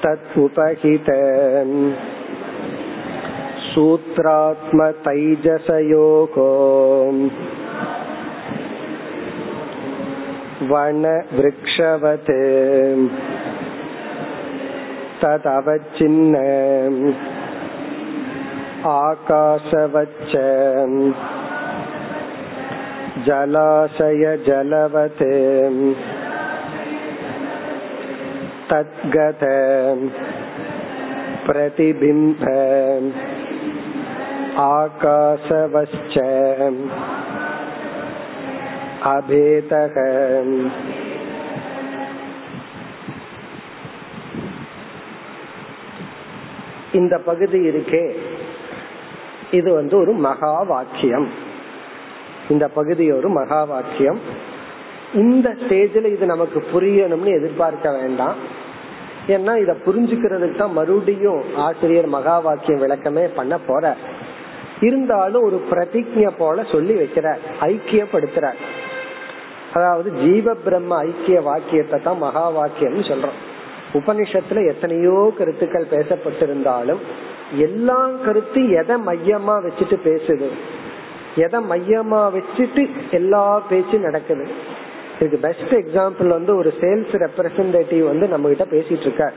தத் 0.03 0.35
உபகித 0.35 1.11
சூத்ராத்ம 3.69 4.81
वनवृक्षवत्। 10.69 12.31
तदवच्छिन्न। 15.23 16.37
आकाशवच्च। 18.87 20.33
जलाशय 23.27 24.37
जलवत् 24.47 25.23
तद्गत। 28.71 29.41
प्रतिबिम्ब। 31.47 32.43
आकाशवश्च। 34.59 36.19
அபேதக 39.13 39.97
இந்த 46.99 47.15
பகுதி 47.29 47.59
இருக்கே. 47.71 48.03
இது 49.59 49.69
வந்து 49.75 49.95
ஒரு 50.03 50.13
மகா 50.27 50.53
வாக்கியம் 50.73 51.29
இந்த 52.53 52.65
பகுதி 52.79 53.05
ஒரு 53.13 53.29
மகா 53.39 53.61
வாக்கியம் 53.73 54.21
இந்த 55.23 55.49
ஸ்டேஜில் 55.63 56.13
இது 56.13 56.27
நமக்கு 56.33 56.61
புரியணும்னு 56.73 57.33
எதிர்பார்க்க 57.39 57.97
வேண்டாம். 58.01 58.37
ஏன்னா 59.35 59.53
இதை 59.65 59.75
புரிஞ்சுக்கிறதுக்கு 59.87 60.57
தான் 60.57 60.77
மறுபடியும் 60.79 61.43
ஆசிரியர் 61.67 62.09
மகா 62.17 62.37
வாக்கியம் 62.47 62.83
விளக்கமே 62.85 63.25
பண்ண 63.39 63.55
போற 63.69 63.95
இருந்தாலும் 64.89 65.45
ஒரு 65.49 65.59
பிரதிஜை 65.71 66.31
போல 66.39 66.65
சொல்லி 66.73 66.95
வைக்கிறார் 67.01 67.43
ஐக்கியப்படுத்துறார். 67.69 68.59
அதாவது 69.75 70.09
ஜீவ 70.23 70.55
பிரம்ம 70.55 70.97
ஐக்கிய 70.97 71.39
வாக்கியத்தை 71.43 71.99
தான் 72.03 72.19
மகா 72.19 72.49
வாக்கியம் 72.49 73.09
சொல்றோம். 73.11 73.39
உபனிஷத்துல 73.93 74.63
எத்தனையோ 74.73 75.33
கருத்துக்கள் 75.39 75.93
பேசப்பட்டிருந்தாலும் 75.93 77.03
எல்லா 77.59 77.99
கருத்து 78.25 78.61
எதை 78.81 78.97
மையமா 79.07 79.57
வச்சுட்டு 79.67 79.97
பேசுது? 80.05 80.49
எதை 81.37 81.61
மையமா 81.71 82.21
வச்சுட்டு 82.37 82.83
எல்லா 83.11 83.43
பேச்சும் 83.69 84.01
நடக்குது? 84.01 84.47
இதுக்கு 85.19 85.39
பெஸ்ட் 85.39 85.75
எக்ஸாம்பிள் 85.75 86.29
வந்து 86.29 86.53
ஒரு 86.57 86.73
சேல்ஸ் 86.81 87.15
ரெப்ரசன்டேட்டிவ் 87.25 88.05
வந்து 88.05 88.29
நம்ம 88.29 88.49
கிட்ட 88.49 88.65
பேசிட்டு 88.65 89.07
இருக்கார் 89.09 89.37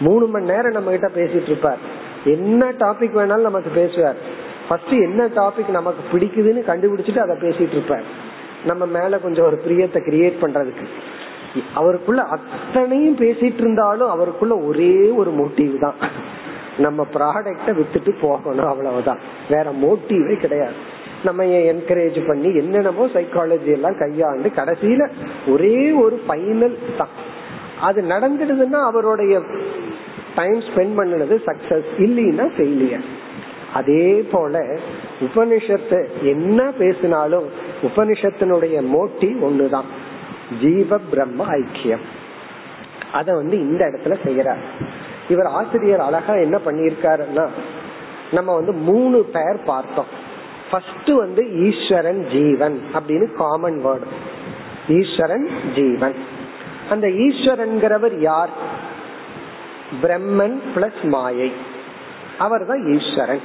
மூணு 0.00 0.26
மணி 0.26 0.50
நேரம் 0.52 0.76
நம்ம 0.78 0.90
கிட்ட 0.90 1.08
பேசிட்டு 1.20 1.50
இருப்பார் 1.52 1.82
என்ன 2.34 2.68
டாபிக் 2.78 3.18
வேணாலும் 3.18 3.48
நமக்கு 3.50 3.70
பேசுவார். 3.74 4.18
ஃபர்ஸ்ட் 4.68 4.94
என்ன 5.08 5.26
டாபிக் 5.40 5.76
நமக்கு 5.78 6.02
பிடிக்குதுன்னு 6.12 6.62
கண்டுபிடிச்சிட்டு 6.70 7.24
அதை 7.26 7.36
பேசிட்டு 7.36 7.76
இருப்பார் 7.78 8.06
நம்ம 8.66 8.86
மேல 8.86 9.18
கொஞ்சம் 9.18 9.44
ஒரு 9.44 9.58
பிரியத்தை 9.66 10.00
கிரியேட் 10.08 10.42
பண்றதுக்கு. 10.42 10.86
அவருக்குள்ள 11.74 12.22
அத்தனையும் 12.22 13.16
பேசிட்டு 13.16 13.62
இருந்தாலும் 13.64 14.10
அவருக்குள்ள 14.10 14.54
ஒரே 14.68 14.94
ஒரு 15.20 15.30
மோட்டிவ் 15.30 15.74
தான். 15.78 15.94
நம்ம 16.78 17.06
ப்ராடக்ட 17.14 17.68
வித்துட்டு 17.78 18.12
போகணும் 18.20 18.70
அவ்வளவுதான். 18.72 19.20
வேற 19.50 19.70
மோட்டிவே 19.84 20.36
கிடையாது. 20.36 20.76
நம்ம 21.24 21.44
என்கரேஜ் 21.44 22.18
பண்ணி 22.26 22.48
என்னென்னமோ 22.56 23.06
சைக்காலஜி 23.06 23.70
எல்லாம் 23.76 23.98
கையாண்டு 23.98 24.48
கடைசியில 24.56 25.04
ஒரே 25.46 25.78
ஒரு 26.02 26.16
ஃபைனல் 26.28 26.76
தான். 26.98 27.14
அது 27.80 28.00
நடந்துடுதுன்னா 28.02 28.80
அவருடைய 28.90 29.34
டைம் 30.34 30.60
ஸ்பெண்ட் 30.68 30.96
பண்ணினது 30.98 31.36
சக்சஸ் 31.46 31.90
இல்லைன்னா 32.06 32.46
ஃபெயிலியர் 32.56 33.06
அதே 33.72 34.04
போல 34.32 34.58
உபனிஷத்து 35.20 35.98
என்ன 36.22 36.60
பேசினாலும் 36.78 37.48
உபனிஷத்தினுடைய 37.82 38.84
மோட்டி 38.94 39.36
ஒண்ணுதான். 39.42 39.88
ஜீவ 40.62 40.98
பிரம்ம 40.98 41.46
ஐக்கியம். 41.46 42.04
அத 43.12 43.34
வந்து 43.34 43.58
இந்த 43.58 43.84
இடத்துல 43.84 44.14
செய்யறார் 44.24 44.90
இவர் 45.28 45.46
ஆசிரியர் 45.46 46.00
அழகா 46.00 46.34
என்ன 46.34 46.58
பண்ணிருக்காருன்னா 46.66 47.48
நம்ம 48.32 48.54
வந்து 48.54 48.72
மூணு 48.72 49.22
பேர் 49.22 49.62
பார்த்தோம். 49.64 50.24
ஃபர்ஸ்ட் 50.70 51.08
வந்து 51.08 51.70
ஈஸ்வரன் 51.70 52.28
ஜீவன் 52.28 52.82
அப்படின்னு 52.94 53.32
காமன் 53.32 53.84
வேர்டு 53.84 54.06
ஈஸ்வரன் 54.88 55.50
ஜீவன். 55.74 56.14
அந்த 56.90 57.08
ஈஸ்வரன்கிறவர் 57.08 58.20
யார்? 58.20 58.50
பிரம்மன் 60.02 60.60
பிளஸ் 60.74 61.02
மாயை. 61.02 61.52
அவர் 62.38 62.66
தான் 62.66 62.98
ஈஸ்வரன். 62.98 63.40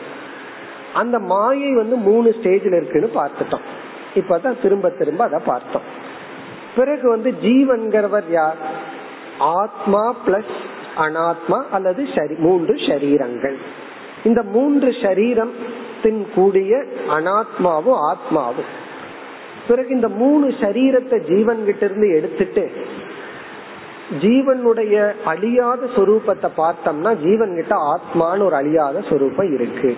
அந்த 0.93 1.19
மாயை 1.19 1.75
வந்து 1.75 1.95
மூணு 1.95 2.35
ஸ்டேஜில் 2.41 2.75
இருக்குன்னு 2.75 3.11
பார்த்துட்டோம். 3.15 3.79
இப்பதான் 4.13 4.61
திரும்ப 4.61 4.89
திரும்ப 4.89 5.23
அதை 5.23 5.39
பார்த்தோம். 5.45 5.87
பிறகு 6.75 7.09
வந்து 7.09 7.33
ஜீவன்கிறவர் 7.43 8.29
யார்? 8.29 8.59
ஆத்மா 9.39 10.15
பிளஸ் 10.25 10.53
அனாத்மா 10.97 11.59
அல்லது 11.71 12.07
மூன்று 12.37 12.73
ஷரீரங்கள் 12.73 13.57
இந்த 14.23 14.41
மூன்று 14.43 14.89
ஷரீரத்தின் 14.89 16.21
கூடிய 16.35 16.83
அனாத்மாவும் 17.09 17.99
ஆத்மாவும். 18.09 18.71
பிறகு 19.67 19.89
இந்த 19.89 20.07
மூணு 20.07 20.47
சரீரத்தை 20.47 21.17
ஜீவன் 21.33 21.65
கிட்ட 21.65 21.85
இருந்து 21.85 22.07
எடுத்துட்டு 22.15 22.71
ஜீவனுடைய 24.21 25.13
அழியாத 25.25 25.85
சொரூபத்தை 25.95 26.49
பார்த்தோம்னா 26.57 27.11
ஜீவன் 27.23 27.55
கிட்ட 27.55 27.75
ஆத்மான்னு 27.93 28.43
ஒரு 28.43 28.55
அழியாத 28.55 29.01
சொரூபம் 29.09 29.53
இருக்கு. 29.53 29.97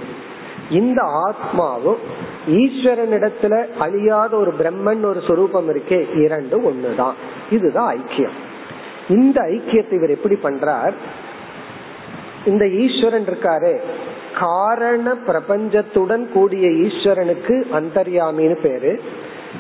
இந்த 0.69 1.01
ஆத்மாவும் 1.27 2.03
ஈஸ்வரனிடத்துல 2.47 3.73
அழியாத 3.73 4.37
ஒரு 4.37 4.53
பிரம்மன் 4.59 5.05
ஒரு 5.05 5.21
சொரூபம் 5.27 5.69
இருக்கே 5.69 6.17
இரண்டு 6.17 6.59
ஒண்ணுதான். 6.59 7.13
இதுதான் 7.49 7.97
ஐக்கியம். 7.97 8.35
இந்த 9.09 9.41
ஐக்கியத்தை 9.41 9.93
இவர் 9.93 10.09
எப்படி 10.09 10.35
பண்றார்? 10.43 10.93
இந்த 12.45 12.69
ஈஸ்வரன் 12.69 13.25
இருக்காரு 13.25 13.77
காரண 14.39 15.15
பிரபஞ்சத்துடன் 15.27 16.31
கூடிய 16.31 16.67
ஈஸ்வரனுக்கு 16.67 17.63
அந்தர்யாமின்னு 17.73 18.61
பேரு 18.61 19.01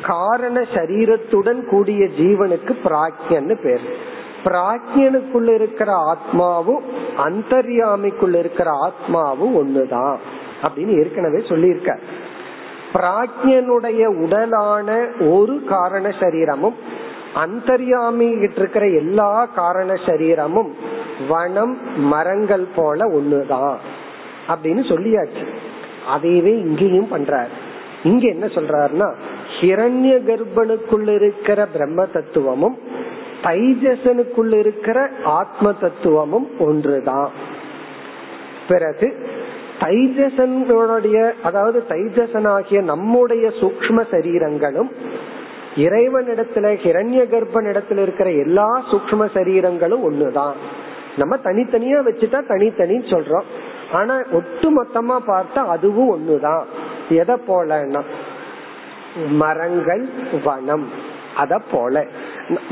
காரண 0.03 0.61
சரீரத்துடன் 0.61 1.65
கூடிய 1.65 2.05
ஜீவனுக்கு 2.05 2.75
பிராக்யன்னு 2.83 3.61
பேரு. 3.63 4.11
பிராக்யனுக்குள்ள 4.43 5.53
இருக்கிற 5.53 6.15
ஆத்மாவும் 6.15 6.83
அந்தர்யாமிக்குள்ள 7.17 8.35
இருக்கிற 8.35 8.71
ஆத்மாவும் 8.71 9.55
ஒண்ணுதான் 9.55 10.17
அப்படின்னு 10.63 10.99
ஏற்கனவே 10.99 11.43
சொல்லியிருக்க 11.49 11.99
பிராக்யனுடைய 12.93 14.05
உடலான 14.07 15.05
ஒரு 15.29 15.63
காரண 15.67 16.09
சரீரமும் 16.19 16.75
அந்தர்யாமிகிட்டு 17.35 18.57
இருக்கிற 18.57 18.87
எல்லா 18.87 19.45
காரண 19.45 19.93
சரீரமும் 20.05 20.75
வனம் 21.29 21.99
மரங்கள் 21.99 22.67
போல 22.75 23.09
ஒண்ணுதான். 23.09 23.75
அப்படின்னு 24.47 24.83
சொல்லியாச்சு. 24.91 25.47
அதையவே 26.15 26.45
இங்கேயும் 26.45 27.11
பண்றார். 27.11 27.47
இங்க 28.03 28.27
என்ன 28.27 28.45
சொல்றாருன்னா 28.45 29.13
ஹிரண்ய 29.61 30.23
கர்ப்பனுக்குள் 30.23 31.07
இருக்கிற 31.07 31.65
பிரம்ம 31.65 32.05
தத்துவமும் 32.05 32.77
தைஜசனுக்குள் 33.43 34.57
இருக்கிற 34.57 35.09
ஆத்ம 35.23 35.73
தத்துவமும் 35.73 36.49
ஒன்றுதான். 36.59 37.29
பிறகு 38.67 39.29
தைஜசனுடைய 39.79 41.31
அதாவது 41.43 41.83
தைஜசனாகிய 41.89 42.83
நம்முடைய 42.83 43.47
சூக்ம 43.47 44.03
சரீரங்களும் 44.11 44.91
இறைவனிடத்துல 45.75 46.77
ஹிரண்ய 46.77 47.23
கர்ப்பனிடத்துல 47.25 48.01
இருக்கிற 48.01 48.31
எல்லா 48.31 48.83
சூக்ம 48.91 49.29
சரீரங்களும் 49.33 50.11
ஒண்ணுதான். 50.11 50.53
நம்ம 51.17 51.35
தனித்தனியா 51.35 51.99
வச்சுட்டா 52.07 52.47
தனித்தனி 52.47 52.97
சொல்றோம். 52.97 53.43
ஆனா 53.91 54.21
ஒட்டு 54.31 54.83
மொத்தமா 54.83 55.19
பார்த்தா 55.27 55.57
அதுவும் 55.57 56.19
ஒண்ணுதான். 56.19 56.63
எதை 57.09 57.35
போலன்னா 57.47 58.01
மரங்கள் 59.29 60.09
வனம். 60.43 60.89
அத 61.35 61.61
போல. 61.71 62.05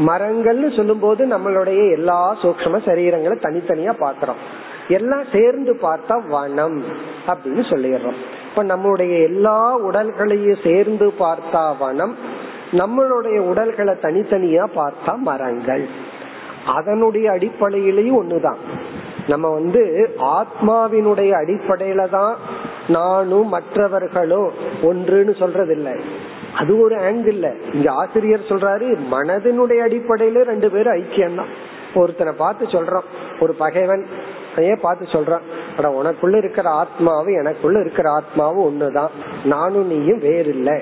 மரங்கள்னு 0.08 0.76
சொல்லும் 0.76 1.00
போது 1.00 1.26
நம்மளுடைய 1.26 1.92
எல்லா 1.92 2.36
சூக்ம 2.42 2.78
சரீரங்களும் 2.86 3.44
தனித்தனியா 3.44 3.94
பாக்குறோம் 4.00 4.42
எல்லாம் 4.98 5.26
சேர்ந்து 5.34 5.74
பார்த்தா 5.82 6.16
வனம் 6.34 6.78
அப்படின்னு 7.28 7.64
சொல்லிடுறோம். 7.72 8.20
இப்ப 8.48 8.64
நம்மளுடைய 8.72 9.14
எல்லா 9.30 9.58
உடல்களையும் 9.90 10.64
சேர்ந்து 10.64 11.08
பார்த்தா 11.20 11.64
வனம் 11.84 12.16
நம்மளுடைய 12.80 13.38
உடல்களை 13.52 13.94
தனித்தனியா 14.06 14.66
பார்த்தா 14.80 15.14
மரங்கள். 15.28 15.86
அதனுடைய 16.78 17.26
அடிப்படையிலையும் 17.32 18.20
ஒண்ணுதான். 18.22 18.60
நம்ம 19.28 19.48
வந்து 19.50 19.82
ஆத்மாவினுடைய 20.40 21.32
அடிப்படையில 21.42 22.04
தான் 22.10 22.36
நானும் 22.96 23.50
மற்றவர்களும் 23.56 24.50
ஒன்றுன்னு 24.90 25.34
சொல்றது 25.42 25.74
இல்லை 25.78 25.96
அது 26.60 26.72
ஒரு 26.84 26.96
ஆங்கிள் 27.08 27.38
இங்க 27.74 27.90
ஆசிரியர் 28.02 28.50
சொல்றாரு 28.52 28.88
மனதினுடைய 29.14 29.80
அடிப்படையில 29.88 30.44
ரெண்டு 30.52 30.70
பேரும் 30.74 30.96
ஐக்கியம் 31.02 31.40
தான் 31.42 31.52
ஒருத்தனை 32.02 32.34
பார்த்து 32.42 32.66
சொல்றோம் 32.76 33.08
ஒரு 33.44 33.54
பகைவன் 33.64 34.04
ஏன் 34.58 34.80
பார்த்து 34.82 35.06
சொல்றான். 35.06 35.42
ஆனா 35.78 35.98
உனக்குள்ள 35.98 36.38
இருக்கிற 36.38 36.84
ஆத்மாவும் 36.84 37.38
எனக்குள்ள 37.38 37.80
இருக்கிற 37.80 38.20
ஆத்மாவும் 38.20 38.68
ஒண்ணுதான். 38.70 39.10
நானும் 39.44 39.88
நீயும் 39.88 40.20
வேறு 40.20 40.50
இல்லை 40.50 40.82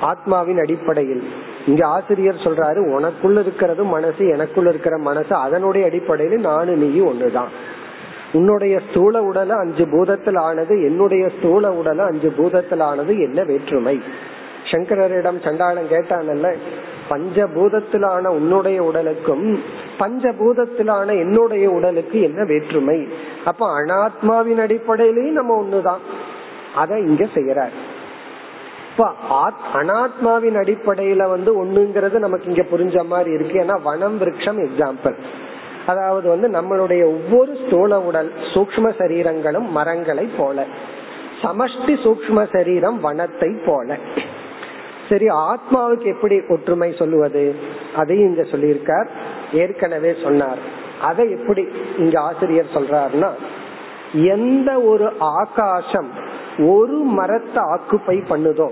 ஆத்மாவின் 0.00 0.58
அடிப்படையில். 0.58 1.28
இங்க 1.66 1.86
ஆசிரியர் 1.86 2.34
சொல்றாரு 2.34 2.78
உனக்குள்ள 2.78 3.40
இருக்கிறது 3.40 3.84
மனசு 3.84 4.28
எனக்குள்ள 4.28 4.68
இருக்கிற 4.68 4.98
மனசு 4.98 5.34
அதனுடைய 5.34 5.86
அடிப்படையில 5.86 6.38
நானும் 6.38 6.78
நீயும் 6.78 7.12
ஒண்ணுதான். 7.12 7.48
உன்னுடைய 8.32 8.80
ஸ்தூல 8.90 9.20
உடல 9.20 9.48
அஞ்சு 9.48 9.84
பூதத்தில் 9.84 10.38
ஆனது 10.38 10.84
என்னுடைய 10.84 11.28
ஸ்தூல 11.38 11.68
உடல 11.68 11.98
அஞ்சு 11.98 12.32
பூதத்தில் 12.36 12.80
ஆனது 12.80 13.18
என்ன 13.18 13.42
வேற்றுமை? 13.42 14.02
சங்கரரிடம் 14.70 15.38
சண்டாளம் 15.44 15.90
கேட்டானல்ல 15.90 16.48
பஞ்சபூதத்திலான 17.10 18.26
உன்னுடைய 18.26 18.78
உடலுக்கும் 18.82 19.44
பஞ்சபூதத்திலான 19.98 21.08
என்னுடைய 21.18 21.66
உடலுக்கு 21.70 22.18
என்ன 22.22 22.44
வேற்றுமை? 22.44 22.98
அப்ப 23.44 23.68
அனாத்மாவின் 23.80 24.60
அடிப்படையிலேயே 24.60 25.30
நம்ம 25.30 25.52
ஒண்ணுதான். 25.62 26.02
அத 26.74 26.98
இங்க 26.98 27.24
செய்யறார். 27.34 27.74
இப்ப 28.90 29.06
அனாத்மாவின் 29.74 30.58
அடிப்படையில 30.62 31.22
வந்து 31.28 31.50
ஒண்ணுங்கிறது 31.64 32.18
நமக்கு 32.18 32.46
இங்க 32.46 32.64
புரிஞ்ச 32.72 33.06
மாதிரி 33.06 33.30
இருக்கு. 33.30 33.56
ஏன்னா 33.60 33.76
வனம் 33.82 34.16
விரக்ஷம் 34.20 34.60
எக்ஸாம்பிள் 34.66 35.16
அதாவது 35.86 36.26
வந்து 36.28 36.48
நம்மளுடைய 36.48 37.02
ஒவ்வொரு 37.04 37.52
ஸ்தூல 37.66 38.00
உடல் 38.00 38.30
சூக்ம 38.54 38.86
சரீரங்களும் 39.00 39.68
மரங்களை 39.68 40.28
போல. 40.38 40.64
சமஷ்டி 41.42 41.94
சூக்ம 42.04 42.46
சரீரம் 42.52 42.98
வனத்தை 43.04 43.50
போல. 43.66 43.96
சரி 45.08 45.26
ஆத்மாவுக்கு 45.26 46.04
எப்படி 46.04 46.40
ஒற்றுமை 46.48 46.94
சொல்லுவது? 46.98 47.54
அதையும் 47.96 48.28
இங்க 48.28 48.42
சொல்லியிருக்கார். 48.42 49.08
ஏற்கனவே 49.52 50.14
சொன்னார். 50.22 50.58
அதை 51.02 51.30
எப்படி 51.30 51.68
இங்க 51.98 52.20
ஆசிரியர் 52.20 52.74
சொல்றாருன்னா 52.74 53.30
எந்த 54.12 54.80
ஒரு 54.80 55.12
ஆகாசம் 55.18 56.10
ஒரு 56.58 56.92
மரத்தை 56.92 57.62
ஆக்குப்பை 57.64 58.16
பண்ணுதோ 58.30 58.68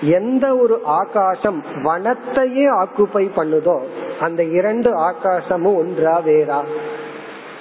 எந்த 0.00 0.56
ஒரு 0.56 0.80
ஆகாசம் 0.84 1.64
வனத்தையே 1.84 2.66
ஆக்குப்பை 2.82 3.30
பண்ணுதோ 3.36 3.78
அந்த 4.20 4.44
இரண்டு 4.44 4.90
ஆகாசமும் 4.90 5.76
ஒன்றா 5.76 6.20
வேறா? 6.20 6.60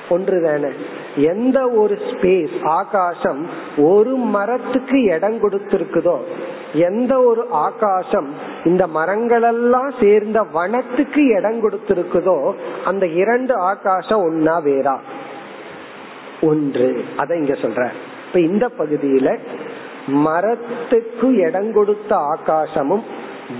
ஒன்றுதானே 0.09 0.71
எந்த 1.15 1.69
ஒரு 1.69 1.95
ஸ்பேஸ் 1.95 2.65
ஆகாசம் 2.65 3.47
ஒரு 3.77 4.15
மரத்துக்கு 4.15 5.01
இடம் 5.01 5.41
கொடுத்திருக்குதோ 5.41 6.17
எந்த 6.73 7.21
ஒரு 7.21 7.47
ஆகாசம் 7.49 8.33
இந்த 8.63 8.87
மரங்களெல்லாம் 8.95 10.03
சேர்ந்த 10.03 10.43
வனத்துக்கு 10.43 11.25
இடம் 11.25 11.69
கொடுத்திருக்குதோ 11.69 12.53
அந்த 12.85 13.07
இரண்டு 13.07 13.53
ஆகாசம் 13.53 14.29
ஒன்னா 14.29 14.67
வேறா. 14.67 14.97
ஒன்று. 16.41 17.03
அத 17.17 17.35
இங்க 17.35 17.53
சொல்ற. 17.53 17.89
இப்ப 18.27 18.39
இந்த 18.39 18.69
பகுதியில 18.77 19.37
மரத்துக்கு 20.07 21.35
இடம் 21.35 21.73
கொடுத்த 21.73 22.15
ஆகாசமும் 22.15 23.03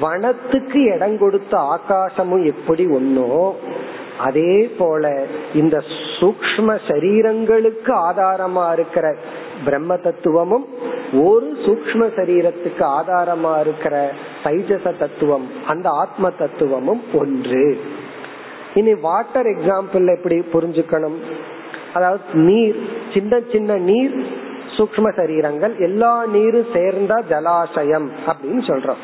வனத்துக்கு 0.01 0.93
இடம் 0.93 1.17
கொடுத்த 1.17 1.57
ஆகாசமும் 1.57 2.45
எப்படி 2.45 2.85
ஒன்னோ 2.85 3.51
அதே 4.19 4.75
போல 4.77 5.25
இந்த 5.53 5.83
சூக்ம 6.19 6.77
சரீரங்களுக்கு 6.87 7.93
ஆதாரமா 8.11 8.73
இருக்கிற 8.73 9.15
பிரம்ம 9.65 9.97
தத்துவமும் 9.97 10.65
ஒரு 11.21 11.57
சூக்ம 11.65 12.01
சரீரத்துக்கு 12.17 12.83
ஆதாரமா 12.97 13.59
இருக்கிற 13.59 14.11
சைஜச 14.43 14.91
தத்துவம் 14.91 15.47
அந்த 15.67 15.89
ஆத்ம 15.89 16.29
தத்துவமும் 16.29 17.01
ஒன்று. 17.13 17.79
இனி 18.73 18.93
வாட்டர் 18.93 19.45
எக்ஸாம்பிள் 19.45 20.05
எப்படி 20.15 20.37
புரிஞ்சுக்கணும்? 20.53 21.17
அதாவது 21.93 22.23
நீர் 22.33 22.79
சின்ன 23.13 23.39
சின்ன 23.51 23.75
நீர் 23.75 24.15
சூக்ம 24.77 25.07
சரீரங்கள் 25.15 25.79
எல்லா 25.79 26.25
நீரும் 26.25 26.73
சேர்ந்தா 26.73 27.17
ஜலாசயம் 27.29 28.09
அப்படின்னு 28.27 28.63
சொல்றோம். 28.67 29.01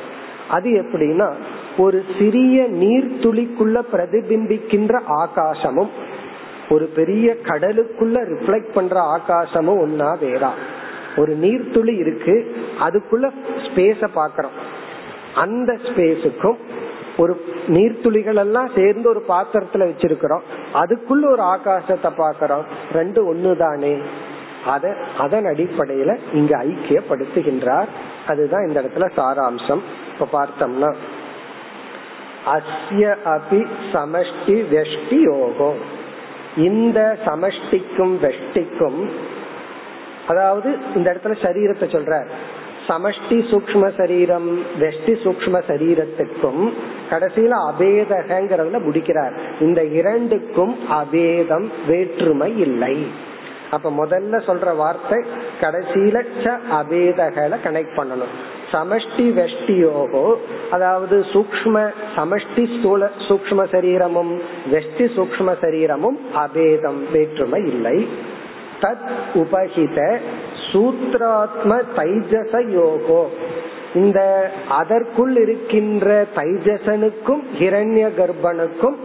அது 0.49 0.69
எப்படின்னா 0.69 1.29
ஒரு 1.77 2.03
சிறிய 2.19 2.67
நீர் 2.67 3.07
துளிக்குள்ள 3.19 3.77
பிரதிபிம்பிக்கின்ற 3.93 4.99
ஆகாசமும் 5.17 5.89
ஒரு 6.69 6.85
பெரிய 6.85 7.35
கடலுக்குள்ள 7.43 8.17
ரிஃப்ளெக்ட் 8.23 8.73
பண்ற 8.73 9.17
ஆகாசமும் 9.17 9.79
ஒன்னா 9.85 10.17
வேறா. 10.21 10.49
ஒரு 11.17 11.37
நீர்த்துளி 11.41 11.97
இருக்கு 11.97 12.55
அதுக்குள்ள 12.79 13.31
ஸ்பேஸ 13.57 14.07
பாக்கிறோம். 14.15 14.55
அந்த 15.35 15.73
ஸ்பேஸுக்கும் 15.73 16.57
ஒரு 17.17 17.45
நீர்த்துளிகள் 17.67 18.35
எல்லாம் 18.35 18.69
சேர்ந்து 18.75 19.09
ஒரு 19.09 19.23
பாத்திரத்துல 19.29 19.91
வச்சிருக்கிறோம். 19.91 20.41
அதுக்குள்ள 20.73 21.31
ஒரு 21.31 21.43
ஆகாசத்தை 21.43 22.09
பாக்கிறோம். 22.17 22.63
ரெண்டு 22.93 23.33
ஒண்ணுதானே? 23.33 24.01
அத 24.65 24.95
அதன் 25.17 25.43
அடிப்படையில 25.43 26.17
இங்க 26.33 26.63
ஐக்கியப்படுத்துகின்றார். 26.63 27.87
அதுதான் 28.27 28.67
இந்த 28.67 28.81
இடத்துல 28.81 29.09
சாராம்சம். 29.17 29.79
இப்ப 30.19 30.43
பார்த்தோம்னா 30.43 30.95
அஸ்ய 32.45 33.15
அபி 33.25 33.67
சமஷ்டி 33.93 34.63
வெஷ்டி 34.71 35.19
யோகம் 35.33 35.93
இந்த 36.55 37.17
சமஷ்டிக்கும் 37.25 38.15
வெஷ்டிக்கும் 38.21 39.09
அதாவது 40.27 40.75
இந்த 40.95 41.13
இடத்துல 41.13 41.35
சரீரத்தை 41.41 41.87
சொல்ற 41.95 42.25
சமஷ்டி 42.87 43.37
சூக்ம 43.51 43.93
சரீரம் 43.97 44.59
வெஷ்டி 44.79 45.13
சூக்ம 45.23 45.61
சரீரத்துக்கும் 45.67 46.73
கடைசியில 47.09 47.53
அபேதகங்கிறதுல 47.71 48.83
முடிக்கிறார். 48.83 49.33
இந்த 49.59 49.83
இரண்டுக்கும் 49.83 50.77
அபேதம் 50.89 51.69
வேற்றுமை 51.87 52.57
இல்லை. 52.57 53.07
அப்ப 53.71 53.91
முதல்ல 53.91 54.35
சொல்ற 54.45 54.75
வார்த்தை 54.75 55.25
கடைசியில 55.61 56.25
ச 56.43 56.53
அபேதகளை 56.71 57.57
கனெக்ட் 57.63 57.97
பண்ணணும். 57.97 58.33
சமஷ்டி 58.71 59.25
வெஷ்டியோகோ 59.39 60.33
அதாவது 60.71 61.25
சூக்ம 61.33 61.91
சமஷ்டி 62.15 62.79
ஸ்தூல 62.79 63.09
சூக்ம 63.17 63.65
சரீரமும் 63.71 64.41
வெஷ்டி 64.71 65.05
சூக்ம 65.15 65.55
சரீரமும் 65.61 66.17
அபேதம் 66.35 67.01
வேற்றுமை 67.11 67.61
இல்லை. 67.65 68.07
தத் 68.81 69.09
உபகித 69.33 70.19
சூத்ராத்ம 70.71 71.81
தைஜச 71.95 72.53
யோகோ. 72.69 73.25
இந்த 73.95 74.51
அதற்குள் 74.69 75.35
இருக்கின்ற 75.41 76.25
தைஜசனுக்கும் 76.35 77.43
ஹிரண்ய 77.59 78.07
கர்ப்பனுக்கும் 78.19 78.97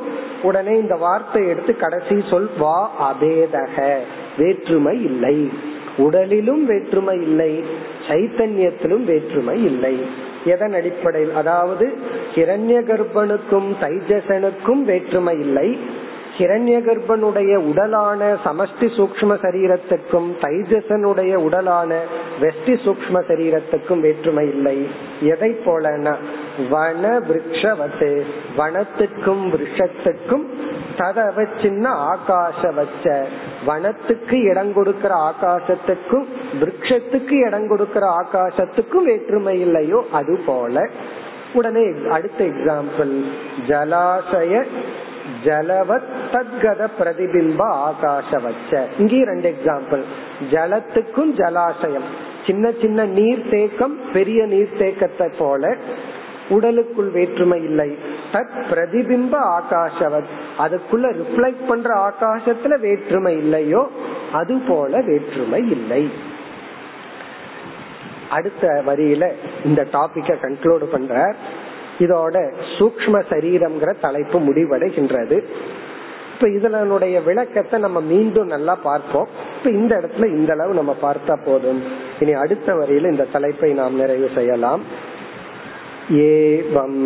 உடனே 0.43 0.79
இந்த 0.79 0.95
வார்த்தை 0.95 1.49
எடுத்து 1.49 1.77
கடைசி 1.77 2.25
சொல் 2.31 2.51
வா 2.59 2.91
அபேதக 3.11 3.97
வேற்றுமை 4.39 5.05
இல்லை. 5.05 5.51
உடலிலும் 5.97 6.65
வேற்றுமை 6.67 7.17
இல்லை. 7.23 7.65
சைத்தன்யத்திலும் 8.11 9.05
வேற்றுமை 9.05 9.65
இல்லை. 9.65 10.07
எதன் 10.45 10.73
அடிப்படையில்? 10.73 11.35
அதாவது 11.35 11.93
கிரண்ய 12.35 12.77
கர்ப்பனுக்கும் 12.81 13.71
தைஜசனுக்கும் 13.81 14.83
வேற்றுமை 14.85 15.39
இல்லை. 15.41 15.79
கிரண்ய 16.39 16.77
கர்ப்பனுடைய 16.81 17.55
உடலான 17.71 18.37
சமஷ்டி 18.45 18.87
சூக்ம 18.97 19.35
சரீரத்துக்கும் 19.43 20.29
தைஜசனுடைய 20.43 21.35
உடலான 21.35 21.95
வெஷ்டி 22.41 22.75
சூக்ம 22.85 23.21
சரீரத்துக்கும் 23.29 24.01
வேற்றுமை 24.01 24.49
இல்லை. 24.49 24.87
எதை 25.23 25.57
போலனா 25.65 26.17
வன 26.73 27.05
விரக்ஷவத்து 27.29 28.11
வனத்துக்கும் 28.59 29.45
விருஷத்துக்கும் 29.53 30.45
ததவ 30.99 31.45
சின்ன 31.63 31.85
ஆகாச 32.13 32.63
வச்ச 32.79 33.15
வனத்துக்கு 33.69 34.39
இடம் 34.51 34.73
கொடுக்கிற 34.73 35.13
ஆகாசத்துக்கும் 35.31 36.27
விரக்ஷத்துக்கு 36.61 37.37
இடம் 37.47 37.69
கொடுக்கிற 37.69 38.07
ஆகாசத்துக்கும் 38.23 39.07
வேற்றுமை 39.11 39.55
இல்லையோ 39.61 40.01
அது 40.13 40.37
போல. 40.47 40.87
உடனே 41.53 41.85
அடுத்த 42.17 42.41
எக்ஸாம்பிள் 42.45 43.15
ஜலாசய 43.69 44.63
ஜலவத் 45.45 46.11
தத்கத 46.33 46.83
பிரதிபிம்ப 46.99 47.63
ஆகாச 47.89 48.31
வச்ச 48.43 48.83
இங்கேயும் 48.99 49.31
ரெண்டு 49.33 49.49
எக்ஸாம்பிள் 49.55 50.03
ஜலத்துக்கும் 50.53 51.33
ஜலாசயம். 51.41 52.09
சின்ன 52.47 52.71
சின்ன 52.83 53.05
நீர் 53.19 53.43
தேக்கம் 53.51 53.97
பெரிய 54.13 54.41
நீர் 54.47 54.79
தேக்கத்தை 54.79 55.29
போல. 55.39 55.73
உடலுக்குள் 56.51 57.09
வேற்றுமை 57.09 57.63
இல்லை. 57.63 57.99
தத் 58.33 58.59
பிரதிபிம்ப 58.71 59.61
ஆகாஷவத். 59.61 60.31
அதுக்குள்ள 60.59 61.15
ரிஃப்ளெக்ட் 61.21 61.67
பண்ற 61.69 62.11
ஆகாசத்துல 62.11 62.81
வேற்றுமை 62.81 63.37
இல்லையோ 63.37 63.91
அது 64.33 64.59
போல 64.69 65.01
வேற்றுமை 65.01 65.71
இல்லை. 65.71 66.11
அடுத்த 68.31 68.83
வரியில 68.87 69.31
இந்த 69.65 69.87
டாபிக்க 69.93 70.35
கன்க்ளூட் 70.43 70.85
பண்ற 70.85 71.35
இதோட 71.99 72.53
சூக்ம 72.79 73.23
சரீரம்ங்கிற 73.31 73.95
தலைப்பு 74.01 74.39
முடிவடைகின்றது. 74.39 75.43
இப்ப 76.35 76.49
இதனுடைய 76.49 77.21
விளக்கத்தை 77.21 77.81
நம்ம 77.81 78.01
மீண்டும் 78.01 78.47
நல்லா 78.47 78.75
பார்ப்போம். 78.75 79.29
இப்ப 79.59 79.71
இந்த 79.71 79.97
இடத்துல 79.97 80.27
இந்த 80.27 80.53
அளவு 80.53 80.75
நம்ம 80.75 80.97
பார்த்தா 81.03 81.39
போதும். 81.45 81.83
இனி 82.21 82.33
அடுத்த 82.33 82.75
வரையில 82.75 83.11
இந்த 83.11 83.25
தலைப்பை 83.25 83.73
நாம் 83.73 83.95
நிறைவு 83.95 84.31
செய்யலாம். 84.35 85.09
ஏவம் 86.30 87.02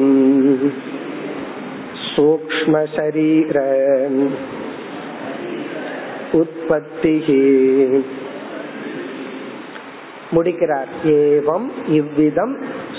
सूक्ष्मशरीर 2.13 3.57
உற்பத்திः 6.33 7.27
முடிக்கிறார் 10.31 10.89
ஏவம் 11.13 11.67
இவ்விதம் 11.89 12.51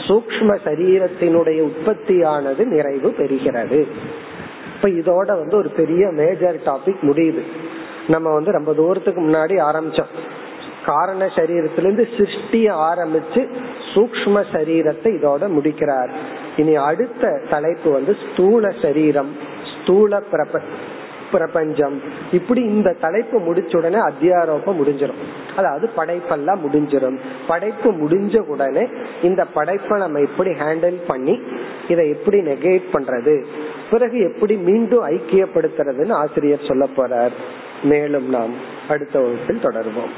சூக்ம 0.07 0.57
சரீரத்தினுடைய 0.65 1.59
உற்பத்தியானது 1.67 2.63
நிறைவு 2.67 3.09
பெறுகிறது 3.19 3.79
இப்ப 4.73 4.89
இதோட 5.01 5.29
வந்து 5.39 5.57
ஒரு 5.57 5.71
பெரிய 5.71 6.05
மேஜர் 6.13 6.59
டாபிக் 6.65 7.03
முடியுது 7.03 7.43
நம்ம 8.09 8.33
வந்து 8.33 8.51
ரொம்ப 8.51 8.73
தூரத்துக்கு 8.73 9.21
முன்னாடி 9.21 9.57
ஆரம்பிச்சோம் 9.61 10.13
காரண 10.86 11.26
சரீரத்திலிருந்து 11.36 12.06
சிருஷ்டிய 12.18 12.68
ஆரம்பிச்சு 12.90 13.42
சூக்ம 13.94 14.44
சரீரத்தை 14.54 15.10
இதோட 15.20 15.48
முடிக்கிறார். 15.48 16.12
இனி 16.58 16.76
அடுத்த 16.90 17.32
தலைப்பு 17.50 17.92
வந்து 17.92 18.16
ஸ்தூல 18.24 18.74
சரீரம் 18.82 19.32
ஸ்தூல 19.74 20.20
பிரப 20.32 20.62
பிரபஞ்சம். 21.32 21.96
இப்படி 22.32 22.62
இந்த 22.62 22.90
தலைப்பு 23.02 23.38
முடிச்ச 23.40 23.78
உடனே 23.78 24.00
அத்தியாரோபம் 24.00 24.78
முடிஞ்சிடும் 24.80 25.22
அதாவது 25.56 25.86
படைப்பெல்லாம் 25.98 26.62
முடிஞ்சிடும் 26.66 27.18
படைப்பு 27.48 27.90
முடிஞ்ச 27.92 28.40
உடனே 28.54 28.84
இந்த 29.22 29.42
படைப்பை 29.46 29.98
நம்ம 30.00 30.20
எப்படி 30.20 30.52
ஹேண்டில் 30.52 31.00
பண்ணி 31.08 31.36
இதை 31.88 32.06
எப்படி 32.10 32.40
நெகேட் 32.40 32.88
பண்றது? 32.94 33.36
பிறகு 33.92 34.20
எப்படி 34.20 34.56
மீண்டும் 34.70 35.08
ஐக்கியப்படுத்துறதுன்னு 35.08 36.12
ஆசிரியர் 36.12 36.68
சொல்ல 36.68 36.86
போறார். 36.98 37.36
மேலும் 37.84 38.30
நாம் 38.30 38.54
அடுத்த 38.90 39.20
வகுப்பில் 39.20 39.66
தொடர்வோம். 39.66 40.14